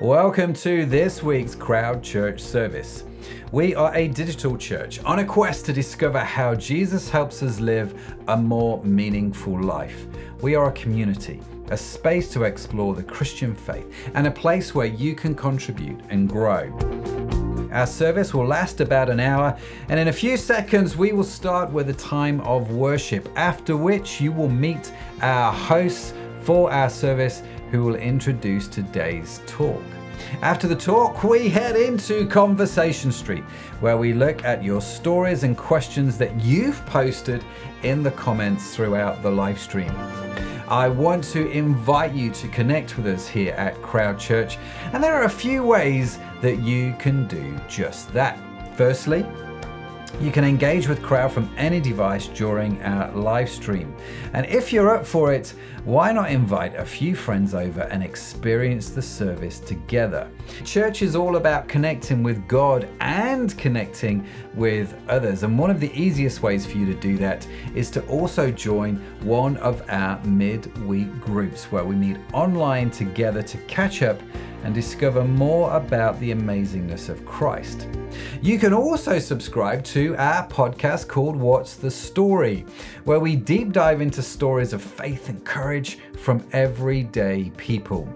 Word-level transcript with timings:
Welcome 0.00 0.52
to 0.54 0.84
this 0.86 1.22
week's 1.22 1.54
Crowd 1.54 2.02
Church 2.02 2.40
service. 2.40 3.04
We 3.52 3.74
are 3.74 3.94
a 3.94 4.08
digital 4.08 4.56
church 4.56 5.02
on 5.04 5.20
a 5.20 5.24
quest 5.24 5.66
to 5.66 5.72
discover 5.72 6.18
how 6.18 6.54
Jesus 6.54 7.08
helps 7.08 7.42
us 7.42 7.60
live 7.60 7.94
a 8.28 8.36
more 8.36 8.82
meaningful 8.84 9.60
life. 9.62 10.06
We 10.40 10.56
are 10.56 10.68
a 10.68 10.72
community, 10.72 11.40
a 11.68 11.76
space 11.76 12.32
to 12.32 12.42
explore 12.42 12.94
the 12.94 13.02
Christian 13.02 13.54
faith, 13.54 13.86
and 14.14 14.26
a 14.26 14.30
place 14.30 14.74
where 14.74 14.86
you 14.86 15.14
can 15.14 15.34
contribute 15.34 16.00
and 16.10 16.28
grow. 16.28 16.76
Our 17.72 17.86
service 17.86 18.34
will 18.34 18.46
last 18.46 18.80
about 18.80 19.10
an 19.10 19.20
hour, 19.20 19.56
and 19.88 19.98
in 19.98 20.08
a 20.08 20.12
few 20.12 20.36
seconds, 20.36 20.96
we 20.96 21.12
will 21.12 21.24
start 21.24 21.70
with 21.70 21.88
a 21.88 21.94
time 21.94 22.40
of 22.42 22.72
worship, 22.72 23.28
after 23.36 23.76
which, 23.76 24.20
you 24.20 24.32
will 24.32 24.48
meet 24.48 24.92
our 25.22 25.52
hosts 25.52 26.12
for 26.42 26.70
our 26.70 26.90
service 26.90 27.42
who 27.70 27.84
will 27.84 27.96
introduce 27.96 28.68
today's 28.68 29.40
talk. 29.46 29.82
After 30.42 30.66
the 30.68 30.76
talk, 30.76 31.24
we 31.24 31.48
head 31.48 31.76
into 31.76 32.26
Conversation 32.26 33.10
Street, 33.10 33.44
where 33.80 33.96
we 33.96 34.12
look 34.12 34.44
at 34.44 34.62
your 34.62 34.80
stories 34.80 35.42
and 35.42 35.56
questions 35.56 36.16
that 36.18 36.40
you've 36.40 36.84
posted 36.86 37.44
in 37.82 38.02
the 38.02 38.10
comments 38.12 38.74
throughout 38.74 39.22
the 39.22 39.30
live 39.30 39.58
stream. 39.58 39.92
I 40.68 40.88
want 40.88 41.24
to 41.24 41.50
invite 41.50 42.14
you 42.14 42.30
to 42.30 42.48
connect 42.48 42.96
with 42.96 43.06
us 43.06 43.28
here 43.28 43.52
at 43.54 43.80
Crowd 43.82 44.18
Church, 44.18 44.56
and 44.92 45.02
there 45.02 45.14
are 45.14 45.24
a 45.24 45.30
few 45.30 45.62
ways 45.62 46.18
that 46.40 46.60
you 46.60 46.94
can 46.98 47.26
do 47.26 47.58
just 47.68 48.12
that. 48.12 48.38
Firstly, 48.76 49.26
you 50.20 50.30
can 50.30 50.44
engage 50.44 50.88
with 50.88 51.02
Crowd 51.02 51.32
from 51.32 51.50
any 51.56 51.80
device 51.80 52.28
during 52.28 52.82
our 52.82 53.10
live 53.12 53.48
stream. 53.48 53.94
And 54.32 54.46
if 54.46 54.72
you're 54.72 54.94
up 54.94 55.04
for 55.06 55.32
it, 55.32 55.54
why 55.84 56.12
not 56.12 56.30
invite 56.30 56.74
a 56.76 56.84
few 56.84 57.14
friends 57.14 57.54
over 57.54 57.82
and 57.82 58.02
experience 58.02 58.90
the 58.90 59.02
service 59.02 59.60
together? 59.60 60.30
Church 60.64 61.02
is 61.02 61.14
all 61.14 61.36
about 61.36 61.68
connecting 61.68 62.22
with 62.22 62.48
God 62.48 62.88
and 63.00 63.56
connecting 63.58 64.26
with 64.54 64.96
others. 65.08 65.42
And 65.42 65.58
one 65.58 65.70
of 65.70 65.80
the 65.80 65.92
easiest 65.92 66.42
ways 66.42 66.64
for 66.64 66.78
you 66.78 66.86
to 66.86 66.94
do 66.94 67.18
that 67.18 67.46
is 67.74 67.90
to 67.90 68.06
also 68.06 68.50
join 68.50 68.96
one 69.20 69.58
of 69.58 69.82
our 69.90 70.22
mid-week 70.24 71.20
groups 71.20 71.64
where 71.70 71.84
we 71.84 71.96
meet 71.96 72.16
online 72.32 72.90
together 72.90 73.42
to 73.42 73.58
catch 73.66 74.02
up 74.02 74.20
and 74.64 74.74
discover 74.74 75.24
more 75.24 75.74
about 75.76 76.18
the 76.18 76.32
amazingness 76.32 77.08
of 77.08 77.24
Christ. 77.24 77.86
You 78.42 78.58
can 78.58 78.72
also 78.72 79.18
subscribe 79.18 79.84
to 79.84 80.16
our 80.16 80.48
podcast 80.48 81.08
called 81.08 81.36
What's 81.36 81.76
the 81.76 81.90
Story, 81.90 82.64
where 83.04 83.20
we 83.20 83.36
deep 83.36 83.72
dive 83.72 84.00
into 84.00 84.22
stories 84.22 84.72
of 84.72 84.82
faith 84.82 85.28
and 85.28 85.44
courage 85.44 85.98
from 86.16 86.42
everyday 86.52 87.50
people. 87.56 88.08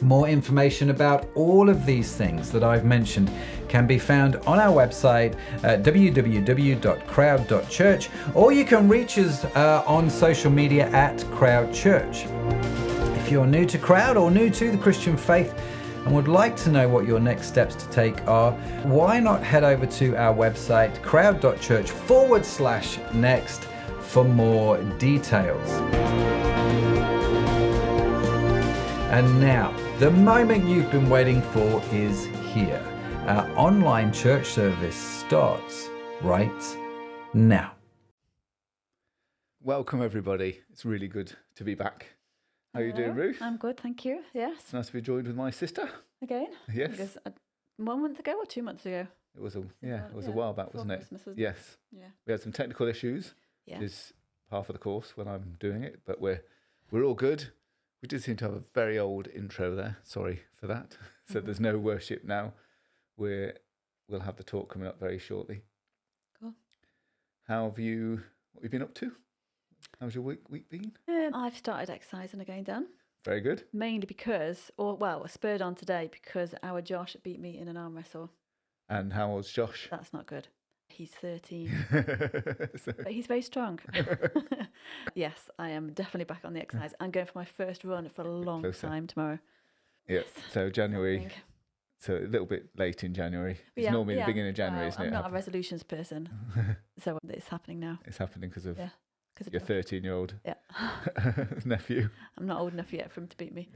More 0.00 0.28
information 0.28 0.90
about 0.90 1.28
all 1.36 1.70
of 1.70 1.86
these 1.86 2.16
things 2.16 2.50
that 2.50 2.64
I've 2.64 2.84
mentioned 2.84 3.30
can 3.68 3.86
be 3.86 3.98
found 3.98 4.34
on 4.36 4.58
our 4.58 4.74
website 4.74 5.36
at 5.62 5.84
www.crowd.church, 5.84 8.10
or 8.34 8.52
you 8.52 8.64
can 8.64 8.88
reach 8.88 9.18
us 9.18 9.44
uh, 9.44 9.84
on 9.86 10.10
social 10.10 10.50
media 10.50 10.88
at 10.88 11.24
Crowd 11.30 11.72
Church. 11.72 12.26
You're 13.32 13.46
new 13.46 13.64
to 13.64 13.78
Crowd 13.78 14.18
or 14.18 14.30
new 14.30 14.50
to 14.50 14.70
the 14.70 14.76
Christian 14.76 15.16
faith, 15.16 15.54
and 16.04 16.14
would 16.14 16.28
like 16.28 16.54
to 16.56 16.70
know 16.70 16.86
what 16.86 17.06
your 17.06 17.18
next 17.18 17.46
steps 17.46 17.74
to 17.76 17.88
take 17.88 18.20
are, 18.28 18.52
why 18.82 19.20
not 19.20 19.42
head 19.42 19.64
over 19.64 19.86
to 19.86 20.14
our 20.16 20.34
website, 20.34 21.02
crowd.church 21.02 21.90
forward 21.90 22.44
slash 22.44 22.98
next, 23.14 23.62
for 24.00 24.22
more 24.22 24.76
details. 24.98 25.66
And 29.10 29.40
now, 29.40 29.74
the 29.98 30.10
moment 30.10 30.68
you've 30.68 30.90
been 30.90 31.08
waiting 31.08 31.40
for 31.40 31.82
is 31.90 32.26
here. 32.52 32.84
Our 33.28 33.50
online 33.56 34.12
church 34.12 34.44
service 34.44 34.94
starts 34.94 35.88
right 36.20 36.76
now. 37.32 37.72
Welcome, 39.62 40.02
everybody. 40.02 40.60
It's 40.70 40.84
really 40.84 41.08
good 41.08 41.32
to 41.56 41.64
be 41.64 41.74
back. 41.74 42.11
How 42.74 42.80
are 42.80 42.84
you 42.84 42.92
doing, 42.92 43.14
Ruth? 43.14 43.38
I'm 43.40 43.56
good, 43.58 43.78
thank 43.78 44.04
you. 44.04 44.22
Yes, 44.32 44.54
It's 44.60 44.72
nice 44.72 44.86
to 44.86 44.92
be 44.94 45.02
joined 45.02 45.26
with 45.26 45.36
my 45.36 45.50
sister. 45.50 45.88
again. 46.22 46.48
Yes, 46.72 46.90
Because 46.92 47.18
uh, 47.26 47.30
one 47.76 48.00
month 48.02 48.18
ago 48.18 48.34
or 48.38 48.46
two 48.46 48.62
months 48.62 48.86
ago. 48.86 49.06
it 49.34 49.40
was 49.42 49.56
a 49.56 49.64
yeah, 49.82 50.06
it 50.06 50.14
was 50.14 50.26
a 50.26 50.30
while 50.32 50.52
back, 50.54 50.72
wasn't 50.72 50.92
it? 50.92 50.96
Christmas, 50.98 51.26
wasn't 51.26 51.38
Yes, 51.38 51.76
Yeah. 51.90 52.06
we 52.26 52.32
had 52.32 52.40
some 52.40 52.52
technical 52.52 52.86
issues. 52.86 53.34
Yeah. 53.66 53.80
Is 53.80 54.12
half 54.50 54.68
of 54.68 54.74
the 54.74 54.78
course 54.78 55.16
when 55.16 55.28
I'm 55.28 55.56
doing 55.60 55.82
it, 55.84 56.00
but 56.06 56.20
we're 56.20 56.42
we're 56.90 57.04
all 57.04 57.14
good. 57.14 57.48
We 58.00 58.08
did 58.08 58.22
seem 58.22 58.36
to 58.36 58.44
have 58.46 58.54
a 58.54 58.62
very 58.74 58.98
old 58.98 59.28
intro 59.28 59.74
there. 59.76 59.98
Sorry 60.02 60.40
for 60.56 60.66
that. 60.66 60.96
so 61.28 61.40
Mhm. 61.40 61.44
there's 61.44 61.60
no 61.60 61.78
worship 61.78 62.24
now. 62.24 62.54
We're 63.18 63.58
we'll 64.08 64.20
have 64.20 64.36
the 64.36 64.44
talk 64.44 64.72
coming 64.72 64.88
up 64.88 64.98
very 64.98 65.18
shortly. 65.18 65.62
Cool. 66.40 66.54
How 67.48 67.68
have 67.68 67.78
you? 67.78 68.22
What 68.52 68.62
have 68.62 68.64
you 68.64 68.70
been 68.78 68.82
up 68.82 68.94
to? 68.94 69.12
How's 70.00 70.14
your 70.14 70.24
week 70.24 70.40
week 70.50 70.68
been? 70.68 70.92
Um, 71.08 71.30
I've 71.34 71.56
started 71.56 71.90
exercising 71.90 72.40
again, 72.40 72.64
Dan. 72.64 72.86
Very 73.24 73.40
good. 73.40 73.64
Mainly 73.72 74.06
because, 74.06 74.70
or 74.76 74.96
well, 74.96 75.26
spurred 75.28 75.62
on 75.62 75.74
today 75.74 76.08
because 76.10 76.54
our 76.62 76.80
Josh 76.82 77.16
beat 77.22 77.40
me 77.40 77.56
in 77.58 77.68
an 77.68 77.76
arm 77.76 77.94
wrestle. 77.96 78.30
And 78.88 79.12
how 79.12 79.30
was 79.36 79.50
Josh? 79.50 79.88
That's 79.90 80.12
not 80.12 80.26
good. 80.26 80.48
He's 80.88 81.10
13, 81.10 81.70
So- 82.76 82.92
but 82.98 83.12
he's 83.12 83.26
very 83.26 83.40
strong. 83.40 83.78
yes, 85.14 85.48
I 85.58 85.70
am 85.70 85.92
definitely 85.94 86.24
back 86.24 86.42
on 86.44 86.52
the 86.52 86.60
exercise. 86.60 86.92
I'm 87.00 87.10
going 87.10 87.24
for 87.26 87.38
my 87.38 87.44
first 87.46 87.82
run 87.84 88.08
for 88.10 88.22
a 88.22 88.30
long 88.30 88.60
Closer. 88.60 88.88
time 88.88 89.06
tomorrow. 89.06 89.38
Yes, 90.08 90.26
So 90.50 90.68
January, 90.68 91.28
so 91.98 92.16
a 92.16 92.26
little 92.28 92.46
bit 92.46 92.68
late 92.76 93.04
in 93.04 93.14
January. 93.14 93.54
But 93.54 93.80
It's 93.80 93.84
yeah, 93.84 93.92
normally 93.92 94.16
yeah, 94.16 94.26
the 94.26 94.32
beginning 94.32 94.50
of 94.50 94.56
January, 94.56 94.84
well, 94.86 94.88
isn't 94.88 95.00
it? 95.02 95.06
I'm 95.06 95.12
it? 95.12 95.16
not 95.16 95.30
a 95.30 95.32
resolutions 95.32 95.82
person, 95.84 96.28
so 96.98 97.18
it's 97.28 97.48
happening 97.48 97.78
now. 97.80 98.00
it's 98.04 98.18
happening 98.18 98.50
because 98.50 98.66
of 98.66 98.76
Yeah. 98.76 98.88
Because 99.34 99.52
your 99.52 99.60
13 99.60 100.04
year 100.04 100.14
old 100.14 100.34
yeah, 100.44 100.54
nephew. 101.64 102.10
I'm 102.36 102.46
not 102.46 102.60
old 102.60 102.72
enough 102.72 102.92
yet 102.92 103.10
for 103.12 103.20
him 103.20 103.28
to 103.28 103.36
beat 103.36 103.54
me. 103.54 103.68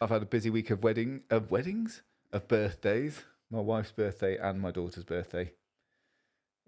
I've 0.00 0.10
had 0.10 0.22
a 0.22 0.26
busy 0.26 0.50
week 0.50 0.70
of 0.70 0.82
wedding 0.82 1.22
of 1.30 1.50
weddings, 1.50 2.02
of 2.32 2.48
birthdays. 2.48 3.22
My 3.50 3.60
wife's 3.60 3.92
birthday 3.92 4.36
and 4.36 4.60
my 4.60 4.70
daughter's 4.70 5.04
birthday 5.04 5.52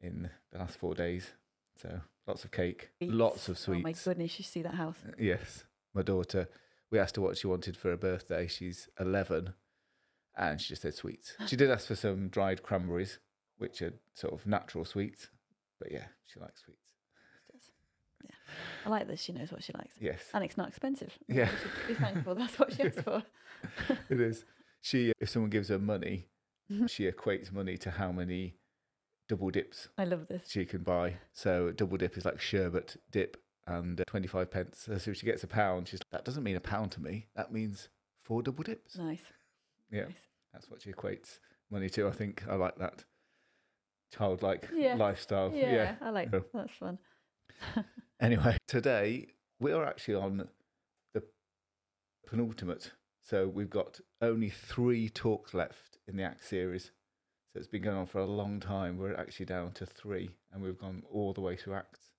in 0.00 0.30
the 0.52 0.58
last 0.58 0.78
four 0.78 0.94
days. 0.94 1.30
So 1.76 2.00
lots 2.26 2.44
of 2.44 2.50
cake, 2.50 2.90
lots 3.00 3.48
of 3.48 3.58
sweets. 3.58 3.80
Oh 3.80 3.82
my 3.82 3.92
sweets. 3.92 4.04
goodness, 4.04 4.38
you 4.38 4.44
see 4.44 4.62
that 4.62 4.74
house. 4.74 4.98
Yes, 5.18 5.64
my 5.94 6.02
daughter. 6.02 6.48
We 6.90 6.98
asked 6.98 7.16
her 7.16 7.22
what 7.22 7.36
she 7.36 7.46
wanted 7.46 7.76
for 7.76 7.90
her 7.90 7.96
birthday. 7.96 8.46
She's 8.46 8.88
11, 8.98 9.52
and 10.36 10.60
she 10.60 10.68
just 10.70 10.82
said 10.82 10.94
sweets. 10.94 11.34
She 11.46 11.56
did 11.56 11.70
ask 11.70 11.86
for 11.86 11.94
some 11.94 12.28
dried 12.28 12.62
cranberries, 12.62 13.18
which 13.58 13.82
are 13.82 13.92
sort 14.14 14.32
of 14.32 14.46
natural 14.46 14.84
sweets. 14.86 15.28
But 15.78 15.92
yeah, 15.92 16.06
she 16.26 16.40
likes 16.40 16.62
sweets. 16.64 16.88
I 18.84 18.88
like 18.88 19.06
that 19.08 19.18
she 19.18 19.32
knows 19.32 19.52
what 19.52 19.62
she 19.62 19.72
likes. 19.74 19.94
Yes, 20.00 20.20
And 20.32 20.42
it's 20.44 20.56
not 20.56 20.68
expensive. 20.68 21.16
Yeah. 21.28 21.50
Be 21.86 21.94
thankful. 21.94 22.34
That's 22.34 22.58
what 22.58 22.72
she 22.72 22.82
asked 22.84 23.02
for. 23.02 23.22
it 24.08 24.20
is. 24.20 24.44
She, 24.80 25.12
if 25.20 25.28
someone 25.28 25.50
gives 25.50 25.68
her 25.68 25.78
money, 25.78 26.28
Mhm. 26.72 26.88
she 26.90 27.10
equates 27.10 27.50
money 27.52 27.76
to 27.78 27.90
how 27.92 28.12
many 28.12 28.56
double 29.28 29.50
dips 29.50 29.88
I 29.98 30.04
love 30.04 30.28
this. 30.28 30.48
she 30.48 30.64
can 30.64 30.82
buy. 30.82 31.14
So 31.32 31.70
double 31.72 31.96
dip 31.98 32.16
is 32.16 32.24
like 32.24 32.40
sherbet 32.40 32.96
dip 33.10 33.36
and 33.66 34.00
uh, 34.00 34.04
25 34.06 34.50
pence. 34.50 34.78
So 34.86 34.92
if 35.10 35.16
she 35.16 35.26
gets 35.26 35.42
a 35.44 35.46
pound, 35.46 35.88
she's 35.88 36.00
like, 36.00 36.10
that 36.12 36.24
doesn't 36.24 36.42
mean 36.42 36.56
a 36.56 36.60
pound 36.60 36.92
to 36.92 37.02
me. 37.02 37.26
That 37.36 37.52
means 37.52 37.88
four 38.22 38.42
double 38.42 38.64
dips. 38.64 38.96
Nice. 38.96 39.24
Yeah. 39.90 40.04
Nice. 40.04 40.28
That's 40.52 40.70
what 40.70 40.80
she 40.82 40.92
equates 40.92 41.40
money 41.70 41.88
to. 41.90 42.06
I 42.08 42.12
think 42.12 42.42
I 42.48 42.54
like 42.54 42.76
that 42.78 43.04
childlike 44.14 44.68
Yes. 44.74 44.98
lifestyle. 44.98 45.52
Yeah, 45.54 45.96
I 46.00 46.10
like 46.10 46.30
that. 46.30 46.52
That's 46.54 46.72
fun. 46.72 46.98
Anyway, 48.20 48.56
today 48.66 49.28
we 49.60 49.72
are 49.72 49.84
actually 49.84 50.14
on 50.14 50.48
the 51.14 51.22
penultimate. 52.26 52.92
So 53.22 53.46
we've 53.46 53.70
got 53.70 54.00
only 54.20 54.50
three 54.50 55.08
talks 55.08 55.54
left 55.54 55.98
in 56.06 56.16
the 56.16 56.25
Act 56.25 56.44
series. 56.44 56.90
So 57.52 57.58
it's 57.58 57.69
been 57.69 57.82
going 57.82 57.96
on 57.96 58.06
for 58.06 58.20
a 58.20 58.26
long 58.26 58.60
time. 58.60 58.98
We're 58.98 59.14
actually 59.14 59.46
down 59.46 59.72
to 59.72 59.87
three, 59.87 60.31
and 60.52 60.62
we've 60.62 60.78
gone 60.78 61.02
all 61.10 61.32
the 61.32 61.40
way 61.40 61.56
through 61.56 61.75
Acts. 61.75 62.10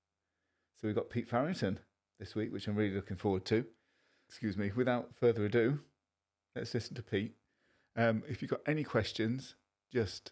So 0.79 0.87
we've 0.87 0.95
got 0.95 1.09
Pete 1.09 1.27
Farrington 1.27 1.79
this 2.19 2.35
week, 2.35 2.51
which 2.51 2.67
I'm 2.67 2.75
really 2.75 2.95
looking 2.95 3.17
forward 3.17 3.45
to. 3.45 3.65
Excuse 4.27 4.57
me. 4.57 4.71
Without 4.75 5.09
further 5.15 5.45
ado, 5.45 5.79
let's 6.55 6.73
listen 6.73 6.95
to 6.95 7.03
Pete. 7.03 7.35
Um, 7.95 8.23
if 8.27 8.41
you've 8.41 8.51
got 8.51 8.61
any 8.65 8.83
questions, 8.83 9.55
just 9.91 10.31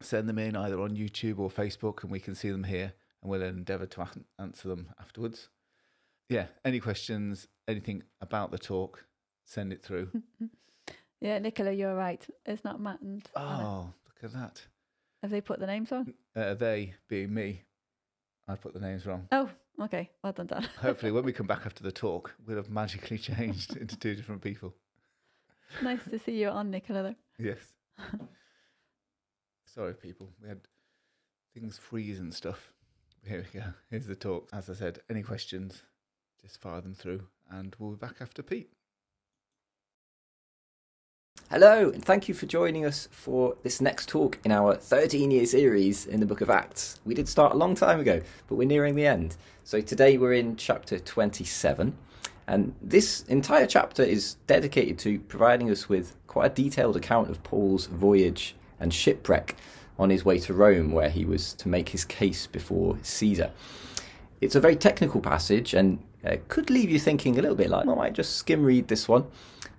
send 0.00 0.28
them 0.28 0.38
in 0.38 0.56
either 0.56 0.80
on 0.80 0.96
YouTube 0.96 1.38
or 1.38 1.50
Facebook, 1.50 2.02
and 2.02 2.12
we 2.12 2.20
can 2.20 2.34
see 2.34 2.50
them 2.50 2.64
here, 2.64 2.92
and 3.26 3.30
we'll 3.30 3.42
endeavour 3.42 3.86
to 3.86 4.02
an- 4.02 4.24
answer 4.38 4.68
them 4.68 4.88
afterwards. 5.00 5.48
Yeah, 6.28 6.46
any 6.64 6.78
questions, 6.78 7.48
anything 7.66 8.04
about 8.20 8.52
the 8.52 8.58
talk, 8.58 9.04
send 9.44 9.72
it 9.72 9.82
through. 9.82 10.10
yeah, 11.20 11.38
Nicola, 11.40 11.72
you're 11.72 11.96
right. 11.96 12.24
It's 12.44 12.62
not 12.64 12.80
Matt 12.80 13.00
and 13.00 13.28
Anna. 13.36 13.68
Oh, 13.68 13.92
look 14.06 14.24
at 14.24 14.32
that. 14.38 14.62
Have 15.22 15.30
they 15.32 15.40
put 15.40 15.58
the 15.58 15.66
names 15.66 15.90
on? 15.90 16.14
Uh, 16.36 16.54
they 16.54 16.94
being 17.08 17.34
me, 17.34 17.62
I 18.46 18.54
put 18.54 18.74
the 18.74 18.80
names 18.80 19.06
wrong. 19.06 19.26
Oh, 19.32 19.50
okay. 19.82 20.10
Well 20.22 20.32
done, 20.32 20.46
Dan. 20.46 20.62
Hopefully, 20.80 21.10
when 21.10 21.24
we 21.24 21.32
come 21.32 21.46
back 21.48 21.66
after 21.66 21.82
the 21.82 21.92
talk, 21.92 22.34
we'll 22.46 22.56
have 22.58 22.70
magically 22.70 23.18
changed 23.18 23.76
into 23.76 23.98
two 23.98 24.14
different 24.14 24.40
people. 24.42 24.72
nice 25.82 26.04
to 26.10 26.18
see 26.20 26.40
you 26.40 26.48
on, 26.48 26.70
Nicola. 26.70 27.02
Though. 27.02 27.44
Yes. 27.44 27.58
Sorry, 29.66 29.94
people. 29.94 30.30
We 30.40 30.48
had 30.48 30.60
things 31.54 31.76
freeze 31.78 32.20
and 32.20 32.32
stuff. 32.32 32.72
Here 33.26 33.44
we 33.52 33.60
go. 33.60 33.66
Here's 33.90 34.06
the 34.06 34.14
talk. 34.14 34.48
As 34.52 34.70
I 34.70 34.74
said, 34.74 35.00
any 35.10 35.20
questions, 35.20 35.82
just 36.40 36.60
fire 36.60 36.80
them 36.80 36.94
through, 36.94 37.22
and 37.50 37.74
we'll 37.76 37.90
be 37.90 37.96
back 37.96 38.16
after 38.20 38.40
Pete. 38.40 38.70
Hello, 41.50 41.90
and 41.90 42.04
thank 42.04 42.28
you 42.28 42.34
for 42.34 42.46
joining 42.46 42.84
us 42.84 43.08
for 43.10 43.56
this 43.64 43.80
next 43.80 44.08
talk 44.08 44.38
in 44.44 44.52
our 44.52 44.76
13 44.76 45.32
year 45.32 45.44
series 45.44 46.06
in 46.06 46.20
the 46.20 46.26
book 46.26 46.40
of 46.40 46.50
Acts. 46.50 47.00
We 47.04 47.14
did 47.14 47.28
start 47.28 47.52
a 47.52 47.56
long 47.56 47.74
time 47.74 47.98
ago, 47.98 48.22
but 48.46 48.54
we're 48.54 48.68
nearing 48.68 48.94
the 48.94 49.06
end. 49.06 49.36
So 49.64 49.80
today 49.80 50.18
we're 50.18 50.34
in 50.34 50.54
chapter 50.54 51.00
27, 51.00 51.98
and 52.46 52.76
this 52.80 53.24
entire 53.24 53.66
chapter 53.66 54.04
is 54.04 54.34
dedicated 54.46 55.00
to 55.00 55.18
providing 55.18 55.68
us 55.68 55.88
with 55.88 56.14
quite 56.28 56.52
a 56.52 56.54
detailed 56.54 56.94
account 56.94 57.28
of 57.28 57.42
Paul's 57.42 57.86
voyage 57.86 58.54
and 58.78 58.94
shipwreck 58.94 59.56
on 59.98 60.10
his 60.10 60.24
way 60.24 60.38
to 60.40 60.54
Rome, 60.54 60.92
where 60.92 61.10
he 61.10 61.24
was 61.24 61.54
to 61.54 61.68
make 61.68 61.90
his 61.90 62.04
case 62.04 62.46
before 62.46 62.98
Caesar. 63.02 63.50
It's 64.40 64.54
a 64.54 64.60
very 64.60 64.76
technical 64.76 65.20
passage 65.20 65.72
and 65.74 65.98
uh, 66.24 66.36
could 66.48 66.70
leave 66.70 66.90
you 66.90 66.98
thinking 66.98 67.38
a 67.38 67.42
little 67.42 67.56
bit 67.56 67.70
like, 67.70 67.86
I 67.86 67.94
might 67.94 68.12
just 68.12 68.36
skim 68.36 68.64
read 68.64 68.88
this 68.88 69.08
one. 69.08 69.26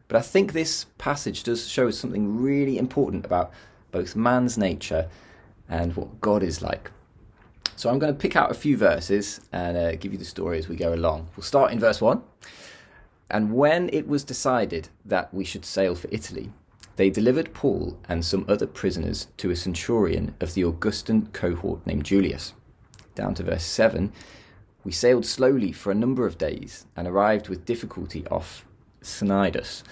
But 0.07 0.17
I 0.17 0.21
think 0.21 0.53
this 0.53 0.85
passage 0.97 1.43
does 1.43 1.67
show 1.67 1.87
us 1.87 1.99
something 1.99 2.41
really 2.41 2.77
important 2.77 3.25
about 3.25 3.51
both 3.91 4.15
man's 4.15 4.57
nature 4.57 5.09
and 5.69 5.95
what 5.95 6.21
God 6.21 6.43
is 6.43 6.61
like. 6.61 6.91
So 7.75 7.89
I'm 7.89 7.99
going 7.99 8.13
to 8.13 8.19
pick 8.19 8.35
out 8.35 8.49
a 8.49 8.55
few 8.55 8.77
verses 8.77 9.41
and 9.51 9.77
uh, 9.77 9.95
give 9.97 10.11
you 10.11 10.17
the 10.17 10.25
story 10.25 10.57
as 10.57 10.67
we 10.67 10.75
go 10.75 10.93
along. 10.93 11.27
We'll 11.35 11.43
start 11.43 11.71
in 11.71 11.79
verse 11.79 12.01
1. 12.01 12.23
And 13.29 13.53
when 13.53 13.89
it 13.91 14.07
was 14.07 14.23
decided 14.23 14.89
that 15.05 15.33
we 15.33 15.43
should 15.43 15.65
sail 15.65 15.93
for 15.93 16.07
Italy, 16.11 16.51
they 16.97 17.11
delivered 17.11 17.53
Paul 17.53 17.97
and 18.09 18.25
some 18.25 18.43
other 18.47 18.67
prisoners 18.67 19.27
to 19.37 19.51
a 19.51 19.55
centurion 19.55 20.35
of 20.41 20.55
the 20.55 20.63
Augustan 20.63 21.27
cohort 21.27 21.85
named 21.85 22.05
Julius. 22.05 22.53
Down 23.13 23.35
to 23.35 23.43
verse 23.43 23.63
7. 23.63 24.11
We 24.83 24.91
sailed 24.91 25.25
slowly 25.25 25.71
for 25.71 25.91
a 25.91 25.95
number 25.95 26.25
of 26.25 26.39
days 26.39 26.85
and 26.95 27.07
arrived 27.07 27.49
with 27.49 27.65
difficulty 27.65 28.25
off 28.27 28.65
Cnidus. 29.01 29.83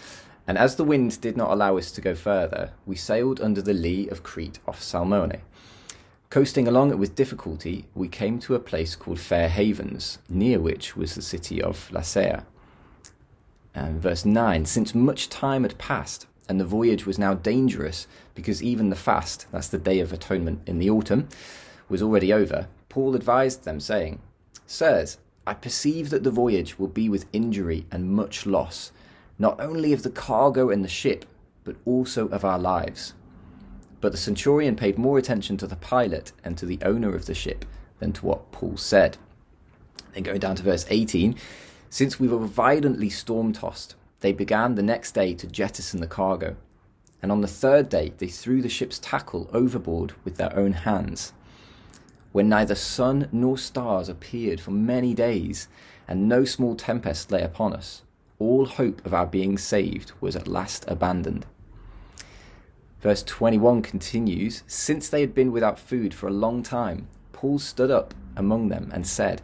And 0.48 0.58
as 0.58 0.76
the 0.76 0.84
wind 0.84 1.22
did 1.22 1.38
not 1.38 1.52
allow 1.52 1.78
us 1.78 1.92
to 1.92 2.02
go 2.02 2.16
further, 2.16 2.72
we 2.88 2.96
sailed 2.96 3.40
under 3.40 3.62
the 3.62 3.74
lee 3.74 4.08
of 4.10 4.24
Crete 4.24 4.60
off 4.68 4.82
Salmone. 4.82 5.42
Coasting 6.32 6.68
along 6.68 6.90
it 6.90 6.98
with 6.98 7.16
difficulty, 7.16 7.86
we 7.94 8.08
came 8.08 8.40
to 8.40 8.56
a 8.56 8.60
place 8.60 8.96
called 8.96 9.20
Fair 9.20 9.48
Havens, 9.48 10.18
near 10.28 10.60
which 10.60 10.96
was 10.96 11.14
the 11.14 11.22
city 11.22 11.62
of 11.62 11.90
Lasea. 11.92 12.46
And 13.76 14.02
verse 14.02 14.26
9 14.26 14.66
Since 14.66 14.96
much 14.96 15.30
time 15.30 15.64
had 15.64 15.78
passed, 15.78 16.26
and 16.48 16.60
the 16.60 16.66
voyage 16.66 17.06
was 17.06 17.20
now 17.20 17.34
dangerous 17.34 18.08
because 18.34 18.62
even 18.62 18.90
the 18.90 18.96
fast, 18.96 19.48
that's 19.52 19.68
the 19.68 19.78
day 19.78 20.00
of 20.00 20.14
atonement 20.14 20.62
in 20.66 20.80
the 20.80 20.90
autumn, 20.90 21.28
was 21.90 22.02
already 22.02 22.32
over, 22.32 22.68
Paul 22.90 23.16
advised 23.16 23.64
them, 23.64 23.80
saying, 23.80 24.22
Sirs, 24.66 25.18
I 25.46 25.54
perceive 25.54 26.10
that 26.10 26.24
the 26.24 26.32
voyage 26.32 26.80
will 26.80 26.88
be 26.88 27.10
with 27.10 27.28
injury 27.34 27.86
and 27.92 28.12
much 28.12 28.46
loss, 28.46 28.92
not 29.38 29.60
only 29.60 29.94
of 29.94 30.04
the 30.04 30.10
cargo 30.10 30.70
and 30.70 30.84
the 30.84 30.90
ship, 30.90 31.26
but 31.64 31.76
also 31.86 32.28
of 32.30 32.46
our 32.46 32.58
lives. 32.58 33.14
But 34.02 34.12
the 34.12 34.18
centurion 34.18 34.76
paid 34.76 34.98
more 34.98 35.18
attention 35.18 35.58
to 35.58 35.68
the 35.68 35.76
pilot 35.76 36.32
and 36.44 36.58
to 36.58 36.66
the 36.66 36.80
owner 36.84 37.16
of 37.16 37.26
the 37.26 37.36
ship 37.36 37.66
than 38.00 38.14
to 38.14 38.26
what 38.26 38.52
Paul 38.52 38.78
said. 38.78 39.18
Then 40.14 40.24
going 40.24 40.40
down 40.40 40.56
to 40.56 40.64
verse 40.64 40.86
18, 40.90 41.36
since 41.90 42.20
we 42.20 42.28
were 42.28 42.40
violently 42.40 43.10
storm 43.10 43.54
tossed, 43.54 43.96
they 44.26 44.34
began 44.34 44.74
the 44.74 44.82
next 44.82 45.12
day 45.12 45.36
to 45.36 45.46
jettison 45.46 46.02
the 46.02 46.08
cargo. 46.08 46.56
And 47.22 47.32
on 47.32 47.42
the 47.42 47.48
third 47.48 47.90
day, 47.90 48.12
they 48.18 48.26
threw 48.26 48.60
the 48.60 48.70
ship's 48.70 48.98
tackle 48.98 49.48
overboard 49.54 50.14
with 50.24 50.38
their 50.38 50.56
own 50.58 50.74
hands. 50.74 51.32
When 52.32 52.50
neither 52.50 52.74
sun 52.74 53.30
nor 53.32 53.56
stars 53.56 54.10
appeared 54.10 54.60
for 54.60 54.72
many 54.72 55.14
days, 55.14 55.68
and 56.08 56.28
no 56.28 56.44
small 56.44 56.76
tempest 56.76 57.32
lay 57.32 57.44
upon 57.44 57.74
us, 57.74 58.02
all 58.40 58.66
hope 58.66 59.06
of 59.06 59.14
our 59.14 59.28
being 59.28 59.60
saved 59.60 60.12
was 60.20 60.36
at 60.36 60.48
last 60.48 60.86
abandoned. 60.88 61.46
Verse 63.02 63.22
21 63.22 63.84
continues 63.84 64.64
Since 64.66 65.08
they 65.08 65.22
had 65.22 65.36
been 65.36 65.52
without 65.52 65.78
food 65.78 66.16
for 66.16 66.28
a 66.28 66.34
long 66.34 66.64
time, 66.64 67.08
Paul 67.32 67.60
stood 67.60 67.92
up 67.92 68.16
among 68.36 68.70
them 68.70 68.90
and 68.92 69.06
said, 69.06 69.44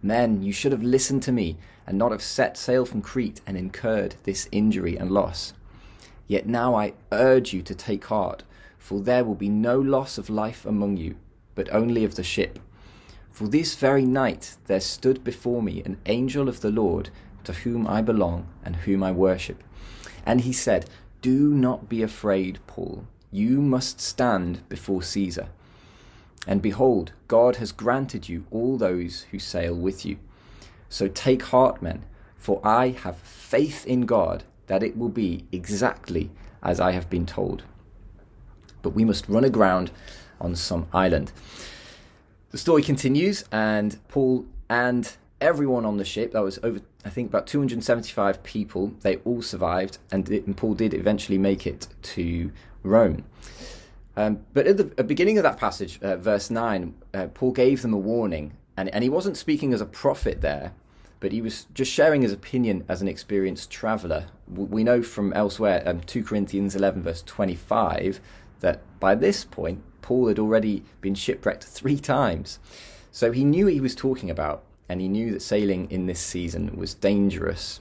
Men, 0.00 0.44
you 0.44 0.52
should 0.52 0.70
have 0.70 0.84
listened 0.84 1.24
to 1.24 1.32
me 1.32 1.56
and 1.86 1.98
not 1.98 2.12
have 2.12 2.22
set 2.22 2.56
sail 2.56 2.84
from 2.84 3.02
Crete 3.02 3.40
and 3.46 3.56
incurred 3.56 4.16
this 4.24 4.48
injury 4.52 4.96
and 4.96 5.10
loss. 5.10 5.52
Yet 6.26 6.46
now 6.46 6.74
I 6.74 6.94
urge 7.10 7.52
you 7.52 7.62
to 7.62 7.74
take 7.74 8.04
heart, 8.06 8.42
for 8.78 9.00
there 9.00 9.24
will 9.24 9.34
be 9.34 9.48
no 9.48 9.78
loss 9.78 10.18
of 10.18 10.30
life 10.30 10.64
among 10.64 10.96
you, 10.96 11.16
but 11.54 11.72
only 11.72 12.04
of 12.04 12.14
the 12.14 12.22
ship. 12.22 12.58
For 13.30 13.48
this 13.48 13.74
very 13.74 14.04
night 14.04 14.56
there 14.66 14.80
stood 14.80 15.24
before 15.24 15.62
me 15.62 15.82
an 15.84 15.98
angel 16.06 16.48
of 16.48 16.60
the 16.60 16.70
Lord 16.70 17.10
to 17.44 17.52
whom 17.52 17.86
I 17.86 18.02
belong 18.02 18.46
and 18.64 18.76
whom 18.76 19.02
I 19.02 19.12
worship. 19.12 19.62
And 20.24 20.42
he 20.42 20.52
said, 20.52 20.88
Do 21.20 21.52
not 21.52 21.88
be 21.88 22.02
afraid, 22.02 22.60
Paul. 22.66 23.06
You 23.30 23.60
must 23.60 24.00
stand 24.00 24.68
before 24.68 25.02
Caesar. 25.02 25.48
And 26.46 26.60
behold, 26.60 27.12
God 27.28 27.56
has 27.56 27.72
granted 27.72 28.28
you 28.28 28.44
all 28.50 28.76
those 28.76 29.22
who 29.30 29.38
sail 29.38 29.74
with 29.74 30.04
you. 30.04 30.18
So 30.92 31.08
take 31.08 31.44
heart, 31.44 31.80
men, 31.80 32.04
for 32.36 32.60
I 32.62 32.88
have 32.88 33.16
faith 33.16 33.86
in 33.86 34.02
God 34.02 34.44
that 34.66 34.82
it 34.82 34.94
will 34.94 35.08
be 35.08 35.46
exactly 35.50 36.30
as 36.62 36.80
I 36.80 36.92
have 36.92 37.08
been 37.08 37.24
told. 37.24 37.62
But 38.82 38.90
we 38.90 39.02
must 39.02 39.26
run 39.26 39.42
aground 39.42 39.90
on 40.38 40.54
some 40.54 40.86
island. 40.92 41.32
The 42.50 42.58
story 42.58 42.82
continues, 42.82 43.42
and 43.50 43.98
Paul 44.08 44.44
and 44.68 45.16
everyone 45.40 45.86
on 45.86 45.96
the 45.96 46.04
ship, 46.04 46.32
that 46.32 46.42
was 46.42 46.58
over, 46.62 46.80
I 47.06 47.08
think, 47.08 47.30
about 47.30 47.46
275 47.46 48.42
people, 48.42 48.92
they 49.00 49.16
all 49.24 49.40
survived, 49.40 49.96
and, 50.10 50.30
it, 50.30 50.46
and 50.46 50.54
Paul 50.54 50.74
did 50.74 50.92
eventually 50.92 51.38
make 51.38 51.66
it 51.66 51.88
to 52.02 52.52
Rome. 52.82 53.24
Um, 54.14 54.44
but 54.52 54.66
at 54.66 54.76
the, 54.76 55.04
beginning 55.04 55.38
of 55.38 55.44
that 55.44 55.56
passage, 55.56 55.98
uh, 56.02 56.16
verse 56.16 56.50
9, 56.50 56.94
uh, 57.14 57.28
Paul 57.32 57.52
gave 57.52 57.80
them 57.80 57.94
a 57.94 57.98
warning, 57.98 58.52
and, 58.76 58.90
and 58.90 59.02
he 59.02 59.08
wasn't 59.08 59.38
speaking 59.38 59.72
as 59.72 59.80
a 59.80 59.86
prophet 59.86 60.42
there, 60.42 60.74
but 61.22 61.30
he 61.30 61.40
was 61.40 61.66
just 61.72 61.92
sharing 61.92 62.22
his 62.22 62.32
opinion 62.32 62.84
as 62.88 63.00
an 63.00 63.06
experienced 63.06 63.70
traveller. 63.70 64.26
We 64.48 64.82
know 64.82 65.02
from 65.02 65.32
elsewhere, 65.34 65.80
um, 65.86 66.00
2 66.00 66.24
Corinthians 66.24 66.74
11, 66.74 67.00
verse 67.04 67.22
25, 67.22 68.20
that 68.58 68.80
by 68.98 69.14
this 69.14 69.44
point, 69.44 69.84
Paul 70.02 70.26
had 70.26 70.40
already 70.40 70.82
been 71.00 71.14
shipwrecked 71.14 71.62
three 71.62 72.00
times. 72.00 72.58
So 73.12 73.30
he 73.30 73.44
knew 73.44 73.66
what 73.66 73.74
he 73.74 73.80
was 73.80 73.94
talking 73.94 74.30
about, 74.30 74.64
and 74.88 75.00
he 75.00 75.08
knew 75.08 75.30
that 75.30 75.42
sailing 75.42 75.88
in 75.92 76.06
this 76.06 76.18
season 76.18 76.76
was 76.76 76.92
dangerous. 76.92 77.80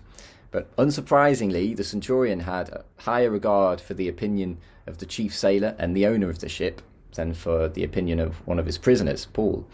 But 0.52 0.74
unsurprisingly, 0.76 1.76
the 1.76 1.84
centurion 1.84 2.42
had 2.42 2.70
a 2.70 2.86
higher 2.98 3.32
regard 3.32 3.82
for 3.82 3.96
the 3.96 4.08
opinion 4.08 4.60
of 4.86 5.00
the 5.00 5.08
chief 5.08 5.36
sailor 5.36 5.76
and 5.80 5.98
the 5.98 6.06
owner 6.06 6.30
of 6.30 6.40
the 6.40 6.50
ship 6.50 6.84
than 7.16 7.34
for 7.34 7.68
the 7.68 7.84
opinion 7.84 8.20
of 8.20 8.46
one 8.46 8.60
of 8.60 8.68
his 8.68 8.78
prisoners, 8.78 9.26
Paul. 9.34 9.66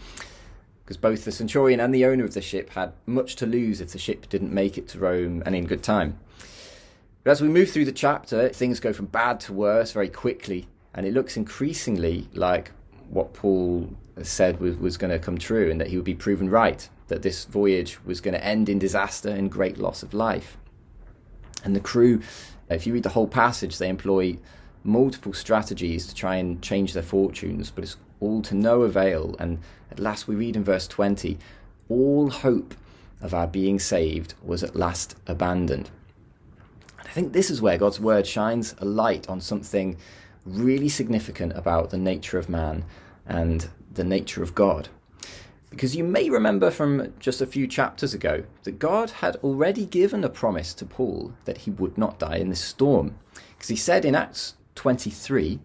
Because 0.88 0.96
both 0.96 1.26
the 1.26 1.32
centurion 1.32 1.80
and 1.80 1.94
the 1.94 2.06
owner 2.06 2.24
of 2.24 2.32
the 2.32 2.40
ship 2.40 2.70
had 2.70 2.94
much 3.04 3.36
to 3.36 3.44
lose 3.44 3.82
if 3.82 3.92
the 3.92 3.98
ship 3.98 4.26
didn't 4.30 4.54
make 4.54 4.78
it 4.78 4.88
to 4.88 4.98
Rome 4.98 5.42
and 5.44 5.54
in 5.54 5.66
good 5.66 5.82
time. 5.82 6.18
But 7.22 7.32
as 7.32 7.42
we 7.42 7.48
move 7.48 7.70
through 7.70 7.84
the 7.84 7.92
chapter, 7.92 8.48
things 8.48 8.80
go 8.80 8.94
from 8.94 9.04
bad 9.04 9.38
to 9.40 9.52
worse 9.52 9.92
very 9.92 10.08
quickly, 10.08 10.66
and 10.94 11.04
it 11.04 11.12
looks 11.12 11.36
increasingly 11.36 12.26
like 12.32 12.70
what 13.10 13.34
Paul 13.34 13.94
said 14.22 14.60
was, 14.60 14.78
was 14.78 14.96
going 14.96 15.10
to 15.10 15.18
come 15.18 15.36
true 15.36 15.70
and 15.70 15.78
that 15.78 15.88
he 15.88 15.96
would 15.96 16.06
be 16.06 16.14
proven 16.14 16.48
right 16.48 16.88
that 17.08 17.20
this 17.20 17.44
voyage 17.44 18.02
was 18.06 18.22
going 18.22 18.32
to 18.32 18.42
end 18.42 18.70
in 18.70 18.78
disaster 18.78 19.28
and 19.28 19.50
great 19.50 19.76
loss 19.76 20.02
of 20.02 20.14
life. 20.14 20.56
And 21.64 21.76
the 21.76 21.80
crew, 21.80 22.22
if 22.70 22.86
you 22.86 22.94
read 22.94 23.02
the 23.02 23.10
whole 23.10 23.28
passage, 23.28 23.76
they 23.76 23.90
employ 23.90 24.38
multiple 24.84 25.34
strategies 25.34 26.06
to 26.06 26.14
try 26.14 26.36
and 26.36 26.62
change 26.62 26.94
their 26.94 27.02
fortunes, 27.02 27.70
but 27.70 27.84
it's 27.84 27.98
all 28.20 28.40
to 28.40 28.54
no 28.54 28.84
avail. 28.84 29.36
And 29.38 29.58
last, 29.98 30.28
we 30.28 30.34
read 30.34 30.56
in 30.56 30.64
verse 30.64 30.86
20 30.86 31.38
all 31.88 32.30
hope 32.30 32.74
of 33.20 33.34
our 33.34 33.46
being 33.46 33.78
saved 33.78 34.34
was 34.42 34.62
at 34.62 34.76
last 34.76 35.16
abandoned. 35.26 35.90
And 36.98 37.08
I 37.08 37.10
think 37.10 37.32
this 37.32 37.50
is 37.50 37.62
where 37.62 37.78
God's 37.78 38.00
word 38.00 38.26
shines 38.26 38.74
a 38.78 38.84
light 38.84 39.28
on 39.28 39.40
something 39.40 39.96
really 40.44 40.88
significant 40.88 41.52
about 41.56 41.90
the 41.90 41.98
nature 41.98 42.38
of 42.38 42.48
man 42.48 42.84
and 43.26 43.68
the 43.92 44.04
nature 44.04 44.42
of 44.42 44.54
God. 44.54 44.88
Because 45.70 45.94
you 45.94 46.04
may 46.04 46.30
remember 46.30 46.70
from 46.70 47.12
just 47.18 47.42
a 47.42 47.46
few 47.46 47.66
chapters 47.66 48.14
ago 48.14 48.44
that 48.64 48.78
God 48.78 49.10
had 49.10 49.36
already 49.36 49.84
given 49.84 50.24
a 50.24 50.30
promise 50.30 50.72
to 50.74 50.86
Paul 50.86 51.34
that 51.44 51.58
he 51.58 51.70
would 51.70 51.98
not 51.98 52.18
die 52.18 52.36
in 52.36 52.48
this 52.48 52.64
storm. 52.64 53.16
Because 53.54 53.68
he 53.68 53.76
said 53.76 54.04
in 54.04 54.14
Acts 54.14 54.54
23, 54.76 55.58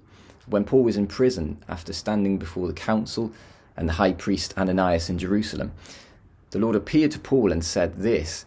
when 0.48 0.66
Paul 0.66 0.84
was 0.84 0.98
in 0.98 1.08
prison 1.08 1.64
after 1.70 1.94
standing 1.94 2.38
before 2.38 2.68
the 2.68 2.74
council 2.74 3.32
and 3.76 3.90
the 3.90 3.94
high 3.94 4.14
priest 4.14 4.58
Ananias 4.58 5.10
in 5.10 5.18
Jerusalem, 5.18 5.72
the 6.52 6.60
Lord 6.60 6.76
appeared 6.76 7.12
to 7.12 7.20
Paul 7.20 7.52
and 7.52 7.64
said 7.64 7.98
this 7.98 8.46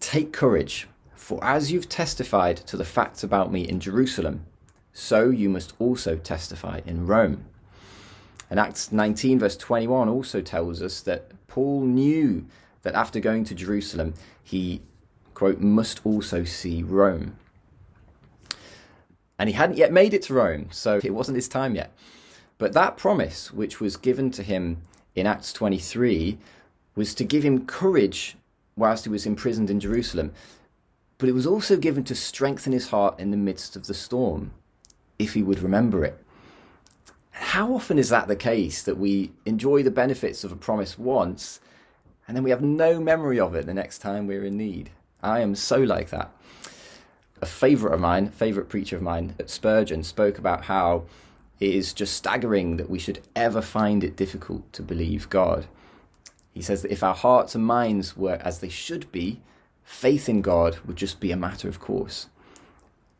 Take 0.00 0.32
courage, 0.32 0.86
For 1.14 1.42
as 1.42 1.72
you've 1.72 1.88
testified 1.88 2.58
to 2.58 2.76
the 2.76 2.84
facts 2.84 3.22
about 3.22 3.52
me 3.52 3.62
in 3.62 3.80
Jerusalem, 3.80 4.44
so 4.92 5.30
you 5.30 5.48
must 5.48 5.74
also 5.78 6.16
testify 6.16 6.80
in 6.84 7.06
Rome. 7.06 7.44
And 8.50 8.58
Acts 8.58 8.92
19, 8.92 9.38
verse 9.38 9.56
21, 9.56 10.08
also 10.08 10.40
tells 10.40 10.82
us 10.82 11.00
that 11.02 11.30
Paul 11.46 11.82
knew 11.82 12.46
that 12.82 12.94
after 12.94 13.20
going 13.20 13.44
to 13.44 13.54
Jerusalem, 13.54 14.14
he, 14.42 14.80
quote, 15.34 15.60
must 15.60 16.00
also 16.04 16.44
see 16.44 16.82
Rome. 16.82 17.36
And 19.38 19.48
he 19.48 19.54
hadn't 19.54 19.76
yet 19.76 19.92
made 19.92 20.14
it 20.14 20.22
to 20.22 20.34
Rome, 20.34 20.68
so 20.70 21.00
it 21.02 21.14
wasn't 21.14 21.36
his 21.36 21.48
time 21.48 21.74
yet. 21.74 21.92
But 22.58 22.72
that 22.72 22.96
promise, 22.96 23.52
which 23.52 23.80
was 23.80 23.96
given 23.96 24.30
to 24.32 24.42
him 24.42 24.82
in 25.14 25.26
Acts 25.26 25.52
23, 25.52 26.38
was 26.96 27.14
to 27.14 27.24
give 27.24 27.44
him 27.44 27.66
courage 27.66 28.36
whilst 28.76 29.04
he 29.04 29.10
was 29.10 29.26
imprisoned 29.26 29.70
in 29.70 29.80
Jerusalem. 29.80 30.32
But 31.16 31.28
it 31.28 31.34
was 31.34 31.46
also 31.46 31.76
given 31.76 32.04
to 32.04 32.14
strengthen 32.14 32.72
his 32.72 32.88
heart 32.88 33.18
in 33.18 33.30
the 33.30 33.36
midst 33.36 33.76
of 33.76 33.86
the 33.86 33.94
storm, 33.94 34.52
if 35.18 35.34
he 35.34 35.42
would 35.42 35.60
remember 35.60 36.04
it. 36.04 36.22
How 37.30 37.72
often 37.72 37.98
is 37.98 38.08
that 38.08 38.26
the 38.26 38.36
case 38.36 38.82
that 38.82 38.98
we 38.98 39.30
enjoy 39.46 39.82
the 39.82 39.90
benefits 39.92 40.42
of 40.42 40.50
a 40.50 40.56
promise 40.56 40.98
once 40.98 41.60
and 42.26 42.36
then 42.36 42.44
we 42.44 42.50
have 42.50 42.62
no 42.62 43.00
memory 43.00 43.40
of 43.40 43.54
it 43.54 43.64
the 43.66 43.74
next 43.74 43.98
time 43.98 44.26
we're 44.26 44.44
in 44.44 44.56
need? 44.56 44.90
I 45.22 45.40
am 45.40 45.54
so 45.54 45.78
like 45.78 46.10
that. 46.10 46.30
A 47.40 47.46
favourite 47.46 47.94
of 47.94 48.00
mine, 48.00 48.30
favourite 48.30 48.68
preacher 48.68 48.96
of 48.96 49.02
mine, 49.02 49.34
Spurgeon, 49.46 50.02
spoke 50.02 50.38
about 50.38 50.64
how 50.64 51.04
it 51.60 51.74
is 51.74 51.92
just 51.92 52.14
staggering 52.14 52.76
that 52.76 52.90
we 52.90 52.98
should 52.98 53.20
ever 53.34 53.60
find 53.60 54.04
it 54.04 54.16
difficult 54.16 54.72
to 54.72 54.82
believe 54.82 55.30
God. 55.30 55.66
He 56.52 56.62
says 56.62 56.82
that 56.82 56.92
if 56.92 57.02
our 57.02 57.14
hearts 57.14 57.54
and 57.54 57.64
minds 57.64 58.16
were 58.16 58.38
as 58.42 58.60
they 58.60 58.68
should 58.68 59.10
be, 59.12 59.40
faith 59.82 60.28
in 60.28 60.42
God 60.42 60.78
would 60.86 60.96
just 60.96 61.20
be 61.20 61.32
a 61.32 61.36
matter 61.36 61.68
of 61.68 61.80
course. 61.80 62.28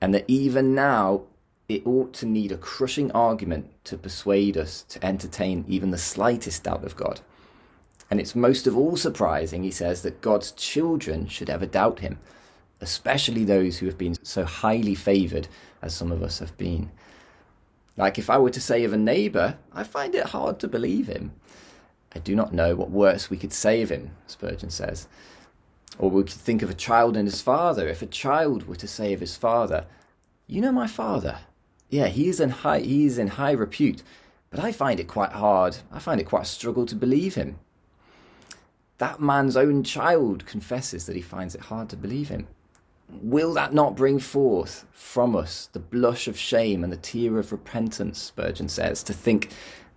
And 0.00 0.14
that 0.14 0.24
even 0.28 0.74
now, 0.74 1.22
it 1.68 1.86
ought 1.86 2.14
to 2.14 2.26
need 2.26 2.50
a 2.50 2.56
crushing 2.56 3.12
argument 3.12 3.68
to 3.84 3.98
persuade 3.98 4.56
us 4.56 4.82
to 4.88 5.04
entertain 5.04 5.64
even 5.68 5.90
the 5.90 5.98
slightest 5.98 6.64
doubt 6.64 6.84
of 6.84 6.96
God. 6.96 7.20
And 8.10 8.18
it's 8.18 8.34
most 8.34 8.66
of 8.66 8.76
all 8.76 8.96
surprising, 8.96 9.62
he 9.64 9.70
says, 9.70 10.02
that 10.02 10.22
God's 10.22 10.52
children 10.52 11.26
should 11.26 11.50
ever 11.50 11.66
doubt 11.66 11.98
him, 11.98 12.18
especially 12.80 13.44
those 13.44 13.78
who 13.78 13.86
have 13.86 13.98
been 13.98 14.16
so 14.24 14.44
highly 14.44 14.94
favoured 14.94 15.48
as 15.82 15.94
some 15.94 16.10
of 16.10 16.22
us 16.22 16.38
have 16.38 16.56
been. 16.56 16.90
Like 17.98 18.16
if 18.16 18.30
I 18.30 18.38
were 18.38 18.50
to 18.50 18.60
say 18.60 18.84
of 18.84 18.92
a 18.92 18.96
neighbour, 18.96 19.58
I 19.72 19.82
find 19.82 20.14
it 20.14 20.26
hard 20.26 20.60
to 20.60 20.68
believe 20.68 21.08
him. 21.08 21.32
I 22.14 22.20
do 22.20 22.34
not 22.36 22.54
know 22.54 22.76
what 22.76 22.90
worse 22.90 23.28
we 23.28 23.36
could 23.36 23.52
say 23.52 23.82
of 23.82 23.90
him, 23.90 24.12
Spurgeon 24.28 24.70
says. 24.70 25.08
Or 25.98 26.08
we 26.08 26.22
could 26.22 26.32
think 26.32 26.62
of 26.62 26.70
a 26.70 26.74
child 26.74 27.16
and 27.16 27.26
his 27.26 27.42
father. 27.42 27.88
If 27.88 28.00
a 28.00 28.06
child 28.06 28.68
were 28.68 28.76
to 28.76 28.86
say 28.86 29.12
of 29.12 29.20
his 29.20 29.36
father, 29.36 29.84
You 30.46 30.60
know 30.62 30.72
my 30.72 30.86
father? 30.86 31.40
Yeah, 31.90 32.06
he 32.06 32.28
is 32.28 32.40
in 32.40 32.50
high 32.50 32.80
he 32.80 33.04
is 33.04 33.18
in 33.18 33.28
high 33.28 33.52
repute, 33.52 34.02
but 34.50 34.60
I 34.60 34.72
find 34.72 35.00
it 35.00 35.08
quite 35.08 35.32
hard. 35.32 35.78
I 35.90 35.98
find 35.98 36.20
it 36.20 36.28
quite 36.28 36.42
a 36.42 36.46
struggle 36.46 36.86
to 36.86 36.94
believe 36.94 37.34
him. 37.34 37.58
That 38.98 39.20
man's 39.20 39.56
own 39.56 39.82
child 39.82 40.46
confesses 40.46 41.06
that 41.06 41.16
he 41.16 41.22
finds 41.22 41.54
it 41.54 41.62
hard 41.62 41.88
to 41.90 41.96
believe 41.96 42.28
him. 42.28 42.46
Will 43.10 43.54
that 43.54 43.72
not 43.72 43.96
bring 43.96 44.18
forth 44.18 44.84
from 44.92 45.34
us 45.34 45.70
the 45.72 45.78
blush 45.78 46.28
of 46.28 46.38
shame 46.38 46.84
and 46.84 46.92
the 46.92 46.98
tear 46.98 47.38
of 47.38 47.52
repentance, 47.52 48.20
Spurgeon 48.20 48.68
says, 48.68 49.02
to 49.04 49.12
think 49.12 49.50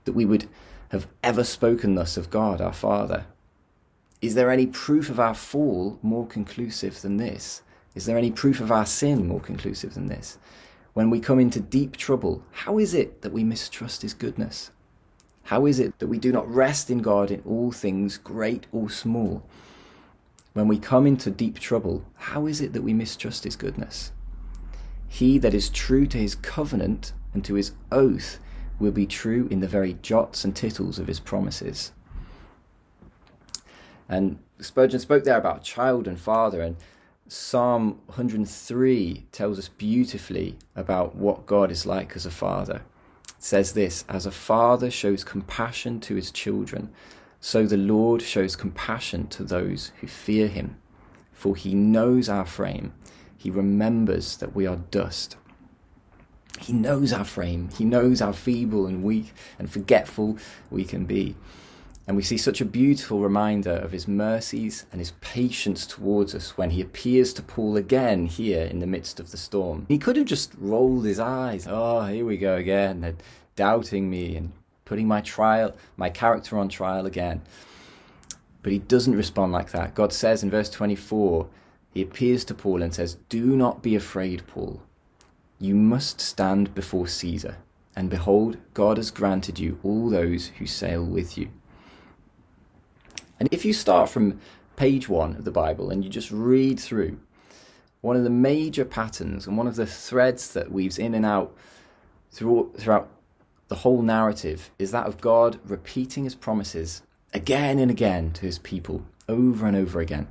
that 0.05 0.13
we 0.13 0.25
would 0.25 0.47
have 0.89 1.07
ever 1.23 1.43
spoken 1.43 1.95
thus 1.95 2.15
of 2.15 2.29
God 2.29 2.61
our 2.61 2.73
Father? 2.73 3.25
Is 4.21 4.35
there 4.35 4.51
any 4.51 4.67
proof 4.67 5.09
of 5.09 5.19
our 5.19 5.33
fall 5.33 5.99
more 6.01 6.27
conclusive 6.27 7.01
than 7.01 7.17
this? 7.17 7.63
Is 7.95 8.05
there 8.05 8.17
any 8.17 8.31
proof 8.31 8.61
of 8.61 8.71
our 8.71 8.85
sin 8.85 9.27
more 9.27 9.41
conclusive 9.41 9.93
than 9.93 10.07
this? 10.07 10.37
When 10.93 11.09
we 11.09 11.19
come 11.19 11.39
into 11.39 11.59
deep 11.59 11.97
trouble, 11.97 12.43
how 12.51 12.77
is 12.77 12.93
it 12.93 13.21
that 13.21 13.33
we 13.33 13.43
mistrust 13.43 14.03
His 14.03 14.13
goodness? 14.13 14.71
How 15.43 15.65
is 15.65 15.79
it 15.79 15.97
that 15.99 16.07
we 16.07 16.19
do 16.19 16.31
not 16.31 16.49
rest 16.49 16.89
in 16.89 16.99
God 16.99 17.31
in 17.31 17.41
all 17.45 17.71
things, 17.71 18.17
great 18.17 18.67
or 18.71 18.89
small? 18.89 19.43
When 20.53 20.67
we 20.67 20.79
come 20.79 21.07
into 21.07 21.31
deep 21.31 21.59
trouble, 21.59 22.03
how 22.15 22.45
is 22.45 22.59
it 22.59 22.73
that 22.73 22.81
we 22.81 22.93
mistrust 22.93 23.45
his 23.45 23.55
goodness? 23.55 24.11
He 25.07 25.37
that 25.37 25.53
is 25.53 25.69
true 25.69 26.05
to 26.07 26.17
his 26.17 26.35
covenant 26.35 27.13
and 27.33 27.43
to 27.45 27.55
his 27.55 27.71
oath 27.91 28.39
will 28.79 28.91
be 28.91 29.05
true 29.05 29.47
in 29.49 29.61
the 29.61 29.67
very 29.67 29.93
jots 30.01 30.43
and 30.43 30.55
tittles 30.55 30.99
of 30.99 31.07
his 31.07 31.19
promises. 31.19 31.91
And 34.09 34.39
Spurgeon 34.59 34.99
spoke 34.99 35.23
there 35.23 35.37
about 35.37 35.63
child 35.63 36.07
and 36.07 36.19
father, 36.19 36.61
and 36.61 36.75
Psalm 37.27 38.01
103 38.07 39.27
tells 39.31 39.57
us 39.57 39.69
beautifully 39.69 40.57
about 40.75 41.15
what 41.15 41.45
God 41.45 41.71
is 41.71 41.85
like 41.85 42.15
as 42.15 42.25
a 42.25 42.31
father. 42.31 42.81
It 43.29 43.35
says 43.43 43.71
this 43.71 44.03
As 44.09 44.25
a 44.25 44.31
father 44.31 44.91
shows 44.91 45.23
compassion 45.23 46.01
to 46.01 46.15
his 46.15 46.29
children, 46.29 46.89
so 47.41 47.65
the 47.65 47.75
Lord 47.75 48.21
shows 48.21 48.55
compassion 48.55 49.27
to 49.29 49.43
those 49.43 49.91
who 49.99 50.07
fear 50.07 50.47
him, 50.47 50.77
for 51.33 51.55
he 51.55 51.73
knows 51.73 52.29
our 52.29 52.45
frame. 52.45 52.93
He 53.35 53.49
remembers 53.49 54.37
that 54.37 54.55
we 54.55 54.67
are 54.67 54.75
dust. 54.75 55.35
He 56.59 56.71
knows 56.71 57.11
our 57.11 57.25
frame. 57.25 57.69
He 57.75 57.83
knows 57.83 58.19
how 58.19 58.31
feeble 58.31 58.85
and 58.85 59.03
weak 59.03 59.33
and 59.57 59.69
forgetful 59.69 60.37
we 60.69 60.83
can 60.83 61.05
be. 61.05 61.35
And 62.07 62.15
we 62.15 62.23
see 62.23 62.37
such 62.37 62.61
a 62.61 62.65
beautiful 62.65 63.21
reminder 63.21 63.71
of 63.71 63.91
his 63.91 64.07
mercies 64.07 64.85
and 64.91 64.99
his 64.99 65.11
patience 65.21 65.87
towards 65.87 66.35
us 66.35 66.57
when 66.57 66.71
he 66.71 66.81
appears 66.81 67.33
to 67.33 67.41
Paul 67.41 67.75
again 67.75 68.27
here 68.27 68.63
in 68.63 68.79
the 68.79 68.87
midst 68.87 69.19
of 69.19 69.31
the 69.31 69.37
storm. 69.37 69.85
He 69.87 69.97
could 69.97 70.17
have 70.17 70.25
just 70.25 70.53
rolled 70.59 71.05
his 71.05 71.19
eyes. 71.19 71.65
Oh, 71.67 72.05
here 72.05 72.25
we 72.25 72.37
go 72.37 72.55
again. 72.55 73.01
They're 73.01 73.15
doubting 73.55 74.09
me 74.09 74.35
and 74.35 74.51
putting 74.91 75.07
my 75.07 75.21
trial, 75.21 75.73
my 75.95 76.09
character 76.09 76.59
on 76.59 76.67
trial 76.67 77.05
again. 77.05 77.41
But 78.61 78.73
he 78.73 78.79
doesn't 78.79 79.15
respond 79.15 79.53
like 79.53 79.71
that. 79.71 79.95
God 79.95 80.11
says 80.11 80.43
in 80.43 80.49
verse 80.49 80.69
24, 80.69 81.47
he 81.93 82.01
appears 82.01 82.43
to 82.43 82.53
Paul 82.53 82.81
and 82.81 82.93
says, 82.93 83.15
Do 83.29 83.55
not 83.55 83.81
be 83.81 83.95
afraid, 83.95 84.45
Paul. 84.47 84.81
You 85.59 85.75
must 85.75 86.19
stand 86.19 86.75
before 86.75 87.07
Caesar. 87.07 87.59
And 87.95 88.09
behold, 88.09 88.57
God 88.73 88.97
has 88.97 89.11
granted 89.11 89.59
you 89.59 89.79
all 89.81 90.09
those 90.09 90.47
who 90.59 90.67
sail 90.67 91.05
with 91.05 91.37
you. 91.37 91.47
And 93.39 93.47
if 93.49 93.63
you 93.63 93.71
start 93.71 94.09
from 94.09 94.41
page 94.75 95.07
one 95.07 95.37
of 95.37 95.45
the 95.45 95.51
Bible 95.51 95.89
and 95.89 96.03
you 96.03 96.09
just 96.09 96.31
read 96.31 96.81
through, 96.81 97.17
one 98.01 98.17
of 98.17 98.25
the 98.25 98.29
major 98.29 98.83
patterns 98.83 99.47
and 99.47 99.57
one 99.57 99.67
of 99.67 99.77
the 99.77 99.85
threads 99.85 100.51
that 100.51 100.69
weaves 100.69 100.99
in 100.99 101.13
and 101.13 101.25
out 101.25 101.55
throughout 102.29 103.09
the 103.71 103.87
whole 103.87 104.01
narrative 104.01 104.69
is 104.77 104.91
that 104.91 105.07
of 105.07 105.21
God 105.21 105.57
repeating 105.63 106.25
his 106.25 106.35
promises 106.35 107.03
again 107.33 107.79
and 107.79 107.89
again 107.89 108.31
to 108.33 108.41
his 108.41 108.59
people, 108.59 109.05
over 109.29 109.65
and 109.65 109.77
over 109.77 110.01
again. 110.01 110.27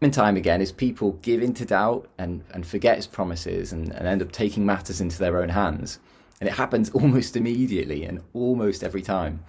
And 0.00 0.14
time 0.14 0.36
again, 0.36 0.60
his 0.60 0.70
people 0.70 1.18
give 1.22 1.42
in 1.42 1.54
to 1.54 1.64
doubt 1.64 2.08
and, 2.16 2.44
and 2.52 2.64
forget 2.64 2.94
his 2.94 3.08
promises 3.08 3.72
and, 3.72 3.90
and 3.92 4.06
end 4.06 4.22
up 4.22 4.30
taking 4.30 4.64
matters 4.64 5.00
into 5.00 5.18
their 5.18 5.42
own 5.42 5.48
hands. 5.48 5.98
And 6.38 6.48
it 6.48 6.52
happens 6.52 6.88
almost 6.94 7.36
immediately 7.36 8.04
and 8.04 8.22
almost 8.32 8.84
every 8.84 9.02
time. 9.02 9.42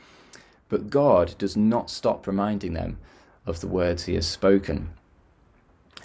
But 0.67 0.89
God 0.89 1.35
does 1.37 1.55
not 1.55 1.91
stop 1.91 2.25
reminding 2.25 2.73
them 2.73 2.97
of 3.45 3.61
the 3.61 3.67
words 3.67 4.05
he 4.05 4.15
has 4.15 4.25
spoken. 4.25 4.89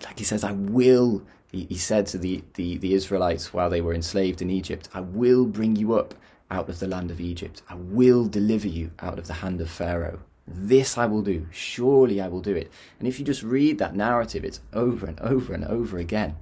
Like 0.04 0.18
he 0.18 0.26
says, 0.26 0.44
I 0.44 0.52
will, 0.52 1.22
he, 1.50 1.64
he 1.70 1.78
said 1.78 2.04
to 2.08 2.18
the, 2.18 2.44
the, 2.52 2.76
the 2.76 2.92
Israelites 2.92 3.54
while 3.54 3.70
they 3.70 3.80
were 3.80 3.94
enslaved 3.94 4.42
in 4.42 4.50
Egypt, 4.50 4.90
I 4.92 5.00
will 5.00 5.46
bring 5.46 5.74
you 5.74 5.94
up 5.94 6.12
out 6.50 6.68
of 6.68 6.80
the 6.80 6.86
land 6.86 7.10
of 7.10 7.20
Egypt. 7.20 7.62
I 7.68 7.74
will 7.74 8.26
deliver 8.26 8.68
you 8.68 8.90
out 9.00 9.18
of 9.18 9.26
the 9.26 9.34
hand 9.34 9.60
of 9.60 9.70
Pharaoh. 9.70 10.20
This 10.46 10.98
I 10.98 11.06
will 11.06 11.22
do. 11.22 11.46
Surely 11.52 12.20
I 12.20 12.28
will 12.28 12.40
do 12.40 12.56
it. 12.56 12.70
And 12.98 13.06
if 13.06 13.18
you 13.18 13.24
just 13.24 13.42
read 13.42 13.78
that 13.78 13.94
narrative, 13.94 14.44
it's 14.44 14.60
over 14.72 15.06
and 15.06 15.20
over 15.20 15.54
and 15.54 15.64
over 15.64 15.98
again, 15.98 16.36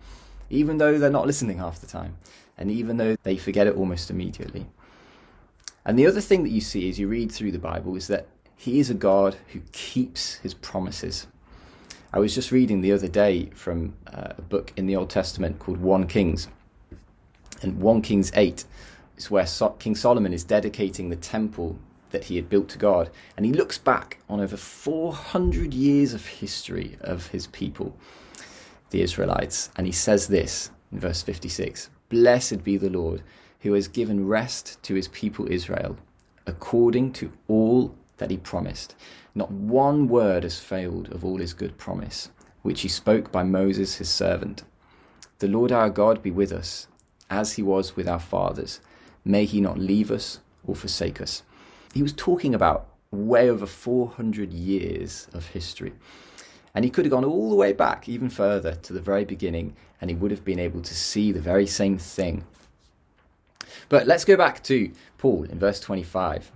even 0.48 0.78
though 0.78 0.98
they're 0.98 1.10
not 1.10 1.26
listening 1.26 1.58
half 1.58 1.80
the 1.80 1.86
time, 1.86 2.16
and 2.56 2.70
even 2.70 2.96
though 2.96 3.16
they 3.22 3.36
forget 3.36 3.66
it 3.66 3.76
almost 3.76 4.10
immediately. 4.10 4.66
And 5.84 5.98
the 5.98 6.06
other 6.06 6.20
thing 6.20 6.42
that 6.44 6.50
you 6.50 6.60
see 6.60 6.88
as 6.88 6.98
you 6.98 7.08
read 7.08 7.30
through 7.30 7.52
the 7.52 7.58
Bible 7.58 7.96
is 7.96 8.06
that 8.06 8.26
He 8.56 8.80
is 8.80 8.88
a 8.88 8.94
God 8.94 9.36
who 9.52 9.60
keeps 9.72 10.36
His 10.36 10.54
promises. 10.54 11.26
I 12.12 12.18
was 12.18 12.34
just 12.34 12.50
reading 12.50 12.80
the 12.80 12.92
other 12.92 13.08
day 13.08 13.50
from 13.54 13.94
uh, 14.06 14.32
a 14.38 14.42
book 14.42 14.72
in 14.76 14.86
the 14.86 14.96
Old 14.96 15.10
Testament 15.10 15.58
called 15.58 15.78
1 15.78 16.06
Kings. 16.06 16.48
And 17.60 17.80
1 17.80 18.02
Kings 18.02 18.32
8 18.34 18.64
is 19.18 19.30
where 19.30 19.46
so- 19.46 19.70
King 19.78 19.94
Solomon 19.94 20.32
is 20.32 20.44
dedicating 20.44 21.08
the 21.08 21.16
temple 21.16 21.76
that 22.10 22.24
he 22.24 22.36
had 22.36 22.48
built 22.48 22.68
to 22.70 22.78
God. 22.78 23.10
And 23.36 23.44
he 23.44 23.52
looks 23.52 23.76
back 23.76 24.18
on 24.28 24.40
over 24.40 24.56
400 24.56 25.74
years 25.74 26.14
of 26.14 26.26
history 26.26 26.96
of 27.00 27.28
his 27.28 27.46
people, 27.48 27.94
the 28.90 29.02
Israelites, 29.02 29.70
and 29.76 29.86
he 29.86 29.92
says 29.92 30.28
this 30.28 30.70
in 30.90 31.00
verse 31.00 31.22
56 31.22 31.90
Blessed 32.08 32.64
be 32.64 32.78
the 32.78 32.88
Lord 32.88 33.22
who 33.60 33.74
has 33.74 33.88
given 33.88 34.26
rest 34.26 34.82
to 34.84 34.94
his 34.94 35.08
people 35.08 35.46
Israel, 35.50 35.98
according 36.46 37.12
to 37.14 37.32
all 37.48 37.94
that 38.16 38.30
he 38.30 38.38
promised. 38.38 38.94
Not 39.34 39.50
one 39.50 40.08
word 40.08 40.44
has 40.44 40.58
failed 40.58 41.12
of 41.12 41.24
all 41.24 41.38
his 41.38 41.52
good 41.54 41.76
promise. 41.76 42.30
which 42.62 42.80
he 42.82 42.88
spoke 42.88 43.30
by 43.32 43.42
Moses 43.42 43.96
his 43.96 44.08
servant. 44.08 44.62
The 45.38 45.48
Lord 45.48 45.72
our 45.72 45.90
God 45.90 46.22
be 46.22 46.30
with 46.30 46.52
us, 46.52 46.88
as 47.30 47.54
he 47.54 47.62
was 47.62 47.96
with 47.96 48.08
our 48.08 48.18
fathers. 48.18 48.80
May 49.28 49.44
he 49.44 49.60
not 49.60 49.78
leave 49.78 50.10
us 50.10 50.40
or 50.66 50.74
forsake 50.74 51.20
us. 51.20 51.42
He 51.92 52.02
was 52.02 52.14
talking 52.14 52.54
about 52.54 52.88
way 53.10 53.50
over 53.50 53.66
400 53.66 54.54
years 54.54 55.28
of 55.34 55.48
history. 55.48 55.92
And 56.74 56.82
he 56.82 56.90
could 56.90 57.04
have 57.04 57.12
gone 57.12 57.26
all 57.26 57.50
the 57.50 57.56
way 57.56 57.74
back, 57.74 58.08
even 58.08 58.30
further, 58.30 58.74
to 58.76 58.92
the 58.94 59.02
very 59.02 59.26
beginning, 59.26 59.76
and 60.00 60.08
he 60.08 60.16
would 60.16 60.30
have 60.30 60.46
been 60.46 60.58
able 60.58 60.80
to 60.80 60.94
see 60.94 61.30
the 61.30 61.42
very 61.42 61.66
same 61.66 61.98
thing. 61.98 62.44
But 63.90 64.06
let's 64.06 64.24
go 64.24 64.34
back 64.34 64.62
to 64.64 64.90
Paul 65.18 65.44
in 65.44 65.58
verse 65.58 65.80
25. 65.80 66.50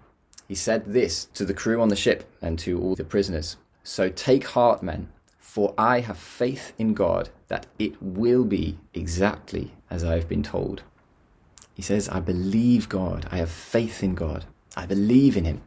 He 0.49 0.55
said 0.55 0.87
this 0.87 1.26
to 1.35 1.45
the 1.45 1.55
crew 1.55 1.79
on 1.79 1.88
the 1.88 1.97
ship 1.97 2.25
and 2.41 2.59
to 2.61 2.81
all 2.81 2.95
the 2.95 3.05
prisoners 3.05 3.59
So 3.85 4.09
take 4.09 4.45
heart, 4.47 4.83
men, 4.83 5.09
for 5.37 5.75
I 5.76 6.00
have 6.00 6.17
faith 6.17 6.73
in 6.79 6.95
God 6.95 7.29
that 7.49 7.67
it 7.79 8.02
will 8.02 8.45
be 8.45 8.79
exactly 8.95 9.73
as 9.91 10.02
I 10.02 10.14
have 10.14 10.29
been 10.29 10.43
told. 10.43 10.85
He 11.75 11.83
says, 11.83 12.09
I 12.09 12.21
believe 12.21 12.88
God. 12.88 13.26
I 13.31 13.37
have 13.38 13.50
faith 13.50 14.02
in 14.02 14.14
God. 14.14 14.45
I 14.76 14.87
believe 14.87 15.37
in 15.37 15.45
Him. 15.45 15.62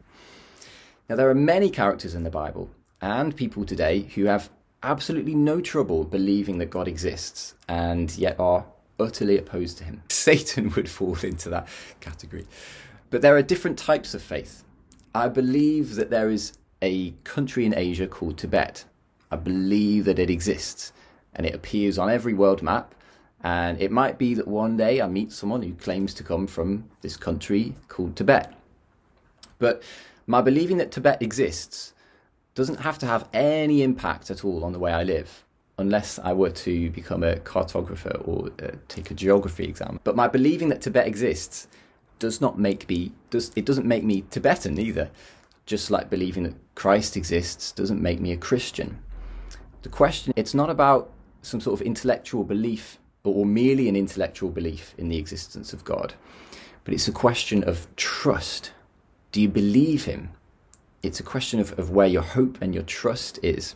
Now, 1.08 1.16
there 1.16 1.30
are 1.30 1.34
many 1.34 1.70
characters 1.70 2.14
in 2.14 2.24
the 2.24 2.30
Bible 2.30 2.70
and 3.00 3.36
people 3.36 3.64
today 3.64 4.02
who 4.14 4.24
have 4.24 4.50
absolutely 4.82 5.34
no 5.34 5.60
trouble 5.60 6.04
believing 6.04 6.58
that 6.58 6.70
God 6.70 6.88
exists 6.88 7.54
and 7.68 8.16
yet 8.16 8.38
are 8.38 8.66
utterly 8.98 9.38
opposed 9.38 9.78
to 9.78 9.84
Him. 9.84 10.02
Satan 10.08 10.72
would 10.74 10.88
fall 10.88 11.16
into 11.22 11.48
that 11.50 11.68
category. 12.00 12.46
But 13.10 13.22
there 13.22 13.36
are 13.36 13.42
different 13.42 13.78
types 13.78 14.14
of 14.14 14.22
faith. 14.22 14.64
I 15.14 15.28
believe 15.28 15.94
that 15.94 16.10
there 16.10 16.30
is 16.30 16.52
a 16.82 17.12
country 17.24 17.64
in 17.64 17.74
Asia 17.74 18.06
called 18.06 18.38
Tibet. 18.38 18.84
I 19.30 19.36
believe 19.36 20.04
that 20.04 20.18
it 20.18 20.30
exists 20.30 20.92
and 21.34 21.46
it 21.46 21.54
appears 21.54 21.98
on 21.98 22.10
every 22.10 22.34
world 22.34 22.62
map. 22.62 22.94
And 23.42 23.80
it 23.80 23.90
might 23.90 24.18
be 24.18 24.34
that 24.34 24.48
one 24.48 24.76
day 24.76 25.00
I 25.00 25.08
meet 25.08 25.32
someone 25.32 25.62
who 25.62 25.74
claims 25.74 26.14
to 26.14 26.22
come 26.22 26.46
from 26.46 26.90
this 27.02 27.16
country 27.16 27.74
called 27.88 28.16
Tibet. 28.16 28.54
But 29.58 29.82
my 30.26 30.40
believing 30.42 30.78
that 30.78 30.90
Tibet 30.90 31.22
exists 31.22 31.94
doesn't 32.54 32.80
have 32.80 32.98
to 32.98 33.06
have 33.06 33.28
any 33.32 33.82
impact 33.82 34.30
at 34.30 34.44
all 34.44 34.64
on 34.64 34.72
the 34.72 34.78
way 34.78 34.92
I 34.92 35.04
live, 35.04 35.44
unless 35.78 36.18
I 36.18 36.32
were 36.32 36.50
to 36.50 36.90
become 36.90 37.22
a 37.22 37.36
cartographer 37.36 38.26
or 38.26 38.50
uh, 38.62 38.76
take 38.88 39.10
a 39.10 39.14
geography 39.14 39.64
exam. 39.64 40.00
But 40.04 40.16
my 40.16 40.26
believing 40.26 40.70
that 40.70 40.80
Tibet 40.80 41.06
exists 41.06 41.68
does 42.18 42.40
not 42.40 42.58
make 42.58 42.88
me 42.88 43.12
does 43.28 43.52
it 43.54 43.66
doesn't 43.66 43.86
make 43.86 44.02
me 44.02 44.24
Tibetan 44.30 44.78
either. 44.78 45.10
Just 45.66 45.90
like 45.90 46.08
believing 46.08 46.44
that 46.44 46.54
Christ 46.74 47.16
exists 47.16 47.72
doesn't 47.72 48.00
make 48.00 48.20
me 48.20 48.32
a 48.32 48.36
Christian. 48.36 49.02
The 49.82 49.88
question 49.88 50.32
it's 50.36 50.54
not 50.54 50.70
about 50.70 51.12
some 51.42 51.60
sort 51.60 51.80
of 51.80 51.86
intellectual 51.86 52.42
belief 52.44 52.98
or 53.34 53.46
merely 53.46 53.88
an 53.88 53.96
intellectual 53.96 54.50
belief 54.50 54.94
in 54.98 55.08
the 55.08 55.18
existence 55.18 55.72
of 55.72 55.84
God, 55.84 56.14
but 56.84 56.94
it's 56.94 57.08
a 57.08 57.12
question 57.12 57.64
of 57.64 57.88
trust. 57.96 58.72
Do 59.32 59.40
you 59.40 59.48
believe 59.48 60.04
him? 60.04 60.30
It's 61.02 61.20
a 61.20 61.22
question 61.22 61.60
of, 61.60 61.78
of 61.78 61.90
where 61.90 62.06
your 62.06 62.22
hope 62.22 62.58
and 62.60 62.74
your 62.74 62.84
trust 62.84 63.38
is, 63.42 63.74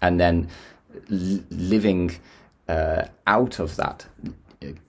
and 0.00 0.20
then 0.20 0.48
l- 1.10 1.40
living 1.50 2.16
uh, 2.68 3.04
out 3.26 3.58
of 3.58 3.76
that, 3.76 4.06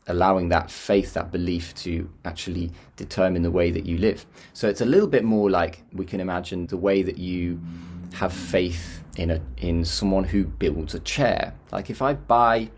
allowing 0.08 0.50
that 0.50 0.72
faith, 0.72 1.14
that 1.14 1.32
belief 1.32 1.76
to 1.76 2.10
actually 2.26 2.72
determine 2.96 3.44
the 3.44 3.52
way 3.52 3.72
that 3.72 3.86
you 3.86 3.98
live. 3.98 4.26
So 4.54 4.68
it's 4.68 4.82
a 4.82 4.86
little 4.86 5.08
bit 5.08 5.24
more 5.24 5.50
like 5.50 5.84
we 5.94 6.06
can 6.06 6.20
imagine 6.20 6.68
the 6.68 6.78
way 6.78 7.04
that 7.04 7.18
you 7.18 7.62
have 8.14 8.34
faith 8.34 9.04
in 9.18 9.32
a 9.32 9.42
in 9.58 9.86
someone 9.86 10.24
who 10.24 10.46
builds 10.46 10.96
a 10.96 11.00
chair. 11.00 11.54
Like 11.72 11.90
if 11.90 12.02
I 12.02 12.14
buy 12.14 12.72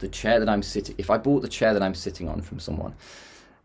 the 0.00 0.08
chair 0.08 0.40
that 0.40 0.48
I'm 0.48 0.62
sitting, 0.62 0.94
if 0.98 1.10
I 1.10 1.18
bought 1.18 1.42
the 1.42 1.48
chair 1.48 1.72
that 1.72 1.82
I'm 1.82 1.94
sitting 1.94 2.28
on 2.28 2.42
from 2.42 2.58
someone, 2.58 2.94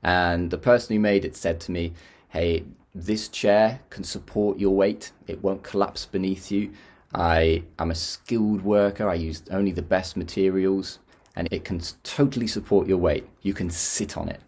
and 0.03 0.51
the 0.51 0.57
person 0.57 0.95
who 0.95 0.99
made 0.99 1.25
it 1.25 1.35
said 1.35 1.59
to 1.61 1.71
me, 1.71 1.93
"Hey, 2.29 2.65
this 2.95 3.27
chair 3.27 3.81
can 3.89 4.05
support 4.05 4.57
your 4.57 4.73
weight. 4.73 5.11
It 5.27 5.43
won't 5.43 5.63
collapse 5.63 6.05
beneath 6.05 6.49
you. 6.49 6.71
I 7.13 7.63
am 7.77 7.91
a 7.91 7.95
skilled 7.95 8.61
worker. 8.61 9.09
I 9.09 9.15
use 9.15 9.43
only 9.51 9.73
the 9.73 9.81
best 9.81 10.15
materials 10.15 10.99
and 11.35 11.49
it 11.51 11.65
can 11.65 11.81
totally 12.03 12.47
support 12.47 12.87
your 12.87 12.97
weight. 12.97 13.27
You 13.41 13.53
can 13.53 13.69
sit 13.69 14.17
on 14.17 14.29
it. 14.29 14.39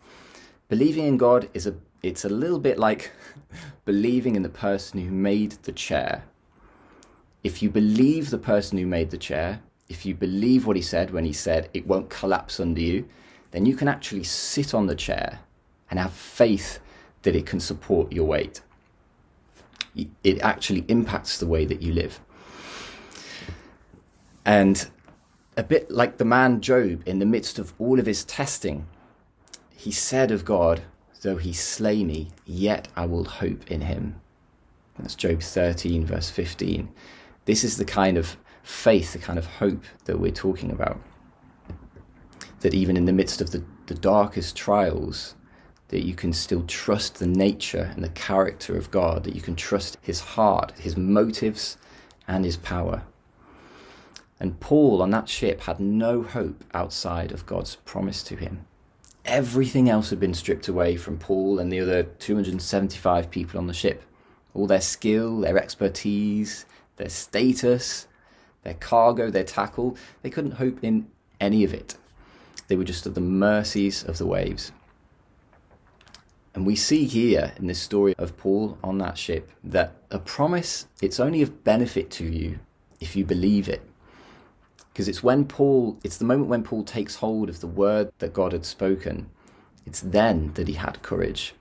Believing 0.70 1.06
in 1.06 1.18
God 1.18 1.50
is 1.54 1.68
a 1.68 1.76
it's 2.02 2.24
a 2.24 2.30
little 2.30 2.60
bit 2.60 2.78
like 2.78 3.12
believing 3.86 4.36
in 4.36 4.44
the 4.44 4.50
person 4.50 5.02
who 5.02 5.12
made 5.12 5.54
the 5.64 5.74
chair. 5.74 6.24
If 7.44 7.62
you 7.62 7.70
believe 7.70 8.30
the 8.30 8.38
person 8.38 8.78
who 8.78 8.86
made 8.86 9.10
the 9.10 9.18
chair, 9.18 9.62
if 9.90 10.06
you 10.06 10.14
believe 10.14 10.66
what 10.66 10.76
he 10.76 10.82
said 10.82 11.12
when 11.12 11.26
he 11.26 11.34
said 11.34 11.70
it 11.74 11.88
won't 11.88 12.10
collapse 12.10 12.60
under 12.60 12.82
you, 12.82 13.08
then 13.52 13.66
you 13.66 13.76
can 13.76 13.88
actually 13.88 14.24
sit 14.24 14.74
on 14.74 14.88
the 14.88 14.96
chair 14.96 15.40
and 15.90 16.00
have 16.00 16.12
faith 16.12 16.80
that 17.24 17.36
it 17.36 17.46
can 17.46 17.60
support 17.60 18.12
your 18.12 18.26
weight. 18.26 18.62
It 20.24 20.40
actually 20.42 20.86
impacts 20.88 21.38
the 21.38 21.48
way 21.48 21.66
that 21.66 21.82
you 21.82 21.94
live. 21.94 22.20
And 24.46 24.90
a 25.56 25.64
bit 25.64 25.90
like 25.90 26.18
the 26.18 26.26
man 26.26 26.62
Job 26.62 27.02
in 27.08 27.20
the 27.20 27.26
midst 27.26 27.58
of 27.58 27.74
all 27.80 28.00
of 28.00 28.06
his 28.06 28.24
testing, 28.24 28.86
he 29.76 29.92
said 29.92 30.32
of 30.32 30.46
God, 30.46 30.84
Though 31.22 31.38
he 31.38 31.52
slay 31.52 32.04
me, 32.04 32.30
yet 32.46 32.90
I 32.96 33.08
will 33.08 33.24
hope 33.24 33.72
in 33.72 33.82
him. 33.82 34.22
That's 35.00 35.16
Job 35.16 35.42
13, 35.42 36.06
verse 36.06 36.30
15. 36.30 36.90
This 37.46 37.64
is 37.64 37.78
the 37.78 37.86
kind 37.86 38.18
of 38.18 38.38
faith, 38.68 39.14
the 39.14 39.20
kind 39.20 39.40
of 39.40 39.46
hope 39.46 39.86
that 40.06 40.20
we're 40.20 40.30
talking 40.30 40.72
about. 40.72 41.00
That 42.60 42.74
even 42.74 42.98
in 42.98 43.06
the 43.06 43.14
midst 43.14 43.40
of 43.40 43.52
the, 43.52 43.64
the 43.86 43.96
darkest 43.96 44.58
trials, 44.58 45.36
that 45.88 46.06
you 46.06 46.14
can 46.14 46.34
still 46.34 46.64
trust 46.64 47.16
the 47.16 47.28
nature 47.28 47.92
and 47.96 48.04
the 48.04 48.10
character 48.10 48.76
of 48.76 48.92
God, 48.92 49.24
that 49.24 49.36
you 49.36 49.42
can 49.42 49.56
trust 49.56 49.98
his 50.02 50.20
heart, 50.20 50.74
his 50.78 50.98
motives, 50.98 51.78
and 52.28 52.44
his 52.44 52.58
power. 52.58 53.04
And 54.38 54.60
Paul 54.60 55.02
on 55.02 55.12
that 55.12 55.30
ship 55.30 55.62
had 55.62 55.80
no 55.80 56.22
hope 56.22 56.66
outside 56.74 57.32
of 57.32 57.46
God's 57.46 57.78
promise 57.78 58.22
to 58.24 58.36
him. 58.36 58.66
Everything 59.24 59.90
else 59.90 60.10
had 60.10 60.20
been 60.20 60.34
stripped 60.34 60.68
away 60.68 60.98
from 60.98 61.18
Paul 61.18 61.58
and 61.58 61.72
the 61.72 61.80
other 61.80 62.04
275 62.04 63.32
people 63.32 63.60
on 63.60 63.68
the 63.68 63.74
ship. 63.74 64.04
All 64.54 64.68
their 64.68 64.82
skill, 64.82 65.40
their 65.40 65.58
expertise, 65.58 66.66
their 66.98 67.10
status, 67.10 68.08
their 68.64 68.76
cargo, 68.76 69.30
their 69.30 69.44
tackle, 69.44 69.98
they 70.22 70.30
couldn't 70.30 70.52
hope 70.52 70.84
in 70.84 71.08
any 71.40 71.64
of 71.64 71.74
it. 71.74 71.98
They 72.68 72.76
were 72.76 72.84
just 72.84 73.06
at 73.08 73.16
the 73.16 73.22
mercies 73.22 74.04
of 74.04 74.18
the 74.18 74.26
waves. 74.26 74.72
And 76.54 76.66
we 76.66 76.76
see 76.76 77.06
here 77.06 77.54
in 77.58 77.68
this 77.68 77.80
story 77.80 78.16
of 78.18 78.36
Paul 78.36 78.78
on 78.84 78.98
that 78.98 79.18
ship 79.18 79.52
that 79.64 79.96
a 80.10 80.18
promise, 80.18 80.88
it's 81.02 81.20
only 81.20 81.42
of 81.44 81.64
benefit 81.64 82.10
to 82.12 82.26
you 82.26 82.60
if 83.00 83.16
you 83.16 83.26
believe 83.26 83.70
it. 83.70 83.88
Because 84.92 85.08
it's 85.08 85.22
when 85.22 85.46
Paul, 85.46 86.00
it's 86.04 86.18
the 86.18 86.26
moment 86.26 86.50
when 86.50 86.64
Paul 86.64 86.84
takes 86.84 87.18
hold 87.18 87.50
of 87.50 87.60
the 87.60 87.68
word 87.68 88.12
that 88.18 88.34
God 88.34 88.54
had 88.54 88.66
spoken. 88.66 89.30
It's 89.86 90.02
then 90.02 90.54
that 90.54 90.68
he 90.68 90.74
had 90.74 91.04
courage. 91.04 91.54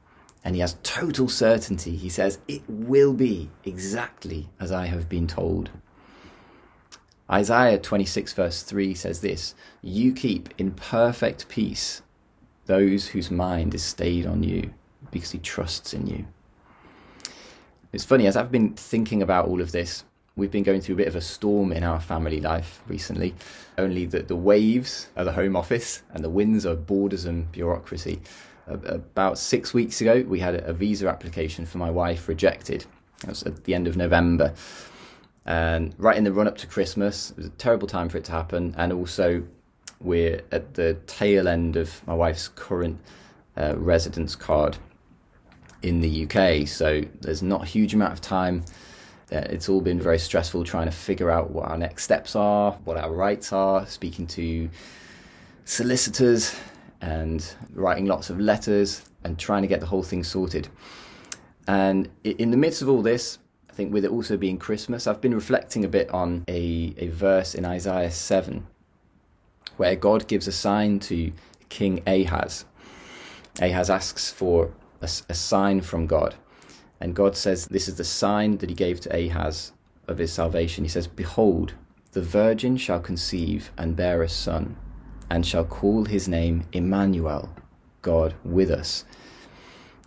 And 0.42 0.54
he 0.54 0.62
has 0.62 0.78
total 0.82 1.28
certainty. 1.28 1.96
He 1.96 2.08
says, 2.08 2.38
It 2.48 2.62
will 2.66 3.12
be 3.12 3.50
exactly 3.64 4.48
as 4.58 4.72
I 4.72 4.86
have 4.86 5.10
been 5.10 5.26
told. 5.26 5.68
Isaiah 7.30 7.78
26, 7.78 8.32
verse 8.34 8.62
3 8.62 8.94
says 8.94 9.20
this 9.20 9.54
You 9.82 10.12
keep 10.12 10.48
in 10.58 10.72
perfect 10.72 11.48
peace 11.48 12.02
those 12.66 13.08
whose 13.08 13.30
mind 13.30 13.74
is 13.74 13.82
stayed 13.82 14.26
on 14.26 14.42
you 14.42 14.72
because 15.10 15.30
he 15.30 15.38
trusts 15.38 15.94
in 15.94 16.06
you. 16.06 16.26
It's 17.92 18.04
funny, 18.04 18.26
as 18.26 18.36
I've 18.36 18.52
been 18.52 18.74
thinking 18.74 19.22
about 19.22 19.46
all 19.46 19.60
of 19.60 19.72
this, 19.72 20.04
we've 20.34 20.50
been 20.50 20.64
going 20.64 20.80
through 20.80 20.96
a 20.96 20.98
bit 20.98 21.08
of 21.08 21.16
a 21.16 21.20
storm 21.20 21.72
in 21.72 21.82
our 21.82 22.00
family 22.00 22.40
life 22.40 22.82
recently. 22.86 23.34
Only 23.78 24.04
that 24.06 24.28
the 24.28 24.36
waves 24.36 25.08
are 25.16 25.24
the 25.24 25.32
Home 25.32 25.56
Office 25.56 26.02
and 26.12 26.22
the 26.22 26.30
winds 26.30 26.66
are 26.66 26.76
borders 26.76 27.24
and 27.24 27.50
bureaucracy. 27.52 28.20
About 28.66 29.38
six 29.38 29.72
weeks 29.72 30.00
ago, 30.00 30.24
we 30.26 30.40
had 30.40 30.56
a 30.56 30.72
visa 30.72 31.08
application 31.08 31.66
for 31.66 31.78
my 31.78 31.90
wife 31.90 32.28
rejected. 32.28 32.84
It 33.22 33.28
was 33.28 33.44
at 33.44 33.64
the 33.64 33.74
end 33.74 33.86
of 33.86 33.96
November. 33.96 34.54
And 35.46 35.94
right 35.96 36.16
in 36.16 36.24
the 36.24 36.32
run 36.32 36.46
up 36.46 36.58
to 36.58 36.66
Christmas, 36.66 37.30
it 37.30 37.36
was 37.36 37.46
a 37.46 37.50
terrible 37.50 37.88
time 37.88 38.08
for 38.08 38.18
it 38.18 38.24
to 38.24 38.32
happen. 38.32 38.74
And 38.76 38.92
also, 38.92 39.44
we're 40.00 40.42
at 40.52 40.74
the 40.74 40.98
tail 41.06 41.48
end 41.48 41.76
of 41.76 42.06
my 42.06 42.14
wife's 42.14 42.48
current 42.48 43.00
uh, 43.56 43.74
residence 43.78 44.36
card 44.36 44.76
in 45.82 46.00
the 46.00 46.24
UK. 46.24 46.66
So 46.66 47.02
there's 47.20 47.42
not 47.42 47.62
a 47.62 47.66
huge 47.66 47.94
amount 47.94 48.12
of 48.12 48.20
time 48.20 48.64
uh, 49.32 49.38
it's 49.50 49.68
all 49.68 49.80
been 49.80 50.00
very 50.00 50.18
stressful 50.18 50.62
trying 50.62 50.86
to 50.86 50.92
figure 50.92 51.30
out 51.30 51.50
what 51.50 51.68
our 51.68 51.76
next 51.76 52.04
steps 52.04 52.36
are, 52.36 52.72
what 52.84 52.96
our 52.96 53.12
rights 53.12 53.52
are, 53.52 53.84
speaking 53.86 54.26
to 54.26 54.70
solicitors 55.64 56.54
and 57.00 57.54
writing 57.72 58.06
lots 58.06 58.30
of 58.30 58.38
letters 58.38 59.02
and 59.24 59.36
trying 59.36 59.62
to 59.62 59.68
get 59.68 59.80
the 59.80 59.86
whole 59.86 60.04
thing 60.04 60.22
sorted. 60.22 60.68
And 61.66 62.08
in 62.22 62.52
the 62.52 62.56
midst 62.56 62.82
of 62.82 62.88
all 62.88 63.02
this, 63.02 63.38
think 63.76 63.92
with 63.92 64.06
it 64.06 64.10
also 64.10 64.38
being 64.38 64.56
Christmas, 64.56 65.06
I've 65.06 65.20
been 65.20 65.34
reflecting 65.34 65.84
a 65.84 65.88
bit 65.88 66.08
on 66.10 66.44
a, 66.48 66.94
a 66.96 67.08
verse 67.08 67.54
in 67.54 67.66
Isaiah 67.66 68.10
7 68.10 68.66
where 69.76 69.94
God 69.94 70.26
gives 70.26 70.48
a 70.48 70.52
sign 70.52 70.98
to 71.00 71.32
King 71.68 72.02
Ahaz. 72.06 72.64
Ahaz 73.60 73.90
asks 73.90 74.30
for 74.30 74.72
a, 75.02 75.08
a 75.28 75.34
sign 75.34 75.82
from 75.82 76.06
God. 76.06 76.36
And 77.00 77.14
God 77.14 77.36
says, 77.36 77.66
This 77.66 77.86
is 77.86 77.96
the 77.96 78.04
sign 78.04 78.56
that 78.58 78.70
he 78.70 78.74
gave 78.74 79.00
to 79.00 79.14
Ahaz 79.14 79.72
of 80.08 80.16
his 80.16 80.32
salvation. 80.32 80.84
He 80.84 80.88
says, 80.88 81.06
Behold, 81.06 81.74
the 82.12 82.22
virgin 82.22 82.78
shall 82.78 83.00
conceive 83.00 83.70
and 83.76 83.94
bear 83.94 84.22
a 84.22 84.28
son, 84.30 84.76
and 85.28 85.44
shall 85.44 85.66
call 85.66 86.06
his 86.06 86.26
name 86.26 86.64
Emmanuel, 86.72 87.54
God 88.00 88.34
with 88.42 88.70
us. 88.70 89.04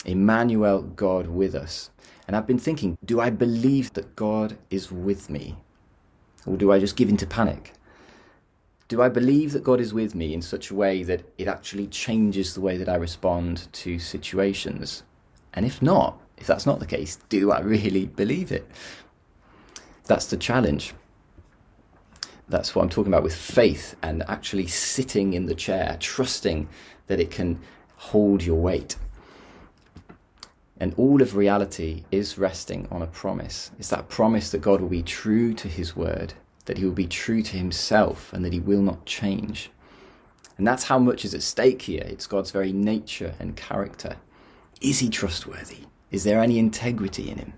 Emmanuel, 0.05 0.81
God 0.81 1.27
with 1.27 1.55
us. 1.55 1.89
And 2.27 2.35
I've 2.35 2.47
been 2.47 2.59
thinking, 2.59 2.97
do 3.03 3.19
I 3.19 3.29
believe 3.29 3.93
that 3.93 4.15
God 4.15 4.57
is 4.69 4.91
with 4.91 5.29
me? 5.29 5.57
Or 6.45 6.57
do 6.57 6.71
I 6.71 6.79
just 6.79 6.95
give 6.95 7.09
into 7.09 7.25
panic? 7.25 7.73
Do 8.87 9.01
I 9.01 9.09
believe 9.09 9.51
that 9.53 9.63
God 9.63 9.79
is 9.79 9.93
with 9.93 10.15
me 10.15 10.33
in 10.33 10.41
such 10.41 10.71
a 10.71 10.75
way 10.75 11.03
that 11.03 11.23
it 11.37 11.47
actually 11.47 11.87
changes 11.87 12.53
the 12.53 12.61
way 12.61 12.77
that 12.77 12.89
I 12.89 12.95
respond 12.95 13.71
to 13.73 13.99
situations? 13.99 15.03
And 15.53 15.65
if 15.65 15.81
not, 15.81 16.19
if 16.37 16.47
that's 16.47 16.65
not 16.65 16.79
the 16.79 16.85
case, 16.85 17.17
do 17.29 17.51
I 17.51 17.59
really 17.59 18.05
believe 18.05 18.51
it? 18.51 18.67
That's 20.05 20.25
the 20.25 20.37
challenge. 20.37 20.93
That's 22.47 22.73
what 22.73 22.81
I'm 22.81 22.89
talking 22.89 23.13
about 23.13 23.23
with 23.23 23.35
faith 23.35 23.95
and 24.01 24.23
actually 24.27 24.67
sitting 24.67 25.33
in 25.33 25.45
the 25.45 25.53
chair, 25.53 25.97
trusting 25.99 26.67
that 27.07 27.19
it 27.19 27.29
can 27.29 27.59
hold 27.95 28.41
your 28.41 28.59
weight. 28.59 28.95
And 30.79 30.93
all 30.95 31.21
of 31.21 31.35
reality 31.35 32.03
is 32.11 32.37
resting 32.37 32.87
on 32.89 33.01
a 33.01 33.07
promise. 33.07 33.71
It's 33.77 33.89
that 33.89 34.07
promise 34.07 34.49
that 34.51 34.61
God 34.61 34.79
will 34.79 34.89
be 34.89 35.03
true 35.03 35.53
to 35.55 35.67
his 35.67 35.95
word, 35.95 36.33
that 36.65 36.77
he 36.77 36.85
will 36.85 36.93
be 36.93 37.07
true 37.07 37.41
to 37.41 37.57
himself, 37.57 38.31
and 38.31 38.45
that 38.45 38.53
he 38.53 38.59
will 38.59 38.81
not 38.81 39.05
change. 39.05 39.71
And 40.57 40.67
that's 40.67 40.85
how 40.85 40.99
much 40.99 41.25
is 41.25 41.33
at 41.33 41.41
stake 41.41 41.83
here. 41.83 42.03
It's 42.05 42.27
God's 42.27 42.51
very 42.51 42.71
nature 42.71 43.35
and 43.39 43.55
character. 43.55 44.17
Is 44.81 44.99
he 44.99 45.09
trustworthy? 45.09 45.85
Is 46.11 46.23
there 46.23 46.41
any 46.41 46.59
integrity 46.59 47.29
in 47.29 47.37
him? 47.37 47.53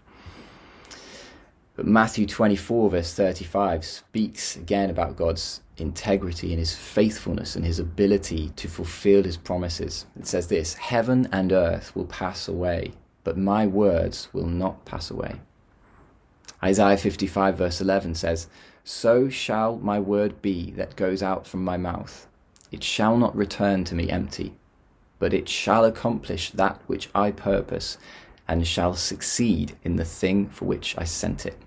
But 1.76 1.88
Matthew 1.88 2.26
24, 2.26 2.90
verse 2.90 3.14
35, 3.14 3.86
speaks 3.86 4.56
again 4.56 4.90
about 4.90 5.16
God's 5.16 5.62
integrity 5.78 6.50
and 6.52 6.60
his 6.60 6.76
faithfulness 6.76 7.56
and 7.56 7.66
his 7.66 7.80
ability 7.80 8.50
to 8.58 8.68
fulfill 8.68 9.24
his 9.24 9.38
promises. 9.38 10.06
It 10.20 10.28
says 10.28 10.48
this 10.48 10.76
Heaven 10.76 11.28
and 11.32 11.52
earth 11.52 11.96
will 11.96 12.06
pass 12.06 12.48
away, 12.48 12.94
but 13.24 13.38
my 13.38 13.68
words 13.68 14.30
will 14.34 14.48
not 14.48 14.86
pass 14.86 15.10
away. 15.12 15.42
Isaiah 16.64 16.98
55, 16.98 17.58
verse 17.58 17.82
11 17.82 18.16
says, 18.16 18.48
So 18.84 19.30
shall 19.30 19.78
my 19.78 20.00
word 20.00 20.42
be 20.42 20.72
that 20.72 20.96
goes 20.96 21.24
out 21.24 21.48
from 21.48 21.64
my 21.64 21.78
mouth. 21.78 22.28
It 22.72 22.84
shall 22.84 23.18
not 23.18 23.36
return 23.36 23.84
to 23.86 23.96
me 23.96 24.10
empty, 24.10 24.54
but 25.20 25.34
it 25.34 25.50
shall 25.50 25.86
accomplish 25.86 26.52
that 26.52 26.82
which 26.88 27.10
I 27.14 27.32
purpose 27.32 27.98
and 28.48 28.68
shall 28.68 28.96
succeed 28.96 29.78
in 29.84 29.96
the 29.96 30.06
thing 30.06 30.50
for 30.50 30.66
which 30.66 30.96
I 30.98 31.04
sent 31.04 31.46
it. 31.46 31.58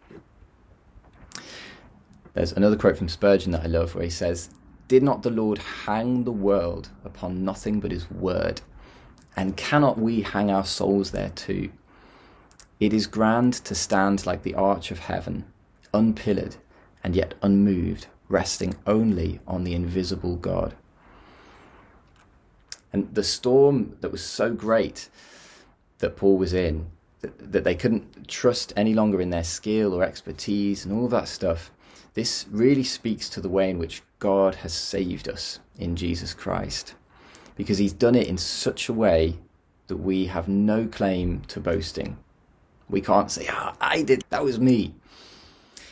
There's 2.34 2.52
another 2.52 2.76
quote 2.76 2.98
from 2.98 3.08
Spurgeon 3.08 3.52
that 3.52 3.62
I 3.62 3.68
love 3.68 3.94
where 3.94 4.04
he 4.04 4.10
says, 4.10 4.50
Did 4.88 5.02
not 5.02 5.22
the 5.22 5.30
Lord 5.30 5.58
hang 5.86 6.24
the 6.24 6.32
world 6.32 6.90
upon 7.04 7.44
nothing 7.44 7.80
but 7.80 7.92
his 7.92 8.10
word? 8.10 8.60
And 9.36 9.56
cannot 9.56 9.98
we 9.98 10.22
hang 10.22 10.50
our 10.50 10.64
souls 10.64 11.10
there 11.10 11.30
too? 11.30 11.70
It 12.80 12.92
is 12.92 13.06
grand 13.06 13.54
to 13.54 13.74
stand 13.74 14.26
like 14.26 14.42
the 14.42 14.54
arch 14.54 14.90
of 14.90 15.00
heaven, 15.00 15.44
unpillared 15.92 16.56
and 17.02 17.14
yet 17.14 17.34
unmoved, 17.42 18.06
resting 18.28 18.76
only 18.86 19.40
on 19.46 19.64
the 19.64 19.74
invisible 19.74 20.36
God. 20.36 20.74
And 22.92 23.12
the 23.14 23.24
storm 23.24 23.96
that 24.00 24.12
was 24.12 24.24
so 24.24 24.54
great 24.54 25.08
that 25.98 26.16
Paul 26.16 26.38
was 26.38 26.52
in, 26.52 26.86
that, 27.20 27.52
that 27.52 27.64
they 27.64 27.74
couldn't 27.74 28.28
trust 28.28 28.72
any 28.76 28.94
longer 28.94 29.20
in 29.20 29.30
their 29.30 29.44
skill 29.44 29.92
or 29.92 30.04
expertise 30.04 30.84
and 30.84 30.94
all 30.94 31.08
that 31.08 31.28
stuff, 31.28 31.70
this 32.14 32.46
really 32.50 32.84
speaks 32.84 33.28
to 33.30 33.40
the 33.40 33.48
way 33.48 33.70
in 33.70 33.78
which 33.78 34.02
God 34.18 34.56
has 34.56 34.72
saved 34.72 35.28
us 35.28 35.58
in 35.78 35.96
Jesus 35.96 36.34
Christ. 36.34 36.94
Because 37.56 37.78
he's 37.78 37.92
done 37.92 38.14
it 38.14 38.26
in 38.26 38.38
such 38.38 38.88
a 38.88 38.92
way 38.92 39.38
that 39.86 39.98
we 39.98 40.26
have 40.26 40.48
no 40.48 40.86
claim 40.86 41.42
to 41.48 41.60
boasting. 41.60 42.16
We 42.88 43.00
can't 43.00 43.30
say, 43.30 43.46
ah, 43.50 43.72
oh, 43.72 43.76
I 43.80 44.02
did, 44.02 44.24
that 44.30 44.44
was 44.44 44.58
me. 44.58 44.94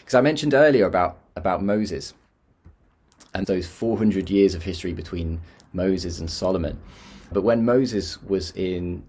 Because 0.00 0.14
I 0.14 0.20
mentioned 0.20 0.54
earlier 0.54 0.86
about, 0.86 1.18
about 1.36 1.62
Moses 1.62 2.14
and 3.34 3.46
those 3.46 3.66
400 3.66 4.28
years 4.30 4.54
of 4.54 4.62
history 4.62 4.92
between 4.92 5.40
Moses 5.72 6.18
and 6.18 6.30
Solomon. 6.30 6.78
But 7.32 7.42
when 7.42 7.64
Moses 7.64 8.22
was 8.22 8.52
in 8.52 9.04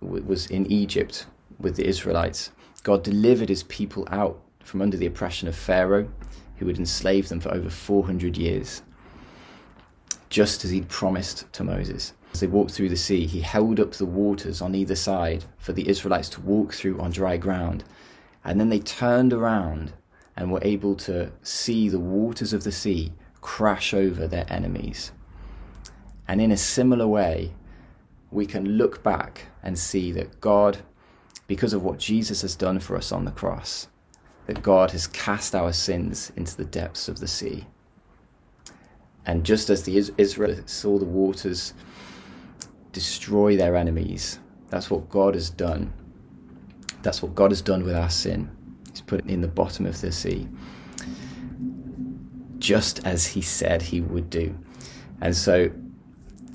was 0.00 0.46
in 0.46 0.70
Egypt 0.70 1.26
with 1.58 1.76
the 1.76 1.86
Israelites, 1.86 2.52
God 2.82 3.02
delivered 3.02 3.48
his 3.48 3.64
people 3.64 4.06
out 4.10 4.40
from 4.62 4.80
under 4.80 4.96
the 4.96 5.06
oppression 5.06 5.48
of 5.48 5.56
Pharaoh, 5.56 6.08
who 6.56 6.66
had 6.66 6.78
enslaved 6.78 7.28
them 7.28 7.40
for 7.40 7.52
over 7.52 7.68
400 7.68 8.36
years, 8.36 8.82
just 10.28 10.64
as 10.64 10.70
he'd 10.70 10.88
promised 10.88 11.50
to 11.52 11.64
Moses. 11.64 12.12
As 12.32 12.40
they 12.40 12.46
walked 12.46 12.72
through 12.72 12.90
the 12.90 12.96
sea, 12.96 13.26
he 13.26 13.40
held 13.40 13.80
up 13.80 13.92
the 13.92 14.06
waters 14.06 14.60
on 14.60 14.74
either 14.74 14.94
side 14.94 15.44
for 15.58 15.72
the 15.72 15.88
Israelites 15.88 16.28
to 16.30 16.40
walk 16.40 16.74
through 16.74 17.00
on 17.00 17.10
dry 17.10 17.36
ground. 17.36 17.84
And 18.44 18.60
then 18.60 18.68
they 18.68 18.80
turned 18.80 19.32
around 19.32 19.92
and 20.36 20.52
were 20.52 20.62
able 20.62 20.94
to 20.94 21.32
see 21.42 21.88
the 21.88 21.98
waters 21.98 22.52
of 22.52 22.64
the 22.64 22.72
sea 22.72 23.12
crash 23.40 23.92
over 23.94 24.26
their 24.26 24.46
enemies. 24.48 25.12
And 26.26 26.40
in 26.40 26.52
a 26.52 26.56
similar 26.56 27.08
way, 27.08 27.52
we 28.30 28.46
can 28.46 28.76
look 28.76 29.02
back 29.02 29.46
and 29.62 29.78
see 29.78 30.12
that 30.12 30.40
God, 30.40 30.78
because 31.46 31.72
of 31.72 31.82
what 31.82 31.98
Jesus 31.98 32.42
has 32.42 32.54
done 32.54 32.78
for 32.78 32.96
us 32.96 33.10
on 33.10 33.24
the 33.24 33.30
cross, 33.30 33.88
that 34.46 34.62
God 34.62 34.90
has 34.90 35.06
cast 35.06 35.54
our 35.54 35.72
sins 35.72 36.30
into 36.36 36.56
the 36.56 36.64
depths 36.64 37.08
of 37.08 37.20
the 37.20 37.28
sea. 37.28 37.66
And 39.28 39.44
just 39.44 39.70
as 39.70 39.84
the 39.84 39.96
Israel 40.18 40.56
saw 40.66 40.98
the 40.98 41.04
waters 41.04 41.74
destroy 42.92 43.56
their 43.56 43.76
enemies, 43.76 44.40
that's 44.68 44.90
what 44.90 45.08
God 45.08 45.34
has 45.34 45.50
done. 45.50 45.92
That's 47.02 47.22
what 47.22 47.36
God 47.36 47.52
has 47.52 47.62
done 47.62 47.84
with 47.84 47.94
our 47.94 48.10
sin. 48.10 48.50
He's 48.90 49.02
put 49.02 49.20
it 49.20 49.30
in 49.30 49.40
the 49.40 49.46
bottom 49.46 49.86
of 49.86 50.00
the 50.00 50.10
sea, 50.10 50.48
just 52.58 53.06
as 53.06 53.26
He 53.28 53.42
said 53.42 53.82
He 53.82 54.00
would 54.00 54.28
do. 54.28 54.58
And 55.20 55.36
so 55.36 55.70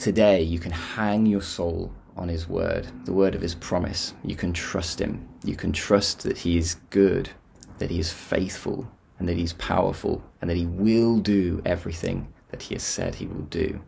Today, 0.04 0.42
you 0.42 0.60
can 0.60 0.74
hang 0.74 1.26
your 1.26 1.42
soul 1.42 1.94
on 2.18 2.28
His 2.28 2.50
word, 2.50 2.88
the 3.06 3.14
word 3.14 3.36
of 3.36 3.42
His 3.42 3.56
promise. 3.56 4.14
You 4.22 4.36
can 4.36 4.52
trust 4.52 5.00
Him. 5.00 5.26
You 5.46 5.56
can 5.56 5.72
trust 5.72 6.24
that 6.24 6.40
He 6.40 6.58
is 6.58 6.76
good, 6.90 7.30
that 7.78 7.90
He 7.90 8.00
is 8.00 8.12
faithful, 8.12 8.92
and 9.18 9.30
that 9.30 9.38
He's 9.38 9.54
powerful, 9.54 10.22
and 10.42 10.50
that 10.50 10.58
He 10.58 10.66
will 10.66 11.20
do 11.20 11.62
everything 11.66 12.28
that 12.54 12.62
He 12.62 12.76
has 12.76 12.84
said 12.84 13.16
He 13.16 13.26
will 13.26 13.42
do. 13.42 13.82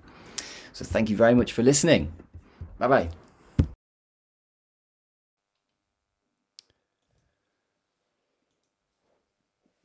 So, 0.74 0.84
thank 0.84 1.10
you 1.12 1.16
very 1.16 1.36
much 1.36 1.54
for 1.54 1.62
listening. 1.62 2.12
Bye 2.80 2.88
bye. 2.88 3.10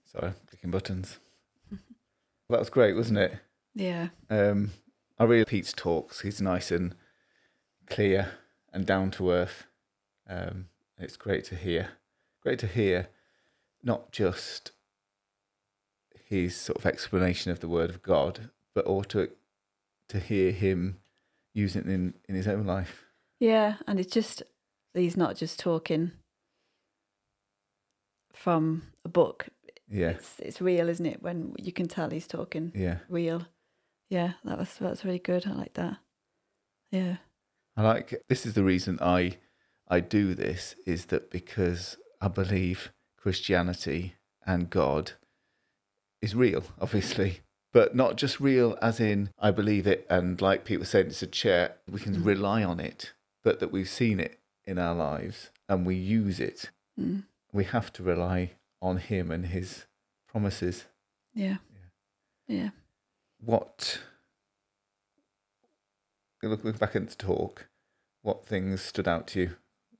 Sorry, 0.06 0.32
clicking 0.48 0.70
buttons. 0.70 1.18
that 2.48 2.58
was 2.58 2.70
great, 2.70 2.96
wasn't 2.96 3.18
it? 3.18 3.36
Yeah. 3.74 4.08
Um, 4.30 4.70
I 5.18 5.24
really 5.24 5.44
Pete's 5.44 5.74
talks. 5.74 6.22
He's 6.22 6.40
nice 6.40 6.70
and 6.70 6.96
clear 7.86 8.32
and 8.72 8.86
down 8.86 9.10
to 9.12 9.30
earth. 9.30 9.66
Um, 10.26 10.68
it's 10.98 11.18
great 11.18 11.44
to 11.44 11.54
hear. 11.54 11.90
Great 12.42 12.58
to 12.60 12.66
hear 12.66 13.08
not 13.82 14.10
just 14.10 14.72
his 16.24 16.56
sort 16.56 16.78
of 16.78 16.86
explanation 16.86 17.52
of 17.52 17.60
the 17.60 17.68
word 17.68 17.90
of 17.90 18.02
God, 18.02 18.48
but 18.74 18.84
also 18.86 19.28
to 20.08 20.18
hear 20.18 20.52
him 20.52 20.98
use 21.54 21.76
it 21.76 21.86
in, 21.86 22.14
in 22.28 22.34
his 22.34 22.46
own 22.48 22.64
life. 22.64 23.04
Yeah, 23.38 23.76
and 23.86 23.98
it's 23.98 24.12
just 24.12 24.42
he's 24.94 25.16
not 25.16 25.36
just 25.36 25.58
talking 25.58 26.12
from 28.34 28.82
a 29.04 29.08
book. 29.08 29.48
Yeah. 29.88 30.10
It's 30.10 30.38
it's 30.40 30.60
real, 30.60 30.88
isn't 30.88 31.06
it? 31.06 31.22
When 31.22 31.54
you 31.58 31.72
can 31.72 31.88
tell 31.88 32.10
he's 32.10 32.26
talking 32.26 32.72
Yeah. 32.74 32.98
real. 33.08 33.46
Yeah, 34.08 34.32
that 34.44 34.58
was 34.58 34.76
that's 34.80 35.04
really 35.04 35.18
good. 35.18 35.46
I 35.46 35.52
like 35.52 35.74
that. 35.74 35.98
Yeah. 36.90 37.16
I 37.76 37.82
like 37.82 38.22
this 38.28 38.44
is 38.46 38.54
the 38.54 38.64
reason 38.64 38.98
I 39.00 39.38
I 39.88 40.00
do 40.00 40.34
this 40.34 40.74
is 40.86 41.06
that 41.06 41.30
because 41.30 41.96
I 42.20 42.28
believe 42.28 42.92
Christianity 43.16 44.14
and 44.46 44.70
God 44.70 45.12
is 46.22 46.34
real, 46.34 46.64
obviously. 46.80 47.40
But 47.72 47.94
not 47.94 48.16
just 48.16 48.40
real 48.40 48.76
as 48.82 48.98
in 48.98 49.30
I 49.38 49.50
believe 49.52 49.86
it 49.86 50.06
and 50.10 50.40
like 50.40 50.64
people 50.64 50.84
said 50.84 51.06
it's 51.06 51.22
a 51.22 51.26
chair, 51.26 51.76
we 51.88 52.00
can 52.00 52.16
Mm. 52.16 52.24
rely 52.24 52.64
on 52.64 52.80
it, 52.80 53.12
but 53.44 53.60
that 53.60 53.70
we've 53.70 53.88
seen 53.88 54.18
it 54.18 54.40
in 54.64 54.78
our 54.78 54.94
lives 54.94 55.50
and 55.68 55.86
we 55.86 55.94
use 55.94 56.40
it. 56.40 56.70
Mm. 56.98 57.24
We 57.52 57.64
have 57.64 57.92
to 57.94 58.02
rely 58.02 58.52
on 58.82 58.96
Him 58.98 59.30
and 59.30 59.46
His 59.46 59.86
promises. 60.26 60.86
Yeah. 61.34 61.58
Yeah. 62.48 62.70
What, 63.38 64.00
looking 66.42 66.72
back 66.72 66.96
into 66.96 67.16
talk, 67.16 67.68
what 68.22 68.44
things 68.44 68.80
stood 68.80 69.08
out 69.08 69.26
to 69.28 69.40
you? 69.40 69.50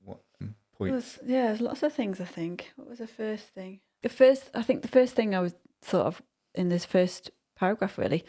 What 0.03 0.19
um, 0.41 0.55
points? 0.77 1.19
was, 1.19 1.29
yeah, 1.29 1.47
there's 1.47 1.61
lots 1.61 1.83
of 1.83 1.93
things. 1.93 2.19
I 2.19 2.25
think. 2.25 2.71
What 2.75 2.89
was 2.89 2.99
the 2.99 3.07
first 3.07 3.47
thing? 3.49 3.79
The 4.03 4.09
first, 4.09 4.49
I 4.53 4.61
think, 4.61 4.81
the 4.81 4.87
first 4.87 5.15
thing 5.15 5.33
I 5.33 5.39
was 5.39 5.55
sort 5.81 6.07
of 6.07 6.21
in 6.53 6.69
this 6.69 6.85
first 6.85 7.31
paragraph 7.61 7.97
really. 7.97 8.21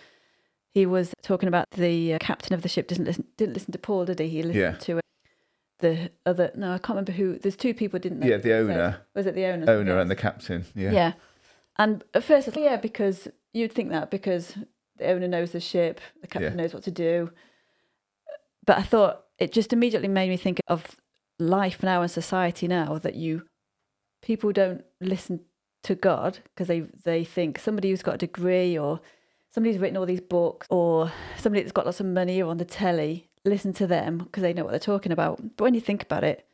He 0.79 0.85
was 0.87 1.07
talking 1.23 1.49
about 1.53 1.67
the 1.87 2.15
uh, 2.15 2.19
captain 2.31 2.55
of 2.55 2.63
the 2.63 2.69
ship 2.75 2.87
doesn't 2.89 3.05
listen 3.11 3.25
didn't 3.39 3.55
listen 3.55 3.73
to 3.73 3.79
Paul, 3.79 4.05
did 4.07 4.19
he? 4.21 4.29
He 4.29 4.43
listened 4.43 4.63
Yeah. 4.67 4.77
to 4.87 4.93
uh, 4.99 5.01
the 5.85 5.95
other. 6.31 6.51
No, 6.55 6.69
I 6.73 6.79
can't 6.79 6.91
remember 6.97 7.13
who. 7.21 7.39
There's 7.39 7.57
two 7.65 7.75
people 7.75 7.99
didn't 7.99 8.21
know. 8.21 8.27
Yeah, 8.33 8.37
the 8.49 8.55
owner. 8.63 8.89
Was 9.15 9.27
it 9.27 9.35
the 9.35 9.47
owner? 9.53 9.71
Owner 9.77 9.99
and 10.03 10.11
the 10.11 10.17
captain. 10.17 10.65
Yeah. 10.75 10.93
Yeah. 10.93 11.13
And 11.83 12.05
at 12.15 12.25
first, 12.25 12.47
I 12.49 12.51
thought, 12.53 12.63
yeah, 12.71 12.77
because 12.89 13.29
you'd 13.53 13.73
think 13.73 13.91
that 13.91 14.11
because 14.11 14.45
the 14.99 15.07
owner 15.13 15.29
knows 15.29 15.51
the 15.53 15.61
ship, 15.61 16.01
the 16.21 16.27
captain 16.27 16.53
Yeah. 16.57 16.63
knows 16.63 16.75
what 16.75 16.85
to 16.85 16.91
do. 16.91 17.31
But 18.65 18.79
I 18.79 18.83
thought 18.83 19.25
it 19.39 19.53
just 19.53 19.73
immediately 19.73 20.09
made 20.09 20.29
me 20.29 20.37
think 20.37 20.59
of 20.69 20.81
life 21.39 21.83
now 21.83 22.03
and 22.03 22.11
society 22.11 22.69
now 22.69 22.99
that 22.99 23.15
you 23.15 23.43
people 24.23 24.53
don't 24.53 24.85
listen 25.01 25.41
to 25.83 25.95
God 25.95 26.39
because 26.45 26.69
they 26.69 26.81
they 27.05 27.25
think 27.25 27.59
somebody 27.59 27.91
who's 27.91 28.03
got 28.09 28.15
a 28.15 28.27
degree 28.29 28.79
or 28.79 29.01
somebody 29.55 29.73
who's 29.73 29.81
written 29.81 29.97
all 29.97 30.07
these 30.07 30.21
books 30.21 30.67
or 30.71 31.13
somebody 31.37 31.63
that's 31.63 31.73
got 31.73 31.85
lots 31.87 32.01
of 32.01 32.07
money 32.07 32.43
or 32.43 32.51
on 32.51 32.59
the 32.59 32.65
telly 32.65 33.29
listen 33.45 33.73
to 33.75 33.87
them 33.87 34.19
because 34.19 34.43
they 34.43 34.53
know 34.53 34.65
what 34.65 34.71
they're 34.71 34.79
talking 34.79 35.13
about. 35.13 35.57
But 35.57 35.65
when 35.65 35.75
you 35.75 35.81
think 35.81 36.03
about 36.03 36.25
it, 36.25 36.47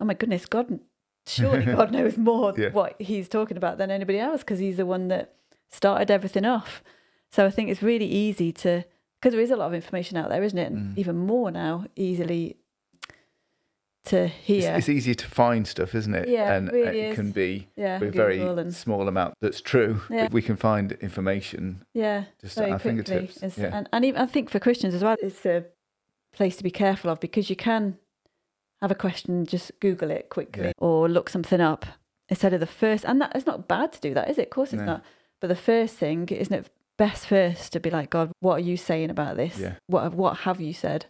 oh 0.00 0.04
my 0.04 0.14
goodness, 0.14 0.44
God 0.46 0.80
surely 1.26 1.64
God 1.78 1.90
knows 1.92 2.16
more 2.16 2.54
Yeah. 2.56 2.70
what 2.70 2.94
he's 3.00 3.28
talking 3.28 3.56
about 3.56 3.78
than 3.78 3.90
anybody 3.90 4.18
else 4.18 4.40
because 4.42 4.58
he's 4.58 4.76
the 4.76 4.86
one 4.86 5.08
that 5.08 5.34
started 5.70 6.10
everything 6.10 6.44
off. 6.44 6.82
So 7.30 7.44
I 7.46 7.50
think 7.50 7.70
it's 7.70 7.82
really 7.82 8.06
easy 8.06 8.52
to 8.52 8.84
because 9.20 9.32
there 9.32 9.40
is 9.42 9.50
a 9.50 9.56
lot 9.56 9.66
of 9.66 9.74
information 9.74 10.16
out 10.16 10.28
there, 10.28 10.42
isn't 10.42 10.58
it? 10.58 10.70
And 10.70 10.94
Mm. 10.94 10.98
even 10.98 11.16
more 11.16 11.50
now, 11.50 11.86
easily 11.96 12.56
to 14.08 14.24
It's, 14.26 14.34
hear. 14.44 14.74
it's 14.76 14.88
easier 14.88 15.14
to 15.14 15.26
find 15.26 15.66
stuff, 15.66 15.94
isn't 15.94 16.14
it? 16.14 16.28
Yeah, 16.28 16.52
it 16.52 16.56
and 16.58 16.68
uh, 16.68 16.72
really 16.72 17.00
it 17.00 17.08
is. 17.10 17.14
can 17.14 17.30
be 17.30 17.68
yeah, 17.76 17.98
with 17.98 18.10
a 18.10 18.12
very 18.12 18.40
and 18.40 18.74
small 18.74 19.08
amount 19.08 19.34
that's 19.40 19.60
true. 19.60 20.00
Yeah. 20.10 20.28
We 20.30 20.42
can 20.42 20.56
find 20.56 20.92
information 20.92 21.84
yeah, 21.94 22.24
just 22.40 22.56
very 22.56 22.70
at 22.70 22.72
our 22.74 22.78
quickly. 22.80 23.04
fingertips. 23.28 23.58
Yeah. 23.58 23.70
And 23.76 23.88
and 23.92 24.04
even, 24.04 24.20
I 24.20 24.26
think 24.26 24.50
for 24.50 24.58
Christians 24.58 24.94
as 24.94 25.02
well, 25.04 25.16
it's 25.22 25.44
a 25.46 25.64
place 26.32 26.56
to 26.56 26.62
be 26.64 26.70
careful 26.70 27.10
of 27.10 27.20
because 27.20 27.48
you 27.50 27.56
can 27.56 27.98
have 28.80 28.90
a 28.90 28.94
question, 28.94 29.44
just 29.46 29.72
Google 29.80 30.10
it 30.10 30.28
quickly 30.30 30.64
Yeah. 30.66 30.72
or 30.78 31.08
look 31.08 31.28
something 31.28 31.60
up 31.60 31.84
instead 32.28 32.52
of 32.52 32.60
the 32.60 32.66
first. 32.66 33.04
And 33.04 33.20
that 33.20 33.32
it's 33.34 33.46
not 33.46 33.66
bad 33.66 33.92
to 33.94 34.00
do 34.00 34.14
that, 34.14 34.30
is 34.30 34.38
it? 34.38 34.42
Of 34.48 34.50
course 34.50 34.72
it's 34.72 34.80
No. 34.80 34.86
not. 34.86 35.04
But 35.40 35.48
the 35.48 35.56
first 35.56 35.96
thing 35.96 36.28
isn't 36.28 36.52
it 36.54 36.70
best 36.96 37.26
first 37.26 37.72
to 37.72 37.80
be 37.80 37.90
like, 37.90 38.10
God, 38.10 38.30
what 38.40 38.54
are 38.56 38.60
you 38.70 38.76
saying 38.76 39.10
about 39.10 39.36
this? 39.36 39.58
Yeah. 39.58 39.74
What 39.86 40.12
what 40.14 40.38
have 40.38 40.60
you 40.60 40.72
said? 40.72 41.06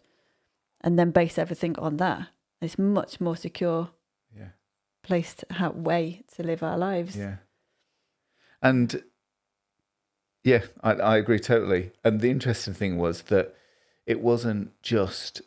And 0.81 0.99
then 0.99 1.11
base 1.11 1.39
everything 1.39 1.77
on 1.79 1.97
that. 1.97 2.29
It's 2.61 2.79
much 2.79 3.21
more 3.21 3.37
secure 3.37 3.91
yeah. 4.37 4.49
place 5.03 5.35
to 5.35 5.47
how 5.51 5.71
way 5.71 6.25
to 6.37 6.43
live 6.43 6.63
our 6.63 6.77
lives. 6.79 7.17
Yeah. 7.17 7.37
And 8.61 9.03
yeah, 10.45 10.63
I, 10.83 10.93
I 10.95 11.17
agree 11.19 11.39
totally. 11.39 11.93
And 12.05 12.21
the 12.21 12.31
interesting 12.31 12.75
thing 12.75 12.97
was 12.99 13.23
that 13.23 13.55
it 14.07 14.21
wasn't 14.21 14.73
just 14.83 15.43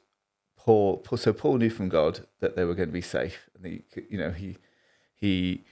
Paul. 0.57 0.97
Paul- 0.97 1.17
So 1.17 1.33
Paul 1.33 1.57
knew 1.57 1.69
from 1.69 1.89
God 1.89 2.25
that 2.39 2.55
they 2.55 2.63
were 2.65 2.75
going 2.75 2.89
to 2.89 2.93
be 2.93 3.01
safe, 3.01 3.49
and 3.55 3.65
he, 3.65 3.83
you 4.09 4.17
know, 4.17 4.31
he 4.31 4.57
he 5.15 5.63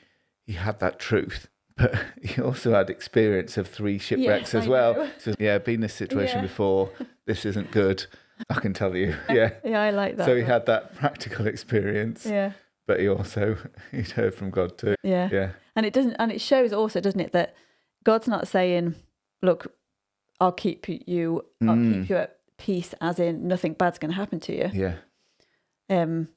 he 0.46 0.54
had 0.54 0.80
that 0.80 1.00
truth. 1.00 1.48
But 1.80 1.96
he 2.22 2.42
also 2.42 2.74
had 2.74 2.90
experience 2.90 3.56
of 3.58 3.66
three 3.70 3.98
shipwrecks 4.00 4.54
Yes, 4.54 4.56
as 4.56 4.66
I 4.66 4.70
well. 4.70 5.10
So 5.18 5.34
yeah, 5.40 5.58
been 5.60 5.76
in 5.76 5.82
this 5.82 5.94
situation 5.94 6.40
Yeah. 6.40 6.48
before. 6.48 6.90
This 7.26 7.46
isn't 7.46 7.72
good. 7.72 8.06
I 8.50 8.60
can 8.60 8.74
tell 8.74 8.96
you. 8.96 9.16
Yeah. 9.30 9.52
Yeah, 9.64 9.82
I 9.82 9.92
like 9.92 10.18
that. 10.18 10.26
So 10.26 10.36
he 10.36 10.44
had 10.44 10.66
that 10.68 10.96
practical 10.96 11.48
experience, 11.48 12.26
Yeah. 12.26 12.52
but 12.88 13.00
he 13.00 13.08
also 13.10 13.58
he'd 13.92 14.12
heard 14.12 14.34
from 14.34 14.50
God 14.50 14.78
too. 14.78 14.96
Yeah. 15.04 15.30
Yeah. 15.32 15.50
And 15.76 15.86
it 15.86 15.94
doesn't, 15.94 16.16
and 16.20 16.32
it 16.32 16.42
shows 16.42 16.74
also, 16.74 17.00
doesn't 17.00 17.20
it, 17.20 17.32
that 17.34 17.56
God's 18.04 18.28
not 18.28 18.48
saying, 18.48 18.96
"Look, 19.42 19.74
I'll 20.40 20.52
keep 20.52 20.88
you, 20.90 21.46
I'll 21.62 21.76
Mm. 21.76 22.02
keep 22.02 22.10
you 22.10 22.16
at 22.18 22.38
peace," 22.58 22.94
as 23.02 23.20
in 23.20 23.48
nothing 23.48 23.74
bad's 23.74 23.98
going 24.00 24.12
to 24.12 24.18
happen 24.18 24.40
to 24.42 24.54
you. 24.56 24.70
Yeah. 24.74 24.96
Um, 25.90 26.30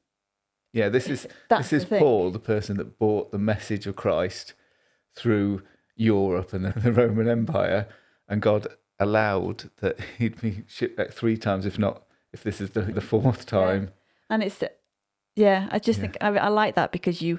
Yeah, 0.72 0.88
this 0.88 1.08
is 1.08 1.26
this 1.50 1.72
is 1.72 1.84
the. 1.86 1.98
Paul, 1.98 2.30
the 2.30 2.38
person 2.38 2.76
that 2.78 2.98
brought 2.98 3.30
the 3.32 3.38
message 3.38 3.86
of 3.86 3.94
Christ 3.96 4.54
through 5.14 5.62
Europe 5.96 6.52
and 6.52 6.64
the 6.66 6.92
Roman 6.92 7.28
Empire, 7.28 7.86
and 8.28 8.40
God 8.40 8.66
allowed 9.02 9.70
that 9.80 9.98
he'd 10.18 10.40
be 10.40 10.64
shipped 10.68 10.96
back 10.96 11.12
three 11.12 11.36
times, 11.36 11.66
if 11.66 11.78
not, 11.78 12.02
if 12.32 12.42
this 12.42 12.60
is 12.60 12.70
the, 12.70 12.82
the 12.82 13.00
fourth 13.00 13.44
time. 13.46 13.90
And 14.30 14.42
it's, 14.42 14.62
yeah, 15.36 15.68
I 15.70 15.78
just 15.78 15.98
Yeah. 15.98 16.02
think 16.02 16.16
I, 16.20 16.28
I 16.28 16.48
like 16.48 16.74
that 16.74 16.92
because 16.92 17.20
you, 17.22 17.38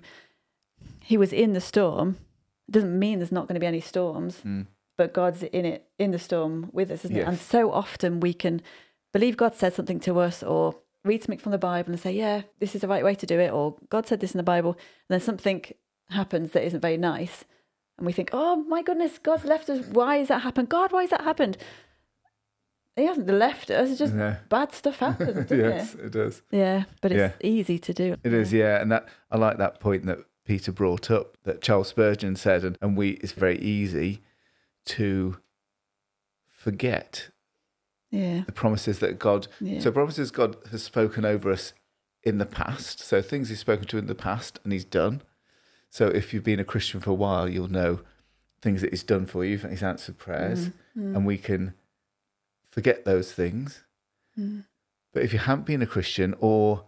he 1.01 1.17
was 1.17 1.33
in 1.33 1.53
the 1.53 1.61
storm. 1.61 2.17
Doesn't 2.69 2.97
mean 2.97 3.19
there's 3.19 3.31
not 3.31 3.47
going 3.47 3.55
to 3.55 3.59
be 3.59 3.67
any 3.67 3.81
storms, 3.81 4.41
Mm. 4.45 4.67
but 4.97 5.13
God's 5.13 5.43
in 5.43 5.65
it, 5.65 5.87
in 5.99 6.11
the 6.11 6.19
storm 6.19 6.69
with 6.71 6.89
us, 6.91 7.03
isn't 7.05 7.17
it? 7.17 7.27
And 7.27 7.37
so 7.39 7.71
often 7.71 8.19
we 8.19 8.33
can 8.33 8.61
believe 9.11 9.37
God 9.37 9.53
said 9.55 9.73
something 9.73 9.99
to 10.01 10.19
us 10.19 10.41
or 10.43 10.75
read 11.03 11.21
something 11.21 11.39
from 11.39 11.51
the 11.51 11.57
Bible 11.57 11.91
and 11.91 11.99
say, 11.99 12.13
yeah, 12.13 12.43
this 12.59 12.73
is 12.75 12.81
the 12.81 12.87
right 12.87 13.03
way 13.03 13.13
to 13.15 13.25
do 13.25 13.39
it, 13.39 13.51
or 13.51 13.75
God 13.89 14.07
said 14.07 14.21
this 14.21 14.31
in 14.33 14.37
the 14.37 14.43
Bible, 14.43 14.71
and 14.71 14.79
then 15.09 15.19
something 15.19 15.63
happens 16.09 16.51
that 16.51 16.63
isn't 16.65 16.79
very 16.81 16.97
nice. 16.97 17.43
And 17.97 18.05
we 18.07 18.13
think, 18.13 18.29
oh 18.33 18.55
my 18.67 18.81
goodness, 18.81 19.19
God's 19.19 19.45
left 19.45 19.69
us. 19.69 19.85
Why 19.87 20.17
has 20.17 20.29
that 20.29 20.41
happened? 20.41 20.69
God, 20.69 20.91
why 20.91 21.01
has 21.01 21.11
that 21.11 21.21
happened? 21.21 21.57
He 22.95 23.05
hasn't 23.05 23.27
left 23.27 23.69
us. 23.71 23.89
It's 23.89 23.99
just 23.99 24.15
Yeah. 24.15 24.37
bad 24.49 24.71
stuff 24.71 24.99
happens, 24.99 25.49
yes, 25.51 25.95
it? 25.95 25.99
it 26.05 26.11
does. 26.11 26.41
Yeah, 26.51 26.83
but 27.01 27.11
it's 27.11 27.35
Yeah. 27.41 27.47
easy 27.49 27.79
to 27.79 27.93
do. 27.93 28.15
It 28.23 28.33
is, 28.33 28.53
yeah, 28.53 28.81
and 28.81 28.91
that 28.91 29.07
I 29.31 29.37
like 29.37 29.57
that 29.57 29.79
point 29.79 30.05
that 30.05 30.19
Peter 30.45 30.71
brought 30.71 31.09
up 31.09 31.37
that 31.43 31.61
Charles 31.61 31.87
Spurgeon 31.87 32.35
said, 32.35 32.63
and, 32.63 32.77
and 32.81 32.95
we 32.97 33.11
it's 33.21 33.31
very 33.31 33.57
easy 33.59 34.21
to 34.85 35.37
forget 36.49 37.29
Yeah. 38.11 38.43
the 38.45 38.51
promises 38.51 38.99
that 38.99 39.17
God 39.19 39.47
Yeah. 39.59 39.79
So 39.79 39.91
promises 39.91 40.31
God 40.31 40.57
has 40.71 40.83
spoken 40.83 41.25
over 41.25 41.51
us 41.51 41.73
in 42.23 42.37
the 42.37 42.45
past. 42.45 42.99
So 42.99 43.21
things 43.21 43.49
He's 43.49 43.59
spoken 43.59 43.85
to 43.87 43.97
in 43.97 44.05
the 44.07 44.15
past 44.15 44.59
and 44.63 44.71
He's 44.73 44.85
done. 44.85 45.21
So 45.93 46.07
if 46.07 46.33
you've 46.33 46.43
been 46.43 46.59
a 46.59 46.63
Christian 46.65 46.99
for 47.01 47.11
a 47.11 47.13
while, 47.25 47.47
you'll 47.47 47.67
know 47.67 47.99
things 48.63 48.81
that 48.81 48.89
He's 48.89 49.03
done 49.03 49.27
for 49.27 49.45
you. 49.45 49.59
He's 49.59 49.83
answered 49.83 50.17
prayers, 50.17 50.69
Mm, 50.97 51.15
and 51.15 51.25
we 51.25 51.37
can 51.37 51.75
forget 52.71 53.05
those 53.05 53.31
things. 53.31 53.83
mm, 54.37 54.65
But 55.13 55.21
if 55.21 55.33
you 55.33 55.37
haven't 55.39 55.67
been 55.67 55.83
a 55.83 55.85
Christian 55.95 56.33
or 56.39 56.85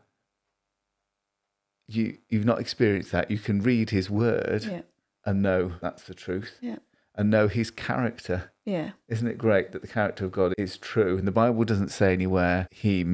you 1.87 2.17
you've 2.29 2.45
not 2.45 2.59
experienced 2.59 3.11
that, 3.11 3.29
you 3.29 3.37
can 3.37 3.61
read 3.61 3.91
His 3.91 4.09
Word 4.09 4.63
yeah. 4.65 4.81
and 5.23 5.41
know 5.43 5.73
that's 5.81 6.03
the 6.03 6.15
truth. 6.15 6.57
Yeah. 6.61 6.77
And 7.13 7.29
know 7.29 7.47
His 7.47 7.69
character. 7.69 8.51
Yeah. 8.65 8.91
Isn't 9.07 9.27
it 9.27 9.37
great 9.37 9.71
that 9.71 9.81
the 9.83 9.87
character 9.87 10.25
of 10.25 10.31
God 10.31 10.53
is 10.57 10.77
true? 10.77 11.17
And 11.19 11.27
the 11.27 11.31
Bible 11.31 11.63
doesn't 11.63 11.89
say 11.89 12.11
anywhere 12.13 12.67
he, 12.71 13.05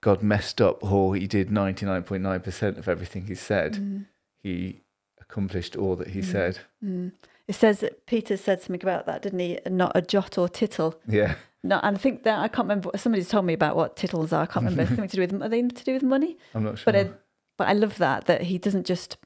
God 0.00 0.22
messed 0.24 0.60
up 0.60 0.82
or 0.82 1.14
he 1.14 1.28
did 1.28 1.48
99.9% 1.50 2.78
of 2.78 2.88
everything 2.88 3.26
he 3.28 3.36
said. 3.36 3.74
Mm, 3.74 4.06
He 4.42 4.82
accomplished 5.30 5.76
all 5.76 5.96
that 5.96 6.08
he 6.08 6.20
Mm. 6.20 6.24
said. 6.24 6.58
mm. 6.84 7.12
It 7.46 7.54
says 7.54 7.80
that 7.80 8.06
Peter 8.06 8.36
said 8.36 8.62
something 8.62 8.82
about 8.82 9.06
that, 9.06 9.22
didn't 9.22 9.40
he? 9.40 9.58
Not 9.68 9.92
a 9.96 10.02
jot 10.02 10.38
or 10.38 10.48
tittle. 10.48 10.94
Yeah. 11.08 11.34
No, 11.64 11.80
and 11.82 11.96
I 11.96 11.98
think 11.98 12.22
that 12.22 12.38
I 12.38 12.48
can't 12.48 12.66
remember. 12.68 12.90
Somebody's 12.96 13.28
told 13.28 13.44
me 13.44 13.52
about 13.54 13.74
what 13.76 13.96
tittles 13.96 14.32
are. 14.32 14.42
I 14.42 14.46
can't 14.46 14.64
remember. 14.66 14.86
something 14.94 15.08
to 15.08 15.16
do 15.16 15.22
with 15.22 15.42
are 15.42 15.48
they 15.48 15.62
to 15.62 15.84
do 15.84 15.92
with 15.94 16.02
money? 16.04 16.38
I'm 16.54 16.62
not 16.64 16.78
sure. 16.78 16.84
But 16.92 16.96
I, 16.96 17.10
but 17.58 17.68
I 17.68 17.72
love 17.72 17.98
that 17.98 18.26
that 18.26 18.42
he 18.42 18.56
doesn't 18.58 18.86
just 18.86 19.16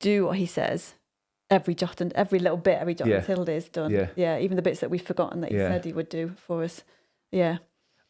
do 0.00 0.26
what 0.26 0.36
he 0.38 0.44
says. 0.46 0.94
Every 1.50 1.74
jot 1.74 2.00
and 2.00 2.12
every 2.14 2.38
little 2.40 2.58
bit, 2.58 2.78
every 2.78 2.94
jot 2.94 3.06
Yeah. 3.08 3.16
and 3.18 3.26
tittle 3.26 3.48
is 3.48 3.68
done. 3.68 3.90
Yeah. 3.92 4.08
yeah, 4.16 4.38
even 4.38 4.56
the 4.56 4.62
bits 4.62 4.80
that 4.80 4.90
we've 4.90 5.00
forgotten 5.00 5.40
that 5.42 5.50
he 5.52 5.56
Yeah. 5.56 5.68
said 5.68 5.84
he 5.84 5.92
would 5.92 6.08
do 6.10 6.34
for 6.46 6.62
us. 6.64 6.82
Yeah, 7.32 7.58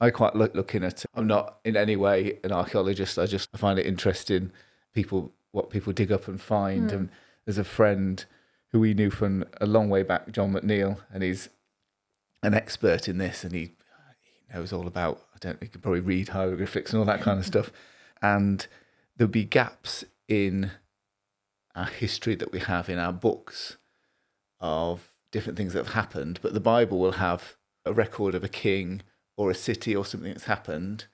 I 0.00 0.10
quite 0.10 0.34
like 0.34 0.54
looking 0.56 0.82
at 0.82 1.04
I'm 1.14 1.26
not 1.26 1.58
in 1.64 1.76
any 1.76 1.94
way 1.94 2.38
an 2.42 2.52
archaeologist. 2.52 3.18
I 3.18 3.26
just 3.26 3.48
I 3.54 3.58
find 3.58 3.78
it 3.78 3.86
interesting 3.86 4.50
people 4.94 5.32
what 5.52 5.70
people 5.70 5.92
dig 5.92 6.10
up 6.10 6.26
and 6.26 6.40
find. 6.40 6.90
Mm. 6.90 6.94
And 6.94 7.08
there's 7.48 7.56
a 7.56 7.64
friend 7.64 8.26
who 8.72 8.80
we 8.80 8.92
knew 8.92 9.08
from 9.08 9.42
a 9.58 9.64
long 9.64 9.88
way 9.88 10.02
back, 10.02 10.30
John 10.32 10.52
McNeil, 10.52 10.98
and 11.10 11.22
he's 11.22 11.48
an 12.42 12.52
expert 12.52 13.08
in 13.08 13.16
this 13.16 13.42
and 13.42 13.54
he 13.54 13.72
he 14.20 14.54
knows 14.54 14.70
all 14.70 14.86
about 14.86 15.22
I 15.34 15.38
don't 15.40 15.62
he 15.62 15.68
can 15.68 15.80
probably 15.80 16.00
read 16.00 16.28
hieroglyphics 16.28 16.92
and 16.92 17.00
all 17.00 17.06
that 17.06 17.22
kind 17.22 17.38
of 17.38 17.46
stuff. 17.46 17.72
And 18.20 18.66
there'll 19.16 19.30
be 19.30 19.44
gaps 19.44 20.04
in 20.28 20.72
our 21.74 21.86
history 21.86 22.34
that 22.34 22.52
we 22.52 22.58
have 22.58 22.90
in 22.90 22.98
our 22.98 23.14
books 23.14 23.78
of 24.60 25.08
different 25.32 25.56
things 25.56 25.72
that 25.72 25.86
have 25.86 25.94
happened, 25.94 26.40
but 26.42 26.52
the 26.52 26.60
Bible 26.60 26.98
will 26.98 27.12
have 27.12 27.56
a 27.86 27.94
record 27.94 28.34
of 28.34 28.44
a 28.44 28.48
king 28.48 29.00
or 29.38 29.50
a 29.50 29.54
city 29.54 29.96
or 29.96 30.04
something 30.04 30.32
that's 30.32 30.44
happened, 30.44 31.06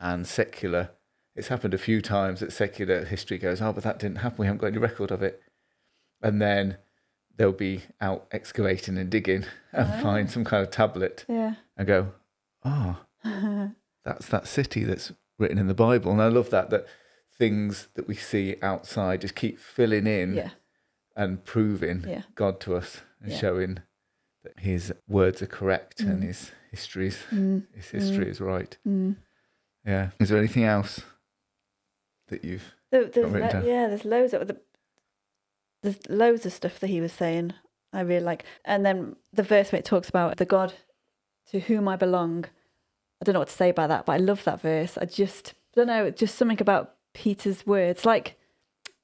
and 0.00 0.26
secular. 0.26 0.90
It's 1.36 1.46
happened 1.46 1.74
a 1.74 1.78
few 1.78 2.02
times 2.02 2.40
that 2.40 2.52
secular 2.52 3.04
history 3.04 3.38
goes, 3.38 3.62
oh, 3.62 3.72
but 3.72 3.84
that 3.84 4.00
didn't 4.00 4.18
happen. 4.18 4.38
We 4.38 4.46
haven't 4.46 4.62
got 4.62 4.68
any 4.68 4.78
record 4.78 5.12
of 5.12 5.22
it. 5.22 5.42
And 6.22 6.40
then 6.40 6.78
they'll 7.36 7.52
be 7.52 7.82
out 8.00 8.26
excavating 8.32 8.96
and 8.96 9.10
digging 9.10 9.44
and 9.72 9.88
Ah. 9.92 10.00
find 10.02 10.30
some 10.30 10.44
kind 10.44 10.62
of 10.62 10.70
tablet 10.70 11.24
Yeah. 11.28 11.54
and 11.76 11.86
go, 11.86 12.12
oh, 12.64 13.00
that's 14.04 14.28
that 14.28 14.46
city 14.46 14.84
that's 14.84 15.12
written 15.38 15.58
in 15.58 15.66
the 15.66 15.74
Bible. 15.74 16.10
And 16.12 16.22
I 16.22 16.28
love 16.28 16.50
that, 16.50 16.70
that 16.70 16.86
things 17.38 17.88
that 17.94 18.08
we 18.08 18.14
see 18.14 18.56
outside 18.62 19.20
just 19.20 19.34
keep 19.34 19.58
filling 19.58 20.06
in 20.06 20.34
yeah. 20.34 20.50
and 21.14 21.44
proving 21.44 22.04
Yeah. 22.08 22.22
God 22.34 22.58
to 22.60 22.74
us 22.76 23.02
and 23.20 23.32
Yeah. 23.32 23.38
showing 23.38 23.78
that 24.42 24.60
his 24.60 24.94
words 25.06 25.42
are 25.42 25.46
correct 25.46 26.00
and 26.00 26.22
Mm. 26.22 26.26
his 26.26 26.52
history's 26.70 27.18
Mm. 27.30 27.66
his 27.74 27.88
history 27.90 28.30
is 28.30 28.40
right. 28.40 28.78
Mm. 28.86 29.16
Yeah. 29.84 30.10
Is 30.18 30.30
there 30.30 30.38
anything 30.38 30.64
else 30.64 31.00
that 32.28 32.44
you've 32.44 32.74
There, 32.90 33.04
there's 33.04 33.26
written 33.30 33.40
lo- 33.40 33.48
down. 33.52 33.66
yeah, 33.66 33.88
there's 33.88 34.04
loads 34.04 34.32
of 34.32 34.46
the, 34.46 34.58
there's 35.86 36.08
loads 36.08 36.44
of 36.46 36.52
stuff 36.52 36.78
that 36.80 36.88
he 36.90 37.00
was 37.00 37.12
saying. 37.12 37.54
I 37.92 38.00
really 38.00 38.24
like, 38.24 38.44
and 38.64 38.84
then 38.84 39.16
the 39.32 39.42
verse 39.42 39.72
where 39.72 39.78
it 39.78 39.84
talks 39.84 40.08
about 40.08 40.36
the 40.36 40.44
God 40.44 40.74
to 41.50 41.60
whom 41.60 41.88
I 41.88 41.96
belong. 41.96 42.44
I 43.20 43.24
don't 43.24 43.32
know 43.32 43.38
what 43.38 43.48
to 43.48 43.54
say 43.54 43.70
about 43.70 43.88
that, 43.88 44.04
but 44.04 44.12
I 44.12 44.16
love 44.18 44.44
that 44.44 44.60
verse. 44.60 44.98
I 44.98 45.06
just 45.06 45.54
don't 45.74 45.86
know, 45.86 46.10
just 46.10 46.34
something 46.36 46.60
about 46.60 46.94
Peter's 47.14 47.66
words, 47.66 48.04
like 48.04 48.38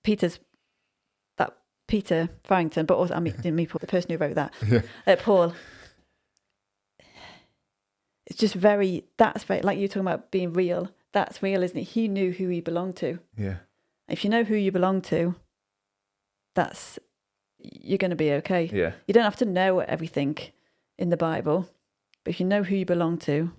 Peter's 0.04 0.38
that 1.38 1.56
Peter 1.88 2.28
Farrington, 2.44 2.84
but 2.84 2.98
also 2.98 3.14
I 3.14 3.20
mean, 3.20 3.32
Paul, 3.66 3.78
the 3.80 3.86
person 3.86 4.10
who 4.10 4.18
wrote 4.18 4.34
that, 4.34 4.52
Yeah. 4.68 4.82
uh, 5.06 5.16
Paul. 5.16 5.54
It's 8.26 8.38
just 8.38 8.54
very. 8.54 9.04
That's 9.16 9.44
very 9.44 9.62
like 9.62 9.78
you're 9.78 9.88
talking 9.88 10.02
about 10.02 10.30
being 10.30 10.52
real. 10.52 10.90
That's 11.12 11.42
real, 11.42 11.62
isn't 11.62 11.76
it? 11.76 11.82
He 11.84 12.08
knew 12.08 12.32
who 12.32 12.48
he 12.48 12.60
belonged 12.60 12.96
to. 12.96 13.18
yeah. 13.36 13.56
If 14.08 14.24
you 14.24 14.30
know 14.30 14.44
who 14.44 14.56
you 14.56 14.70
belong 14.72 15.00
to, 15.02 15.34
that's 16.54 16.98
you're 17.58 17.98
going 17.98 18.10
to 18.10 18.16
be 18.16 18.32
okay. 18.32 18.68
Yeah. 18.72 18.92
You 19.06 19.14
don't 19.14 19.22
have 19.24 19.36
to 19.36 19.44
know 19.44 19.78
everything 19.80 20.36
in 20.98 21.10
the 21.10 21.16
Bible, 21.16 21.68
but 22.24 22.34
if 22.34 22.40
you 22.40 22.46
know 22.46 22.62
who 22.64 22.74
you 22.74 22.84
belong 22.84 23.18
to, 23.18 23.52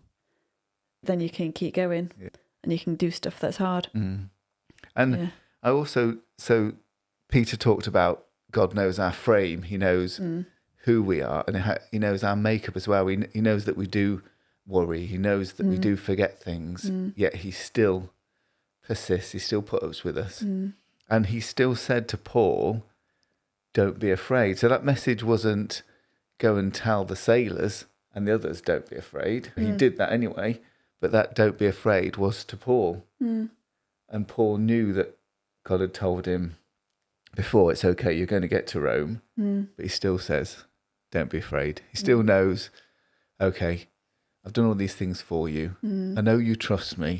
then 1.01 1.19
you 1.21 1.29
can 1.29 1.51
keep 1.53 1.73
going 1.73 2.11
Yeah. 2.21 2.29
and 2.63 2.71
you 2.73 2.79
can 2.79 2.95
do 2.95 3.11
stuff 3.11 3.39
that's 3.39 3.57
hard. 3.57 3.87
Mm. 3.95 4.29
And 4.95 5.17
yeah. 5.17 5.27
I 5.61 5.69
also 5.69 6.17
so 6.37 6.73
Peter 7.29 7.55
talked 7.57 7.87
about 7.87 8.25
God 8.51 8.73
knows 8.75 8.99
our 8.99 9.13
frame. 9.13 9.63
He 9.63 9.77
knows 9.77 10.19
Mm. 10.19 10.45
who 10.85 11.01
we 11.01 11.21
are, 11.21 11.43
and 11.47 11.79
he 11.91 11.97
knows 11.99 12.23
our 12.23 12.35
makeup 12.35 12.75
as 12.75 12.87
well. 12.87 13.07
He, 13.07 13.23
he 13.33 13.41
knows 13.41 13.63
that 13.65 13.77
we 13.77 13.87
do 13.87 14.21
worry. 14.67 15.05
He 15.05 15.17
knows 15.17 15.53
that 15.53 15.65
we 15.65 15.77
Mm. 15.77 15.81
do 15.81 15.95
forget 15.95 16.39
things. 16.39 16.89
Mm. 16.89 17.13
Yet 17.15 17.35
he 17.37 17.51
still 17.51 18.11
persists. 18.85 19.31
He 19.31 19.39
still 19.39 19.61
puts 19.61 19.99
up 19.99 20.05
with 20.05 20.17
us, 20.17 20.43
Mm. 20.43 20.73
And 21.13 21.27
he 21.27 21.39
still 21.39 21.75
said 21.75 22.03
to 22.09 22.17
Paul, 22.17 22.83
"Don't 23.73 23.99
be 23.99 24.11
afraid." 24.11 24.57
So 24.59 24.67
that 24.67 24.83
message 24.91 25.21
wasn't 25.23 25.83
go 26.39 26.51
and 26.57 26.73
tell 26.73 27.05
the 27.05 27.15
sailors 27.29 27.85
and 28.13 28.27
the 28.27 28.33
others, 28.37 28.61
"Don't 28.61 28.89
be 28.89 28.97
afraid." 29.05 29.41
He 29.55 29.67
Mm. 29.71 29.77
did 29.77 29.97
that 29.97 30.11
anyway, 30.11 30.49
but 30.99 31.11
that 31.11 31.35
"Don't 31.35 31.57
be 31.63 31.67
afraid" 31.67 32.17
was 32.17 32.43
to 32.45 32.57
Paul. 32.57 33.05
Mm. 33.21 33.49
And 34.09 34.27
Paul 34.27 34.57
knew 34.57 34.93
that 34.93 35.17
God 35.63 35.79
had 35.81 35.93
told 35.93 36.25
him 36.25 36.43
before, 37.35 37.71
it's 37.71 37.85
okay, 37.85 38.13
you're 38.13 38.27
going 38.35 38.43
to 38.49 38.55
get 38.57 38.67
to 38.67 38.79
Rome. 38.79 39.21
Mm. 39.39 39.69
But 39.75 39.83
he 39.85 39.89
still 39.89 40.19
says, 40.19 40.65
don't 41.11 41.31
be 41.31 41.39
afraid. 41.39 41.81
He 41.89 41.97
still 41.97 42.21
knows, 42.21 42.69
okay, 43.41 43.87
I've 44.45 44.53
done 44.53 44.65
all 44.65 44.75
these 44.75 44.93
things 45.01 45.19
for 45.21 45.49
you. 45.49 45.75
Mm. 45.83 46.17
I 46.17 46.21
know 46.21 46.37
you 46.37 46.55
trust 46.55 46.97
me, 46.99 47.13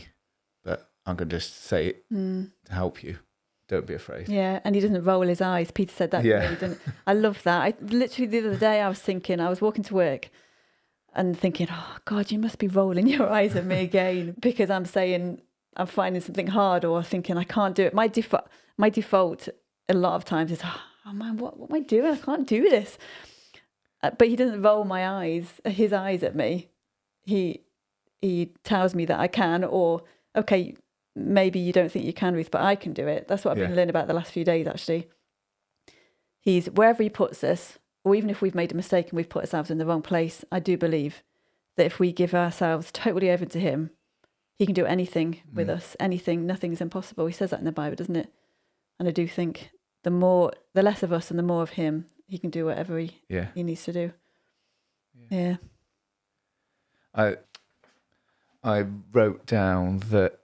but 0.64 0.92
I'm 1.06 1.16
going 1.16 1.30
to 1.30 1.38
just 1.38 1.54
say 1.72 1.88
it 1.88 2.06
Mm. 2.12 2.52
to 2.66 2.74
help 2.74 3.02
you. 3.04 3.18
Don't 3.74 3.88
be 3.88 3.96
afraid. 3.96 4.30
Yeah, 4.30 4.60
and 4.64 4.76
he 4.76 4.82
doesn't 4.82 5.04
roll 5.04 5.22
his 5.22 5.42
eyes. 5.42 5.72
Peter 5.72 5.92
said 5.92 6.12
that. 6.12 6.24
Yeah. 6.24 6.44
Yeah. 6.44 6.50
He 6.50 6.56
didn't. 6.58 6.80
I 7.08 7.14
love 7.16 7.42
that. 7.42 7.60
I 7.64 7.74
literally 7.82 8.28
the 8.28 8.48
other 8.48 8.56
day 8.56 8.82
I 8.82 8.88
was 8.88 9.00
thinking 9.00 9.40
I 9.40 9.50
was 9.50 9.62
walking 9.62 9.84
to 9.86 9.96
work 9.96 10.30
and 11.16 11.36
thinking, 11.36 11.68
oh 11.72 11.98
God, 12.06 12.30
you 12.30 12.38
must 12.38 12.60
be 12.60 12.68
rolling 12.68 13.08
your 13.08 13.28
eyes 13.40 13.56
at 13.56 13.66
me 13.66 13.82
again 13.82 14.36
because 14.40 14.70
I'm 14.70 14.86
saying 14.86 15.42
I'm 15.76 15.88
finding 15.88 16.22
something 16.22 16.46
hard 16.46 16.86
or 16.86 17.02
thinking 17.02 17.36
I 17.36 17.46
can't 17.46 17.74
do 17.74 17.82
it. 17.82 17.96
My 17.96 18.08
default, 18.08 18.48
my 18.78 18.90
default, 18.92 19.50
a 19.90 19.96
lot 19.96 20.14
of 20.14 20.24
times 20.24 20.52
is, 20.52 20.62
oh 20.64 21.14
man, 21.14 21.38
what, 21.38 21.58
what 21.58 21.72
am 21.72 21.76
I 21.76 21.80
doing? 21.80 22.14
I 22.14 22.18
can't 22.18 22.48
do 22.48 22.62
this. 22.70 23.00
Uh, 24.04 24.12
but 24.12 24.28
he 24.28 24.36
doesn't 24.36 24.62
roll 24.62 24.84
my 24.84 25.10
eyes, 25.10 25.60
his 25.66 25.94
eyes 25.94 26.22
at 26.22 26.36
me. 26.36 26.70
He 27.24 27.62
he 28.22 28.54
tells 28.64 28.94
me 28.94 29.06
that 29.06 29.20
I 29.20 29.28
can, 29.28 29.64
or 29.64 30.04
okay, 30.36 30.76
maybe 31.16 31.60
you 31.60 31.72
don't 31.74 31.92
think 31.92 32.06
you 32.06 32.14
can, 32.14 32.34
Ruth, 32.34 32.52
but 32.52 32.62
I 32.62 32.76
can 32.76 32.94
do 32.94 33.08
it. 33.08 33.28
That's 33.28 33.46
what 33.46 33.52
I've 33.52 33.58
Yeah. 33.60 33.68
been 33.68 33.76
learning 33.76 33.90
about 33.92 34.08
the 34.08 34.14
last 34.14 34.32
few 34.32 34.44
days, 34.44 34.68
actually. 34.68 35.10
He's 36.40 36.68
wherever 36.70 37.02
he 37.04 37.10
puts 37.10 37.44
us, 37.44 37.78
or 38.04 38.16
even 38.16 38.30
if 38.30 38.42
we've 38.42 38.56
made 38.56 38.72
a 38.72 38.76
mistake 38.76 39.10
and 39.10 39.18
we've 39.18 39.30
put 39.30 39.44
ourselves 39.44 39.70
in 39.72 39.78
the 39.78 39.86
wrong 39.86 40.02
place, 40.02 40.44
I 40.52 40.60
do 40.60 40.78
believe 40.78 41.24
that 41.76 41.86
if 41.86 42.00
we 42.00 42.12
give 42.12 42.34
ourselves 42.34 42.92
totally 42.92 43.30
over 43.32 43.46
to 43.46 43.60
him, 43.60 43.92
he 44.56 44.66
can 44.66 44.76
do 44.76 44.86
anything 44.86 45.42
with 45.54 45.68
Mm. 45.68 45.76
us. 45.78 45.96
Anything, 46.00 46.46
nothing 46.46 46.74
is 46.74 46.82
impossible. 46.82 47.26
He 47.28 47.34
says 47.34 47.50
that 47.52 47.60
in 47.60 47.66
the 47.66 47.72
Bible, 47.72 47.96
doesn't 47.96 48.16
it? 48.16 48.32
And 49.00 49.08
I 49.08 49.12
do 49.12 49.28
think 49.28 49.72
the 50.04 50.12
more, 50.12 50.52
the 50.74 50.84
less 50.84 51.02
of 51.02 51.12
us 51.14 51.30
and 51.30 51.40
the 51.40 51.44
more 51.44 51.64
of 51.64 51.72
him, 51.72 52.08
he 52.28 52.38
can 52.38 52.50
do 52.50 52.66
whatever 52.66 52.98
he, 53.00 53.22
Yeah. 53.30 53.48
he 53.56 53.64
needs 53.64 53.84
to 53.86 53.94
do. 53.94 54.14
Yeah. 55.30 55.38
Yeah. 55.40 55.58
I 57.16 57.38
I 58.64 58.86
wrote 59.12 59.46
down 59.46 60.00
that 60.10 60.40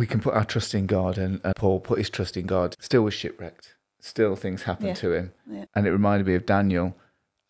we 0.00 0.06
can 0.06 0.18
put 0.18 0.32
our 0.32 0.46
trust 0.46 0.74
in 0.74 0.86
God, 0.86 1.18
and 1.18 1.42
uh, 1.44 1.52
Paul 1.54 1.78
put 1.78 1.98
his 1.98 2.08
trust 2.08 2.34
in 2.34 2.46
God. 2.46 2.74
Still 2.80 3.02
was 3.02 3.12
shipwrecked. 3.12 3.74
Still 4.00 4.34
things 4.34 4.62
happened 4.62 4.88
Yeah. 4.88 4.94
to 4.94 5.12
him, 5.12 5.32
Yeah. 5.46 5.66
and 5.74 5.86
it 5.86 5.90
reminded 5.92 6.26
me 6.26 6.34
of 6.34 6.46
Daniel. 6.46 6.96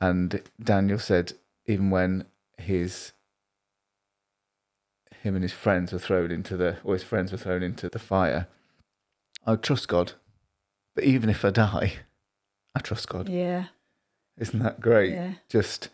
And 0.01 0.43
Daniel 0.61 0.99
said, 0.99 1.35
even 1.67 1.91
when 1.91 2.25
his 2.59 3.13
him 5.23 5.37
and 5.37 5.45
his 5.45 5.53
friends 5.53 5.93
were 5.93 6.01
thrown 6.01 6.33
into 6.33 6.57
the, 6.57 6.79
or 6.83 6.95
his 6.95 7.05
friends 7.05 7.31
were 7.31 7.39
thrown 7.39 7.63
into 7.63 7.89
the 7.89 8.01
fire, 8.01 8.49
I 9.47 9.55
trust 9.55 9.87
God. 9.87 10.15
But 10.97 11.05
even 11.05 11.31
if 11.31 11.45
I 11.45 11.51
die, 11.51 11.93
I 12.75 12.81
trust 12.81 13.09
God. 13.09 13.29
Yeah. 13.29 13.67
Isn't 14.39 14.59
that 14.61 14.81
great? 14.81 15.13
Yeah. 15.13 15.35
just 15.49 15.89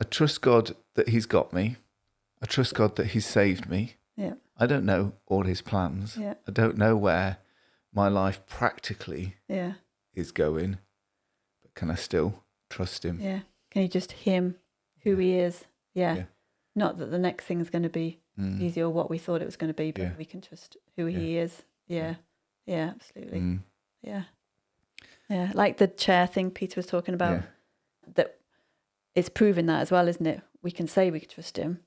I 0.00 0.04
trust 0.04 0.40
God 0.40 0.74
that 0.94 1.10
He's 1.10 1.26
got 1.26 1.52
me. 1.52 1.76
I 2.42 2.46
trust 2.46 2.74
God 2.74 2.96
that 2.96 3.08
He's 3.08 3.26
saved 3.26 3.68
me. 3.70 3.94
Yeah. 4.16 4.34
I 4.56 4.66
don't 4.66 4.84
know 4.84 5.14
all 5.26 5.42
His 5.44 5.62
plans. 5.62 6.16
Yeah. 6.16 6.34
I 6.46 6.52
don't 6.52 6.76
know 6.76 6.96
where 6.96 7.38
my 7.92 8.08
life 8.08 8.44
practically 8.46 9.34
Yeah. 9.48 9.74
is 10.14 10.32
going, 10.32 10.78
but 11.62 11.74
can 11.74 11.90
I 11.90 11.94
still 11.96 12.44
trust 12.70 13.04
Him? 13.04 13.20
Yeah. 13.20 13.40
Can 13.70 13.82
you 13.82 13.88
just 13.88 14.12
him 14.12 14.54
who 15.02 15.16
he 15.16 15.34
is? 15.36 15.64
Yeah. 15.94 16.14
Yeah. 16.14 16.24
Not 16.76 16.98
that 16.98 17.06
the 17.06 17.18
next 17.18 17.44
thing 17.46 17.60
is 17.60 17.70
going 17.70 17.82
to 17.82 17.88
be 17.88 18.20
Mm. 18.38 18.60
easy 18.60 18.82
or 18.82 18.90
what 18.90 19.10
we 19.10 19.18
thought 19.18 19.42
it 19.42 19.46
was 19.46 19.56
going 19.56 19.72
to 19.72 19.74
be, 19.74 19.92
but 19.92 20.02
Yeah. 20.02 20.12
we 20.18 20.24
can 20.24 20.40
trust 20.40 20.76
who 20.96 21.06
he 21.06 21.36
is. 21.36 21.62
Yeah. 21.86 22.16
Yeah, 22.66 22.90
absolutely. 22.94 23.38
Mm. 23.40 23.62
Yeah. 24.02 24.24
Yeah. 25.28 25.52
Like 25.54 25.76
the 25.78 25.86
chair 25.86 26.26
thing 26.26 26.50
Peter 26.50 26.76
was 26.78 26.86
talking 26.86 27.14
about, 27.14 27.42
Yeah. 27.42 27.42
that 28.14 28.40
it's 29.14 29.28
proving 29.28 29.66
that 29.66 29.82
as 29.82 29.90
well, 29.92 30.08
isn't 30.08 30.26
it? 30.26 30.40
We 30.62 30.70
can 30.72 30.88
say 30.88 31.10
we 31.12 31.20
can 31.20 31.28
trust 31.28 31.56
him, 31.56 31.83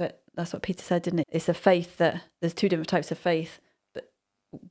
but 0.00 0.22
that's 0.34 0.54
what 0.54 0.62
Peter 0.62 0.82
said, 0.82 1.02
didn't 1.02 1.18
it? 1.20 1.26
It's 1.30 1.50
a 1.50 1.52
faith 1.52 1.98
that 1.98 2.22
there's 2.40 2.54
two 2.54 2.70
different 2.70 2.88
types 2.88 3.12
of 3.12 3.18
faith, 3.18 3.60
but 3.92 4.10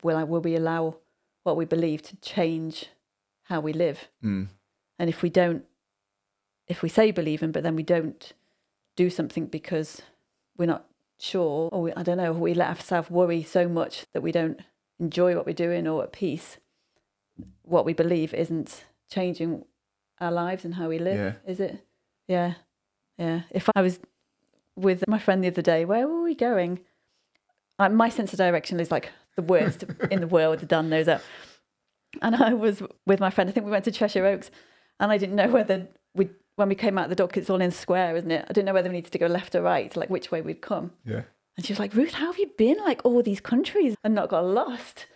will 0.02 0.16
I 0.16 0.24
will 0.24 0.40
we 0.40 0.56
allow 0.56 0.96
what 1.44 1.56
we 1.56 1.64
believe 1.64 2.02
to 2.02 2.16
change 2.16 2.86
how 3.44 3.60
we 3.60 3.72
live? 3.72 4.08
Mm. 4.24 4.48
And 4.98 5.08
if 5.08 5.22
we 5.22 5.30
don't, 5.30 5.64
if 6.66 6.82
we 6.82 6.88
say 6.88 7.12
believe 7.12 7.44
him, 7.44 7.52
but 7.52 7.62
then 7.62 7.76
we 7.76 7.84
don't 7.84 8.32
do 8.96 9.08
something 9.08 9.46
because 9.46 10.02
we're 10.58 10.66
not 10.66 10.84
sure, 11.20 11.68
or 11.70 11.82
we, 11.82 11.92
I 11.92 12.02
don't 12.02 12.16
know, 12.18 12.32
we 12.32 12.52
let 12.52 12.70
ourselves 12.70 13.08
worry 13.08 13.44
so 13.44 13.68
much 13.68 14.06
that 14.12 14.22
we 14.22 14.32
don't 14.32 14.60
enjoy 14.98 15.36
what 15.36 15.46
we're 15.46 15.52
doing 15.52 15.86
or 15.86 16.02
at 16.02 16.10
peace, 16.10 16.58
what 17.62 17.84
we 17.84 17.92
believe 17.92 18.34
isn't 18.34 18.84
changing 19.08 19.64
our 20.20 20.32
lives 20.32 20.64
and 20.64 20.74
how 20.74 20.88
we 20.88 20.98
live, 20.98 21.16
Yeah. 21.46 21.50
is 21.52 21.60
it? 21.60 21.86
Yeah. 22.26 22.54
Yeah. 23.16 23.42
If 23.52 23.68
I 23.76 23.80
was 23.82 24.00
with 24.76 25.04
my 25.08 25.18
friend 25.18 25.42
the 25.42 25.48
other 25.48 25.62
day, 25.62 25.84
where 25.84 26.06
were 26.06 26.22
we 26.22 26.34
going? 26.34 26.80
Uh, 27.78 27.88
my 27.88 28.08
sense 28.08 28.32
of 28.32 28.38
direction 28.38 28.80
is 28.80 28.90
like 28.90 29.10
the 29.36 29.42
worst 29.42 29.84
in 30.10 30.20
the 30.20 30.26
world. 30.26 30.60
The 30.60 30.66
Dan 30.66 30.90
knows 30.90 31.06
that. 31.06 31.22
And 32.20 32.36
I 32.36 32.54
was 32.54 32.82
with 33.06 33.20
my 33.20 33.30
friend. 33.30 33.48
I 33.48 33.52
think 33.52 33.66
we 33.66 33.72
went 33.72 33.84
to 33.84 33.92
Cheshire 33.92 34.26
Oaks, 34.26 34.50
and 34.98 35.12
I 35.12 35.18
didn't 35.18 35.36
know 35.36 35.48
whether 35.48 35.88
we 36.14 36.30
when 36.56 36.68
we 36.68 36.74
came 36.74 36.98
out 36.98 37.08
the 37.08 37.14
dock. 37.14 37.36
It's 37.36 37.48
all 37.48 37.60
in 37.60 37.70
square, 37.70 38.16
isn't 38.16 38.30
it? 38.30 38.44
I 38.48 38.52
didn't 38.52 38.66
know 38.66 38.74
whether 38.74 38.90
we 38.90 38.96
needed 38.96 39.12
to 39.12 39.18
go 39.18 39.26
left 39.26 39.54
or 39.54 39.62
right, 39.62 39.94
like 39.96 40.10
which 40.10 40.30
way 40.30 40.40
we'd 40.40 40.60
come. 40.60 40.92
Yeah. 41.04 41.22
And 41.56 41.66
she 41.66 41.72
was 41.72 41.78
like, 41.78 41.94
Ruth, 41.94 42.14
how 42.14 42.26
have 42.26 42.38
you 42.38 42.50
been 42.56 42.78
like 42.78 43.00
all 43.04 43.22
these 43.22 43.40
countries 43.40 43.94
and 44.02 44.14
not 44.14 44.28
got 44.30 44.44
lost? 44.44 45.06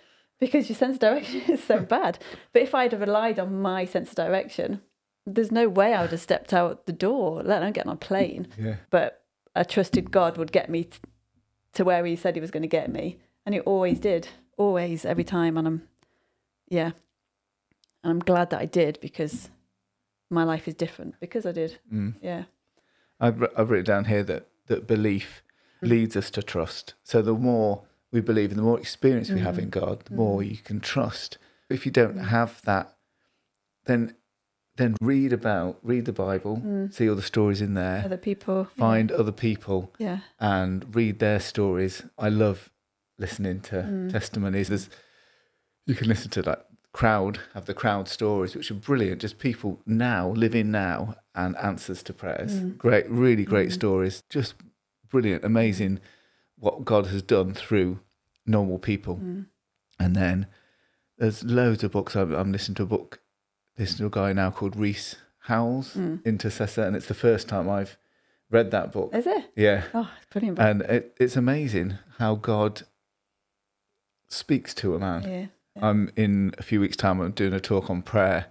Because 0.41 0.69
your 0.69 0.77
sense 0.77 0.97
of 0.97 1.01
direction 1.01 1.41
is 1.49 1.63
so 1.63 1.81
bad. 1.81 2.19
But 2.53 2.63
if 2.63 2.75
I'd 2.75 2.93
have 2.93 3.01
relied 3.01 3.39
on 3.39 3.63
my 3.63 3.85
sense 3.85 4.11
of 4.11 4.17
direction, 4.17 4.83
there's 5.27 5.53
no 5.53 5.69
way 5.69 5.95
I 5.95 6.03
would 6.03 6.11
have 6.11 6.21
stepped 6.21 6.53
out 6.53 6.87
the 6.87 6.93
door, 6.93 7.43
let 7.43 7.63
alone 7.63 7.73
get 7.73 7.87
on 7.87 7.95
a 7.95 7.97
plane. 7.97 8.49
Yeah. 8.59 8.77
But 8.91 9.24
I 9.55 9.63
trusted 9.63 10.11
God 10.11 10.37
would 10.37 10.53
get 10.53 10.69
me 10.69 10.85
t- 10.85 10.99
to 11.75 11.85
where 11.85 12.05
He 12.05 12.17
said 12.17 12.35
He 12.35 12.41
was 12.41 12.51
going 12.51 12.63
to 12.63 12.69
get 12.69 12.91
me, 12.93 13.19
and 13.47 13.55
He 13.55 13.61
always 13.61 13.99
did, 14.01 14.29
always, 14.57 15.05
every 15.05 15.25
time. 15.25 15.57
And 15.57 15.67
I'm, 15.67 15.89
yeah, 16.69 16.93
and 18.03 18.11
I'm 18.11 18.19
glad 18.21 18.51
that 18.51 18.61
I 18.61 18.67
did 18.67 18.99
because 19.01 19.51
my 20.31 20.45
life 20.45 20.67
is 20.67 20.75
different 20.75 21.15
because 21.21 21.47
I 21.47 21.53
did. 21.53 21.79
Mm. 21.93 22.15
Yeah. 22.21 22.45
I've, 23.21 23.43
I've 23.57 23.71
written 23.71 23.85
down 23.87 24.05
here 24.07 24.23
that, 24.25 24.49
that 24.67 24.87
belief 24.87 25.43
leads 25.83 26.17
us 26.17 26.31
to 26.31 26.43
trust. 26.43 26.95
So 27.05 27.23
the 27.23 27.35
more 27.35 27.83
we 28.11 28.21
believe 28.21 28.51
and 28.51 28.59
the 28.59 28.63
more 28.63 28.79
experience 28.79 29.31
we 29.31 29.41
have 29.41 29.57
Mhm. 29.57 29.63
in 29.65 29.71
God, 29.71 30.05
the 30.07 30.15
more 30.15 30.41
Mhm. 30.41 30.51
you 30.51 30.57
can 30.57 30.81
trust. 30.81 31.39
If 31.69 31.85
you 31.87 31.93
don't 31.93 32.17
Mm. 32.17 32.25
have 32.29 32.61
that, 32.63 32.97
then 33.85 34.15
then 34.77 34.97
read 35.01 35.33
about, 35.33 35.79
read 35.83 36.05
the 36.05 36.13
Bible, 36.13 36.57
Mm. 36.65 36.93
see 36.93 37.09
all 37.09 37.15
the 37.17 37.23
stories 37.23 37.61
in 37.61 37.75
there, 37.75 38.03
Other 38.05 38.17
people. 38.17 38.65
find 38.77 39.13
other 39.13 39.33
people 39.33 39.93
Yeah. 39.99 40.21
and 40.41 40.95
read 40.95 41.19
their 41.21 41.39
stories. 41.41 42.03
I 42.19 42.29
love 42.29 42.71
listening 43.19 43.61
to 43.61 43.77
Mm. 43.83 44.11
testimonies. 44.13 44.69
There's 44.69 44.89
you 45.87 45.95
can 45.95 46.09
listen 46.09 46.31
to 46.31 46.41
that 46.43 46.67
crowd 46.93 47.41
have 47.53 47.67
the 47.67 47.75
crowd 47.75 48.09
stories, 48.09 48.55
which 48.57 48.71
are 48.71 48.75
brilliant. 48.75 49.21
Just 49.21 49.39
people 49.39 49.83
now 49.85 50.31
living 50.31 50.71
now 50.71 51.15
and 51.35 51.55
answers 51.57 52.03
to 52.05 52.13
prayers. 52.15 52.55
Mm. 52.55 52.79
Great, 52.79 53.09
really 53.11 53.45
great 53.45 53.69
Mm. 53.69 53.73
stories. 53.75 54.23
Just 54.31 54.55
brilliant, 55.11 55.45
amazing 55.45 56.01
what 56.57 56.85
God 56.85 57.09
has 57.09 57.21
done 57.21 57.53
through 57.53 58.01
normal 58.47 58.79
people. 58.79 59.17
Mm. 59.17 59.47
And 59.99 60.17
then 60.17 60.47
there's 61.19 61.45
loads 61.45 61.85
of 61.85 61.91
books. 61.93 62.17
I'm, 62.17 62.33
I'm 62.33 62.51
listening 62.53 62.77
to 62.77 62.85
a 62.85 62.87
book. 62.87 63.21
To 63.79 64.07
a 64.07 64.11
guy 64.11 64.33
now 64.33 64.51
called 64.51 64.77
Rees 64.77 65.17
Howells, 65.41 65.95
Mm. 65.95 66.25
Intercessor, 66.25 66.83
and 66.85 66.95
it's 66.97 67.09
the 67.09 67.15
first 67.15 67.49
time 67.49 67.69
I've 67.69 67.97
read 68.51 68.71
that 68.71 68.93
book. 68.93 69.13
Is 69.15 69.27
it? 69.27 69.51
Yeah, 69.57 69.85
Oh, 69.93 70.11
it's 70.17 70.27
brilliant. 70.31 70.57
book. 70.59 70.65
and 70.67 70.83
it, 70.83 71.17
it's 71.19 71.37
amazing 71.37 71.99
how 72.19 72.37
God 72.37 72.83
speaks 74.29 74.75
to 74.75 74.95
a 74.95 74.99
man. 74.99 75.23
yeah. 75.23 75.47
I'm 75.83 76.13
in 76.15 76.55
a 76.57 76.63
few 76.63 76.81
weeks' 76.81 76.97
time. 76.97 77.21
I'm 77.21 77.33
doing 77.33 77.53
a 77.53 77.59
talk 77.61 77.91
on 77.91 78.03
prayer, 78.03 78.47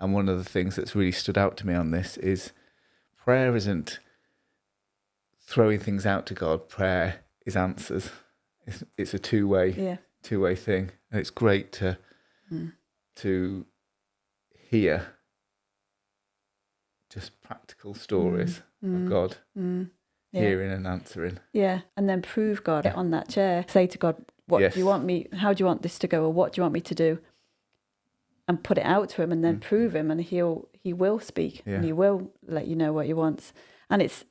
and 0.00 0.12
one 0.12 0.28
of 0.28 0.36
the 0.36 0.44
things 0.50 0.74
that's 0.74 0.96
really 0.96 1.12
stood 1.12 1.38
out 1.38 1.56
to 1.58 1.66
me 1.66 1.74
on 1.74 1.92
this 1.92 2.16
is 2.16 2.50
prayer 3.16 3.54
isn't 3.54 4.00
throwing 5.40 5.78
things 5.78 6.04
out 6.04 6.26
to 6.26 6.34
God. 6.34 6.68
Prayer 6.68 7.20
is 7.46 7.56
answers. 7.56 8.10
It's 8.66 8.82
it's 8.98 9.14
a 9.14 9.18
two 9.20 9.46
way 9.46 9.70
Yeah. 9.70 9.98
two 10.24 10.40
way 10.40 10.56
thing, 10.56 10.90
and 11.12 11.20
it's 11.20 11.30
great 11.30 11.70
to 11.74 11.98
Mm. 12.52 12.72
to 13.16 13.64
just 17.10 17.40
practical 17.42 17.94
stories 17.94 18.62
Mm. 18.84 18.94
of 19.04 19.08
God 19.08 19.36
Mm. 19.56 19.90
Yeah. 20.32 20.40
hearing 20.42 20.72
and 20.72 20.86
answering. 20.86 21.38
Yeah, 21.52 21.80
and 21.96 22.08
then 22.08 22.20
prove 22.20 22.62
God 22.64 22.82
Get 22.84 22.94
on 22.96 23.10
that 23.10 23.28
chair. 23.28 23.64
Say 23.68 23.86
to 23.86 23.96
God, 23.98 24.16
"What 24.46 24.60
Yes. 24.60 24.74
do 24.74 24.80
you 24.80 24.86
want 24.86 25.04
me? 25.04 25.28
How 25.32 25.52
do 25.54 25.62
you 25.62 25.66
want 25.66 25.82
this 25.82 25.98
to 26.00 26.06
go, 26.08 26.24
or 26.24 26.32
what 26.32 26.52
do 26.52 26.58
you 26.58 26.62
want 26.62 26.74
me 26.74 26.80
to 26.82 26.94
do?" 26.94 27.18
And 28.48 28.62
put 28.62 28.76
it 28.78 28.84
out 28.84 29.08
to 29.10 29.22
Him, 29.22 29.32
and 29.32 29.42
then 29.44 29.56
Mm. 29.56 29.60
prove 29.62 29.94
Him, 29.94 30.10
and 30.10 30.20
He'll 30.20 30.68
He 30.72 30.92
will 30.92 31.18
speak, 31.20 31.62
Yeah. 31.66 31.76
and 31.76 31.84
He 31.84 31.92
will 31.92 32.30
let 32.46 32.66
you 32.66 32.76
know 32.76 32.92
what 32.92 33.06
He 33.06 33.14
wants. 33.14 33.52
And 33.90 34.02
it's, 34.02 34.24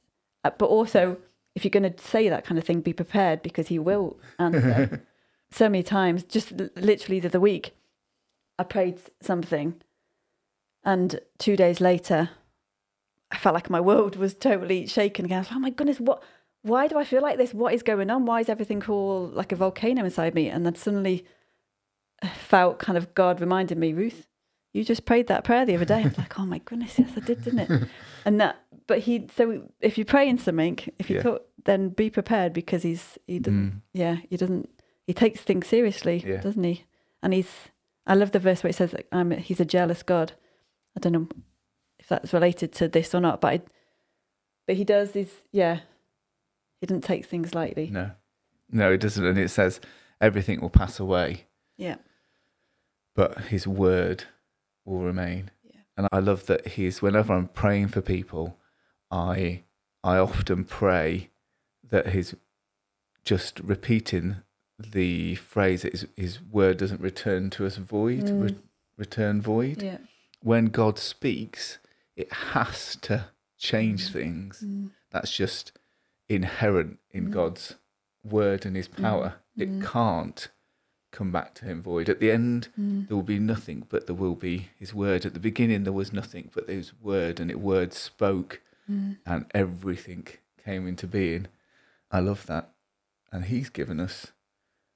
uh, 0.43 0.51
but 0.57 0.67
also, 0.67 1.17
if 1.55 1.63
you're 1.65 1.69
going 1.79 1.91
to 1.91 2.03
say 2.03 2.29
that 2.29 2.45
kind 2.45 2.57
of 2.59 2.63
thing, 2.65 2.81
be 2.81 2.93
prepared 2.93 3.41
because 3.41 3.67
He 3.69 3.79
will 3.79 4.17
answer. 4.37 5.01
so 5.51 5.67
many 5.69 5.83
times, 5.83 6.23
just 6.23 6.51
literally 6.75 7.19
the 7.19 7.29
other 7.29 7.39
week, 7.39 7.73
I 8.59 8.63
prayed 8.63 8.99
something, 9.21 9.81
and 10.86 11.19
two 11.39 11.55
days 11.57 11.81
later, 11.81 12.29
I 13.31 13.38
felt 13.38 13.55
like 13.55 13.69
my 13.69 13.81
world 13.81 14.15
was 14.15 14.33
totally 14.33 14.88
shaken 14.88 15.25
again. 15.25 15.38
I 15.38 15.41
was 15.41 15.47
like, 15.49 15.57
oh 15.57 15.59
my 15.59 15.69
goodness, 15.71 15.99
what? 15.99 16.23
Why 16.61 16.88
do 16.88 16.97
I 16.97 17.03
feel 17.03 17.21
like 17.21 17.38
this? 17.38 17.53
What 17.53 17.73
is 17.73 17.83
going 17.83 18.09
on? 18.09 18.25
Why 18.25 18.39
is 18.39 18.49
everything 18.49 18.81
all 18.88 19.27
like 19.27 19.51
a 19.51 19.55
volcano 19.55 20.03
inside 20.03 20.33
me? 20.33 20.47
And 20.49 20.65
then 20.65 20.75
suddenly, 20.75 21.25
I 22.23 22.27
felt 22.29 22.79
kind 22.79 22.97
of 22.97 23.13
God 23.13 23.39
reminded 23.39 23.77
me, 23.77 23.93
Ruth, 23.93 24.25
you 24.73 24.83
just 24.83 25.05
prayed 25.05 25.27
that 25.27 25.43
prayer 25.43 25.65
the 25.65 25.75
other 25.75 25.86
day. 25.86 26.01
I 26.01 26.07
was 26.07 26.17
like, 26.17 26.39
oh 26.39 26.45
my 26.45 26.57
goodness, 26.59 26.97
yes, 26.97 27.11
I 27.15 27.19
did, 27.19 27.41
didn't 27.41 27.59
it? 27.59 27.89
And 28.27 28.41
that, 28.41 28.55
but 28.88 28.99
he, 28.99 29.27
so 29.38 29.69
if 29.81 29.99
you 29.99 30.05
pray 30.05 30.27
in 30.27 30.39
something, 30.39 30.79
if 30.97 31.11
you 31.11 31.17
Yeah. 31.17 31.21
thought, 31.21 31.43
then 31.65 31.89
be 31.89 32.09
prepared 32.09 32.53
because 32.53 32.81
he's, 32.81 33.19
he 33.27 33.38
doesn't, 33.38 33.71
Mm. 33.71 33.81
yeah, 33.93 34.15
he 34.31 34.36
doesn't, 34.36 34.67
he 35.05 35.13
takes 35.13 35.41
things 35.41 35.67
seriously, 35.67 36.23
Yeah. 36.27 36.38
doesn't 36.41 36.63
he? 36.63 36.86
And 37.21 37.36
he's, 37.36 37.69
I 38.07 38.15
love 38.15 38.31
the 38.31 38.39
verse 38.39 38.63
where 38.63 38.69
it 38.71 38.75
says, 38.75 38.91
that, 38.91 39.05
um, 39.11 39.29
he's 39.29 39.59
a 39.59 39.65
jealous 39.65 40.01
God. 40.01 40.33
I 40.95 40.99
don't 40.99 41.13
know 41.13 41.27
if 41.99 42.07
that's 42.07 42.33
related 42.33 42.71
to 42.73 42.87
this 42.87 43.13
or 43.15 43.21
not, 43.21 43.41
but 43.41 43.47
I, 43.53 43.61
but 44.67 44.75
he 44.77 44.83
does. 44.83 45.13
He's 45.13 45.43
yeah, 45.51 45.79
he 46.81 46.87
doesn't 46.87 47.03
take 47.03 47.25
things 47.25 47.53
lightly. 47.53 47.89
No, 47.89 48.11
no, 48.69 48.91
it 48.91 48.99
doesn't. 48.99 49.25
And 49.25 49.37
it 49.37 49.49
says 49.49 49.79
everything 50.21 50.61
will 50.61 50.69
pass 50.69 50.99
away, 50.99 51.45
Yeah, 51.77 51.95
but 53.15 53.37
His 53.45 53.67
word 53.67 54.25
will 54.85 54.99
remain. 54.99 55.51
Yeah. 55.63 55.79
And 55.97 56.07
I 56.11 56.19
love 56.19 56.45
that 56.47 56.67
He's. 56.69 57.01
Whenever 57.01 57.33
I'm 57.33 57.47
praying 57.49 57.89
for 57.89 58.01
people, 58.01 58.57
I 59.11 59.63
I 60.03 60.17
often 60.17 60.63
pray 60.65 61.29
that 61.89 62.07
His 62.07 62.35
just 63.23 63.59
repeating 63.59 64.37
the 64.77 65.35
phrase 65.35 65.81
that 65.83 65.93
His, 65.93 66.07
his 66.15 66.41
word 66.41 66.77
doesn't 66.77 67.01
return 67.01 67.49
to 67.51 67.65
us 67.65 67.77
void, 67.77 68.25
Mm. 68.25 68.43
re- 68.43 68.57
return 68.97 69.41
void. 69.41 69.81
yeah, 69.81 69.97
When 70.45 70.67
God 70.67 70.99
speaks, 70.99 71.79
it 72.15 72.31
has 72.53 72.97
to 72.97 73.29
change 73.57 74.09
Mm. 74.09 74.13
things. 74.13 74.61
Mm. 74.63 74.91
That's 75.09 75.35
just 75.35 75.71
inherent 76.29 76.99
in 77.09 77.29
Mm. 77.29 77.31
God's 77.31 77.75
word 78.23 78.63
and 78.63 78.75
his 78.75 78.87
power. 78.87 79.39
It 79.57 79.69
Mm. 79.71 79.83
can't 79.83 80.47
come 81.09 81.31
back 81.31 81.55
to 81.55 81.65
him 81.65 81.81
void. 81.81 82.09
At 82.09 82.19
the 82.19 82.29
end, 82.29 82.67
Mm. 82.79 83.07
there 83.07 83.17
will 83.17 83.23
be 83.23 83.39
nothing, 83.39 83.87
but 83.89 84.05
there 84.05 84.15
will 84.15 84.35
be 84.35 84.69
his 84.77 84.93
word. 84.93 85.25
At 85.25 85.33
the 85.33 85.39
beginning, 85.39 85.83
there 85.83 85.93
was 86.01 86.13
nothing, 86.13 86.51
but 86.53 86.69
his 86.69 86.93
word, 87.01 87.39
and 87.39 87.49
it 87.49 87.59
word 87.59 87.91
spoke, 87.91 88.61
Mm. 88.87 89.17
and 89.25 89.45
everything 89.55 90.27
came 90.63 90.87
into 90.87 91.07
being. 91.07 91.47
I 92.11 92.19
love 92.19 92.45
that. 92.45 92.69
And 93.31 93.45
he's 93.45 93.69
given 93.71 93.99
us 93.99 94.27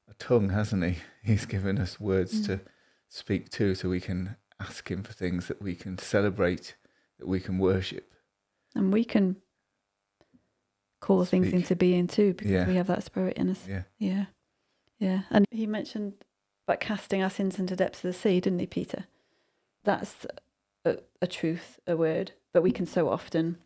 a 0.08 0.14
tongue, 0.14 0.50
hasn't 0.50 0.84
he? 0.84 0.98
He's 1.24 1.46
given 1.48 1.80
us 1.80 2.00
words 2.00 2.42
Mm. 2.42 2.46
to 2.46 2.60
speak 3.08 3.50
to 3.58 3.74
so 3.74 3.90
we 3.90 4.00
can 4.00 4.36
ask 4.60 4.90
him 4.90 5.04
for 5.04 5.14
things 5.14 5.48
that 5.48 5.62
we 5.62 5.76
can 5.76 5.98
celebrate, 5.98 6.76
that 7.18 7.28
we 7.28 7.40
can 7.40 7.58
worship. 7.58 8.12
And 8.76 8.92
we 8.94 9.04
can 9.06 9.38
call 11.00 11.24
things 11.26 11.52
into 11.54 11.76
being 11.76 12.08
too 12.08 12.34
because 12.34 12.52
Yeah. 12.52 12.68
we 12.68 12.76
have 12.76 12.88
that 12.88 13.04
spirit 13.04 13.38
in 13.38 13.50
us. 13.50 13.66
Yeah. 13.68 13.84
Yeah, 13.98 14.26
yeah. 15.00 15.22
And 15.30 15.46
he 15.52 15.66
mentioned 15.66 16.14
about 16.68 16.80
casting 16.82 17.24
our 17.24 17.30
sins 17.30 17.58
into 17.58 17.76
the 17.76 17.84
depths 17.84 18.04
of 18.04 18.14
the 18.14 18.20
sea, 18.20 18.40
didn't 18.40 18.60
he, 18.60 18.68
Peter? 18.68 19.06
That's 19.84 20.26
a, 20.86 20.98
a 21.22 21.28
truth, 21.28 21.80
a 21.88 21.96
word, 21.96 22.34
but 22.54 22.62
we 22.64 22.72
can 22.72 22.86
so 22.86 23.10
often 23.10 23.58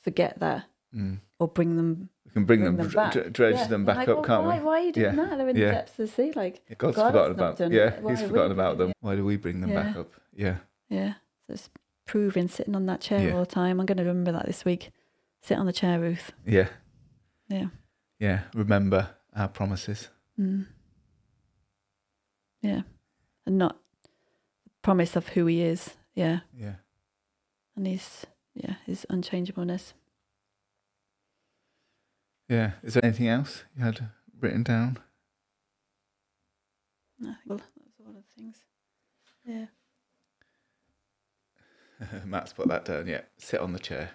forget 0.00 0.38
that 0.40 0.66
Mm. 0.94 1.20
or 1.38 1.48
bring 1.48 1.76
them 1.76 2.08
We 2.26 2.30
can 2.32 2.44
bring, 2.44 2.60
Bring 2.60 2.76
them, 2.76 2.86
them 2.88 2.94
back. 2.94 3.12
dr- 3.12 3.32
dredge 3.32 3.54
Yeah, 3.56 3.66
them 3.66 3.84
back 3.84 3.96
like, 3.96 4.08
up, 4.08 4.16
well, 4.16 4.24
can't 4.24 4.44
why, 4.44 4.58
we? 4.58 4.64
Why 4.64 4.78
are 4.80 4.82
you 4.84 4.92
doing 4.92 5.16
Yeah, 5.16 5.24
that? 5.24 5.38
They're 5.38 5.48
in 5.48 5.56
yeah. 5.56 5.66
the 5.66 5.72
depths 5.72 5.92
of 5.92 5.96
the 5.96 6.06
sea. 6.08 6.32
Like, 6.34 6.62
God's 6.78 6.96
God 6.96 7.02
has 7.04 7.12
forgotten 7.12 7.32
about 7.32 7.56
done 7.58 7.72
Yeah, 7.72 7.88
it. 7.94 8.02
Why 8.02 8.10
he's 8.14 8.22
forgotten 8.22 8.52
about 8.52 8.78
them. 8.78 8.92
Why 9.00 9.16
do 9.16 9.24
we 9.24 9.36
bring 9.36 9.60
them 9.60 9.72
back 9.72 9.96
up? 9.96 10.12
Yeah. 10.34 10.56
yeah. 10.88 11.14
So 11.46 11.54
it's 11.54 11.70
proving 12.06 12.48
sitting 12.48 12.74
on 12.76 12.86
that 12.86 13.00
chair 13.00 13.32
all 13.34 13.40
the 13.40 13.46
time. 13.46 13.80
I'm 13.80 13.86
going 13.86 13.98
to 13.98 14.04
remember 14.04 14.32
that 14.32 14.46
this 14.46 14.64
week. 14.64 14.90
Sit 15.42 15.58
on 15.58 15.66
the 15.66 15.72
chair, 15.72 15.98
Ruth. 15.98 16.32
Yeah. 16.46 16.68
Yeah. 17.48 17.66
Yeah. 18.18 18.40
Remember 18.54 19.10
our 19.34 19.48
promises. 19.48 20.08
Mm. 20.38 20.66
Yeah. 22.60 22.82
And 23.46 23.58
not 23.58 23.78
promise 24.82 25.16
of 25.16 25.28
who 25.28 25.46
he 25.46 25.62
is. 25.62 25.96
Yeah. 26.14 26.40
Yeah. 26.56 26.74
And 27.76 27.86
his, 27.86 28.26
yeah, 28.54 28.74
his 28.86 29.06
unchangeableness. 29.10 29.94
Yeah. 32.52 32.72
Is 32.82 32.92
there 32.92 33.04
anything 33.04 33.28
else 33.28 33.64
you 33.74 33.82
had 33.82 34.10
written 34.38 34.62
down? 34.62 34.98
I 37.22 37.24
think 37.24 37.36
well, 37.46 37.58
that's 37.58 37.98
one 37.98 38.10
of 38.10 38.16
the 38.16 38.22
things. 38.36 38.58
Yeah. 39.46 39.66
Matt's 42.26 42.52
put 42.52 42.68
that 42.68 42.84
down. 42.84 43.06
Yeah. 43.06 43.22
Sit 43.38 43.60
on 43.60 43.72
the 43.72 43.78
chair. 43.78 44.10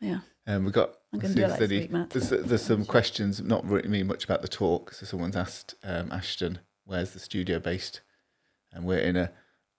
Yeah. 0.00 0.20
Um, 0.46 0.64
we've 0.64 0.72
got. 0.72 0.94
I'm 1.12 1.18
going 1.18 1.34
to 1.34 1.38
do 1.38 1.44
it 1.44 1.48
like 1.48 1.58
said 1.58 1.68
this 1.68 1.70
he- 1.72 1.80
week, 1.80 1.90
Matt. 1.90 2.08
There's, 2.08 2.30
there's 2.30 2.64
some 2.64 2.86
questions, 2.86 3.42
not 3.42 3.68
really 3.68 4.02
much 4.02 4.24
about 4.24 4.40
the 4.40 4.48
talk. 4.48 4.94
So 4.94 5.04
someone's 5.04 5.36
asked 5.36 5.74
um, 5.84 6.10
Ashton, 6.10 6.60
where's 6.86 7.10
the 7.10 7.20
studio 7.20 7.58
based? 7.58 8.00
And 8.72 8.86
we're 8.86 8.96
in 8.96 9.16
a 9.16 9.30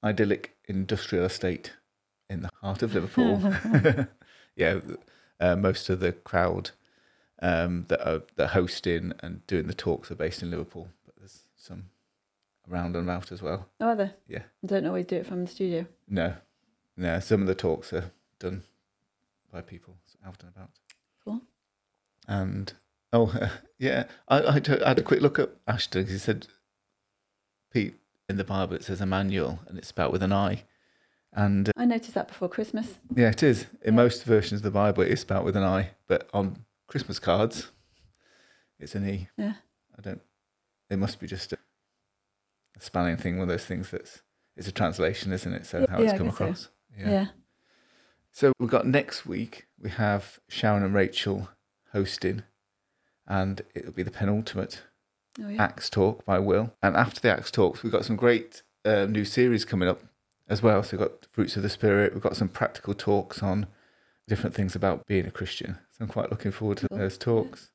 idyllic 0.03 0.57
industrial 0.67 1.25
estate 1.25 1.73
in 2.29 2.43
the 2.43 2.51
heart 2.61 2.83
of 2.83 2.93
Liverpool. 2.93 3.41
yeah, 4.55 4.79
uh, 5.39 5.55
most 5.55 5.89
of 5.89 6.01
the 6.01 6.11
crowd 6.11 6.69
um, 7.41 7.85
that 7.89 8.01
are 8.07 8.21
that 8.35 8.43
are 8.43 8.53
hosting 8.53 9.13
and 9.21 9.45
doing 9.47 9.67
the 9.67 9.73
talks 9.73 10.11
are 10.11 10.15
based 10.15 10.41
in 10.41 10.51
Liverpool, 10.51 10.89
but 11.05 11.15
there's 11.17 11.41
some 11.55 11.85
around 12.71 12.95
and 12.95 13.07
about 13.07 13.31
as 13.31 13.41
well. 13.41 13.67
Oh, 13.79 13.87
are 13.89 13.95
there? 13.95 14.13
Yeah. 14.27 14.43
I 14.63 14.67
don't 14.67 14.85
always 14.85 15.05
do 15.05 15.17
it 15.17 15.25
from 15.27 15.45
the 15.45 15.51
studio. 15.51 15.85
No, 16.09 16.35
no, 16.97 17.19
some 17.19 17.41
of 17.41 17.47
the 17.47 17.55
talks 17.55 17.93
are 17.93 18.11
done 18.39 18.63
by 19.51 19.61
people 19.61 19.95
out 20.25 20.41
and 20.41 20.51
about. 20.55 20.69
Cool. 21.23 21.41
And 22.27 22.73
oh 23.13 23.33
yeah, 23.77 24.05
I, 24.27 24.41
I, 24.41 24.53
had 24.53 24.99
a 24.99 25.03
quick 25.03 25.21
look 25.21 25.39
at 25.39 25.51
Ashton. 25.67 26.07
He 26.07 26.17
said, 26.17 26.47
"Pete, 27.71 27.95
in 28.29 28.37
the 28.37 28.43
Bible 28.43 28.75
it 28.75 28.83
says 28.83 29.01
Emmanuel 29.01 29.59
and 29.67 29.77
it's 29.77 29.87
spelled 29.89 30.11
with 30.13 30.23
an 30.23 30.33
I. 30.33 30.63
And 31.33 31.67
uh, 31.67 31.73
I 31.75 31.83
noticed 31.85 32.13
that 32.13 32.29
before 32.29 32.47
Christmas. 32.47 32.97
yeah, 33.13 33.29
it 33.29 33.43
is. 33.43 33.63
In 33.81 33.93
Yeah. 33.93 34.03
most 34.03 34.23
versions 34.23 34.59
of 34.59 34.63
the 34.63 34.71
Bible, 34.71 35.03
it 35.03 35.11
is 35.11 35.19
spelled 35.19 35.43
with 35.43 35.57
an 35.57 35.63
I, 35.63 35.89
but 36.07 36.29
on 36.33 36.64
Christmas 36.95 37.19
cards, 37.19 37.71
it's 38.79 38.95
an 38.95 39.05
E. 39.09 39.27
Yeah. 39.37 39.55
I 39.97 40.01
don't. 40.01 40.21
It 40.89 40.95
must 40.97 41.19
be 41.19 41.27
just 41.27 41.51
a, 41.51 41.57
a 42.77 42.79
spelling 42.81 43.17
thing, 43.17 43.35
one 43.37 43.49
of 43.49 43.49
those 43.49 43.65
things 43.65 43.91
that's 43.91 44.21
it's 44.55 44.69
a 44.69 44.71
translation, 44.71 45.33
isn't 45.33 45.51
it? 45.53 45.65
So 45.65 45.79
Yeah, 45.81 45.85
how 45.89 45.97
it's 46.01 46.13
I 46.13 46.17
come 46.17 46.27
guess 46.27 46.37
so. 46.37 46.43
across. 46.45 46.69
Yeah. 46.97 47.25
So 48.31 48.53
we've 48.59 48.69
got 48.69 48.87
next 48.87 49.25
week. 49.25 49.65
We 49.77 49.89
have 49.89 50.39
Sharon 50.47 50.83
and 50.83 50.93
Rachel 50.93 51.49
hosting, 51.91 52.43
and 53.27 53.61
it'll 53.73 53.91
be 53.91 54.03
the 54.03 54.09
penultimate 54.11 54.83
Oh, 55.43 55.49
yeah. 55.49 55.61
Acts 55.61 55.89
talk 55.89 56.23
by 56.23 56.39
Will. 56.39 56.71
And 56.81 56.95
after 56.95 57.19
the 57.19 57.29
Acts 57.29 57.51
talks, 57.51 57.83
we've 57.83 57.91
got 57.91 58.05
some 58.05 58.15
great 58.15 58.61
uh, 58.85 59.05
new 59.05 59.25
series 59.25 59.65
coming 59.65 59.89
up 59.89 59.99
as 60.47 60.63
well. 60.63 60.81
So 60.81 60.95
we've 60.95 61.05
got 61.09 61.25
Fruits 61.29 61.57
of 61.57 61.63
the 61.63 61.69
Spirit. 61.69 62.13
We've 62.13 62.23
got 62.23 62.37
some 62.37 62.47
practical 62.47 62.93
talks 62.93 63.43
on 63.43 63.67
different 64.27 64.55
things 64.55 64.75
about 64.75 65.05
being 65.05 65.25
a 65.25 65.31
Christian. 65.31 65.77
So 65.91 66.03
I'm 66.03 66.07
quite 66.07 66.29
looking 66.31 66.51
forward 66.51 66.77
to 66.79 66.87
Cool. 66.89 66.97
those 66.97 67.17
talks. 67.17 67.69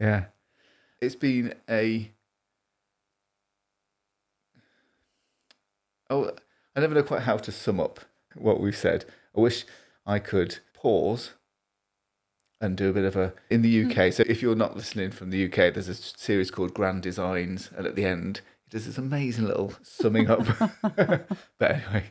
Yeah. 0.00 0.24
It's 1.00 1.14
been 1.16 1.54
a. 1.68 2.10
Oh, 6.10 6.30
I 6.76 6.80
never 6.80 6.94
know 6.94 7.02
quite 7.02 7.22
how 7.22 7.36
to 7.38 7.52
sum 7.52 7.80
up 7.80 8.00
what 8.34 8.60
we've 8.60 8.76
said. 8.76 9.04
I 9.36 9.40
wish 9.40 9.64
I 10.06 10.18
could 10.18 10.58
pause 10.74 11.32
and 12.60 12.76
do 12.76 12.90
a 12.90 12.92
bit 12.92 13.04
of 13.04 13.16
a 13.16 13.32
in 13.50 13.62
the 13.62 13.84
UK. 13.84 13.94
Hmm. 13.94 14.10
So 14.10 14.24
if 14.26 14.42
you're 14.42 14.54
not 14.54 14.76
listening 14.76 15.10
from 15.10 15.30
the 15.30 15.44
UK, 15.46 15.74
there's 15.74 15.88
a 15.88 15.94
series 15.94 16.50
called 16.50 16.74
Grand 16.74 17.02
Designs, 17.02 17.70
and 17.76 17.86
at 17.86 17.96
the 17.96 18.04
end 18.04 18.40
it 18.66 18.70
does 18.70 18.86
this 18.86 18.98
amazing 18.98 19.46
little 19.46 19.74
summing 19.82 20.30
up. 20.30 20.46
but 20.82 21.26
anyway, 21.60 22.04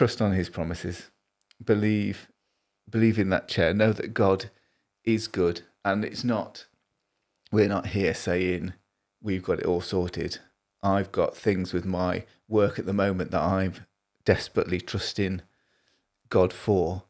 trust 0.00 0.22
on 0.22 0.32
His 0.32 0.48
promises, 0.48 1.10
believe, 1.62 2.26
believe 2.88 3.18
in 3.18 3.28
that 3.28 3.48
chair. 3.48 3.74
Know 3.74 3.92
that 3.92 4.14
God 4.14 4.48
is 5.04 5.28
good, 5.28 5.60
and 5.84 6.06
it's 6.06 6.24
not. 6.24 6.64
We're 7.52 7.68
not 7.68 7.88
here 7.88 8.14
saying 8.14 8.72
we've 9.20 9.42
got 9.42 9.58
it 9.58 9.66
all 9.66 9.82
sorted. 9.82 10.38
I've 10.82 11.12
got 11.12 11.36
things 11.36 11.74
with 11.74 11.84
my 11.84 12.24
work 12.48 12.78
at 12.78 12.86
the 12.86 12.94
moment 12.94 13.30
that 13.32 13.42
I'm 13.42 13.74
desperately 14.24 14.80
trusting 14.80 15.42
God 16.30 16.50
for 16.54 17.02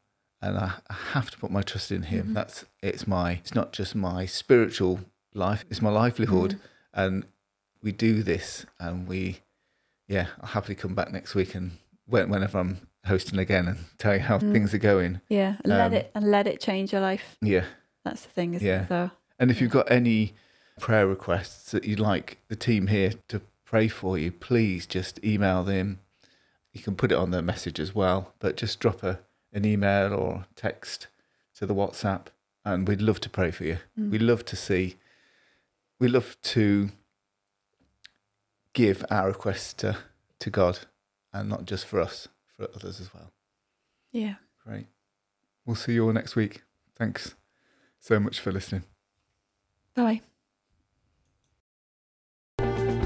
and 0.42 0.58
I 0.58 0.72
I 0.88 0.94
have 1.12 1.30
to 1.30 1.38
put 1.38 1.52
my 1.52 1.62
trust 1.62 1.92
in 1.92 2.02
Him. 2.02 2.30
Mhm. 2.30 2.34
That's 2.34 2.64
it's 2.82 3.06
my. 3.06 3.34
It's 3.34 3.54
not 3.54 3.72
just 3.72 3.94
my 3.94 4.26
spiritual 4.26 4.98
life; 5.32 5.64
it's 5.70 5.80
my 5.80 5.90
livelihood. 5.90 6.58
And 6.92 7.24
we 7.84 7.92
do 7.92 8.24
this, 8.24 8.66
and 8.80 9.06
we, 9.06 9.42
yeah, 10.08 10.26
I'll 10.40 10.48
happily 10.48 10.74
come 10.74 10.96
back 10.96 11.12
next 11.12 11.36
week 11.36 11.54
and 11.54 11.70
when, 12.10 12.28
whenever 12.28 12.58
I'm 12.58 12.78
hosting 13.06 13.38
again 13.38 13.66
and 13.68 13.78
tell 13.98 14.14
you 14.14 14.20
how 14.20 14.38
Mm. 14.38 14.52
things 14.52 14.74
are 14.74 14.78
going. 14.78 15.20
Yeah. 15.28 15.56
And 15.64 15.72
let 15.72 15.86
Um, 15.86 15.92
it 15.94 16.10
and 16.14 16.30
let 16.30 16.46
it 16.46 16.60
change 16.60 16.92
your 16.92 17.00
life. 17.00 17.36
Yeah, 17.40 17.64
That's 18.04 18.22
the 18.22 18.30
thing, 18.30 18.54
isn't 18.54 18.66
Yeah. 18.66 18.82
it? 18.82 18.88
So 18.88 19.10
and 19.38 19.50
if 19.50 19.60
you've 19.60 19.70
got 19.70 19.90
any 19.90 20.34
prayer 20.78 21.06
requests 21.06 21.70
that 21.72 21.84
you'd 21.84 22.00
like 22.00 22.38
the 22.48 22.56
team 22.56 22.86
here 22.88 23.12
to 23.28 23.40
pray 23.64 23.88
for 23.88 24.18
you, 24.18 24.30
please 24.32 24.86
just 24.86 25.22
email 25.24 25.62
them. 25.62 26.00
You 26.72 26.82
can 26.82 26.94
put 26.96 27.10
it 27.12 27.16
on 27.18 27.30
the 27.30 27.42
message 27.42 27.78
as 27.80 27.94
well, 27.94 28.34
but 28.38 28.56
just 28.56 28.80
drop 28.80 29.02
a 29.02 29.20
an 29.52 29.64
email 29.64 30.14
or 30.14 30.46
text 30.54 31.08
to 31.56 31.66
the 31.66 31.74
WhatsApp, 31.74 32.26
and 32.64 32.86
we'd 32.86 33.02
love 33.02 33.20
to 33.20 33.28
pray 33.28 33.50
for 33.50 33.64
you. 33.64 33.78
mm. 33.98 34.10
We 34.10 34.18
love 34.18 34.44
to 34.46 34.56
see. 34.56 34.96
We 35.98 36.06
love 36.08 36.36
to 36.42 36.90
give 38.72 39.04
our 39.10 39.28
requests 39.28 39.72
to, 39.74 39.98
to 40.38 40.50
God, 40.50 40.80
and 41.32 41.48
not 41.48 41.64
just 41.64 41.86
for 41.86 42.00
us, 42.00 42.28
for 42.56 42.68
others 42.74 43.00
as 43.00 43.12
well. 43.14 43.30
yeah. 44.12 44.34
Great. 44.66 44.86
We'll 45.64 45.76
see 45.76 45.94
you 45.94 46.04
all 46.06 46.12
next 46.12 46.36
week. 46.36 46.62
Thanks 46.96 47.34
so 47.98 48.20
much 48.20 48.40
for 48.40 48.52
listening. 48.52 48.82
Bye. 49.94 50.20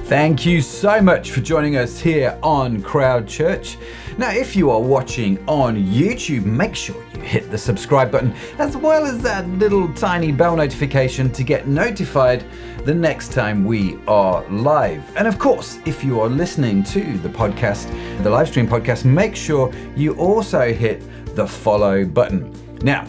Thank 0.06 0.44
you 0.44 0.60
so 0.60 1.00
much 1.00 1.30
for 1.30 1.40
joining 1.40 1.76
us 1.76 2.00
here 2.00 2.38
on 2.42 2.82
Crowd 2.82 3.26
Church. 3.28 3.76
Now, 4.16 4.30
if 4.30 4.54
you 4.54 4.70
are 4.70 4.80
watching 4.80 5.42
on 5.48 5.76
YouTube, 5.76 6.44
make 6.44 6.76
sure 6.76 7.02
you 7.12 7.20
hit 7.20 7.50
the 7.50 7.58
subscribe 7.58 8.12
button 8.12 8.32
as 8.58 8.76
well 8.76 9.06
as 9.06 9.20
that 9.22 9.48
little 9.48 9.92
tiny 9.94 10.30
bell 10.30 10.54
notification 10.54 11.32
to 11.32 11.42
get 11.42 11.66
notified 11.66 12.44
the 12.84 12.94
next 12.94 13.32
time 13.32 13.64
we 13.64 13.98
are 14.06 14.48
live. 14.50 15.02
And 15.16 15.26
of 15.26 15.40
course, 15.40 15.78
if 15.84 16.04
you 16.04 16.20
are 16.20 16.28
listening 16.28 16.84
to 16.84 17.18
the 17.18 17.28
podcast, 17.28 17.88
the 18.22 18.30
live 18.30 18.46
stream 18.48 18.68
podcast, 18.68 19.04
make 19.04 19.34
sure 19.34 19.74
you 19.96 20.14
also 20.14 20.72
hit 20.72 21.02
the 21.34 21.46
follow 21.46 22.04
button. 22.04 22.54
Now, 22.82 23.08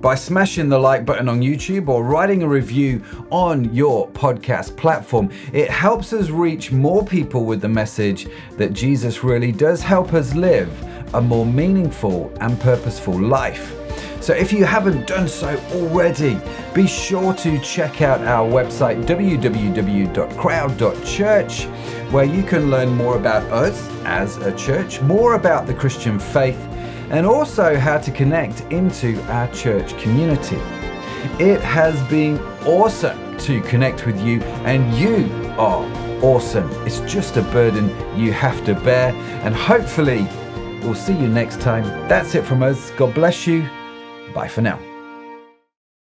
by 0.00 0.14
smashing 0.14 0.68
the 0.68 0.78
like 0.78 1.04
button 1.04 1.28
on 1.28 1.40
YouTube 1.40 1.88
or 1.88 2.04
writing 2.04 2.42
a 2.42 2.48
review 2.48 3.02
on 3.30 3.74
your 3.74 4.08
podcast 4.10 4.76
platform. 4.76 5.30
It 5.52 5.70
helps 5.70 6.12
us 6.12 6.30
reach 6.30 6.72
more 6.72 7.04
people 7.04 7.44
with 7.44 7.60
the 7.60 7.68
message 7.68 8.28
that 8.56 8.72
Jesus 8.72 9.24
really 9.24 9.52
does 9.52 9.82
help 9.82 10.14
us 10.14 10.34
live 10.34 10.70
a 11.14 11.20
more 11.20 11.46
meaningful 11.46 12.32
and 12.40 12.58
purposeful 12.60 13.20
life. 13.20 13.74
So 14.20 14.32
if 14.34 14.52
you 14.52 14.64
haven't 14.64 15.06
done 15.06 15.28
so 15.28 15.56
already, 15.72 16.40
be 16.74 16.86
sure 16.86 17.32
to 17.34 17.58
check 17.60 18.02
out 18.02 18.20
our 18.22 18.48
website 18.48 19.04
www.crowd.church 19.04 20.06
where 22.12 22.24
you 22.24 22.42
can 22.42 22.70
learn 22.70 22.90
more 22.90 23.16
about 23.16 23.42
us 23.52 23.88
as 24.04 24.36
a 24.38 24.56
church, 24.56 25.00
more 25.02 25.34
about 25.34 25.66
the 25.66 25.74
Christian 25.74 26.18
faith, 26.18 26.58
and 27.10 27.26
also 27.26 27.76
how 27.76 27.98
to 27.98 28.10
connect 28.10 28.60
into 28.72 29.20
our 29.32 29.48
church 29.52 29.96
community. 29.98 30.56
It 31.38 31.60
has 31.60 32.00
been 32.08 32.38
awesome 32.64 33.36
to 33.38 33.60
connect 33.62 34.06
with 34.06 34.20
you, 34.20 34.40
and 34.64 34.94
you 34.94 35.30
are 35.58 35.84
awesome. 36.22 36.70
It's 36.86 37.00
just 37.00 37.36
a 37.36 37.42
burden 37.42 37.88
you 38.18 38.32
have 38.32 38.64
to 38.64 38.74
bear, 38.74 39.12
and 39.44 39.54
hopefully, 39.54 40.26
we'll 40.82 40.94
see 40.94 41.14
you 41.14 41.28
next 41.28 41.60
time. 41.60 41.84
That's 42.08 42.34
it 42.34 42.44
from 42.44 42.62
us. 42.62 42.90
God 42.92 43.14
bless 43.14 43.46
you. 43.46 43.68
Bye 44.34 44.48
for 44.48 44.62
now. 44.62 44.95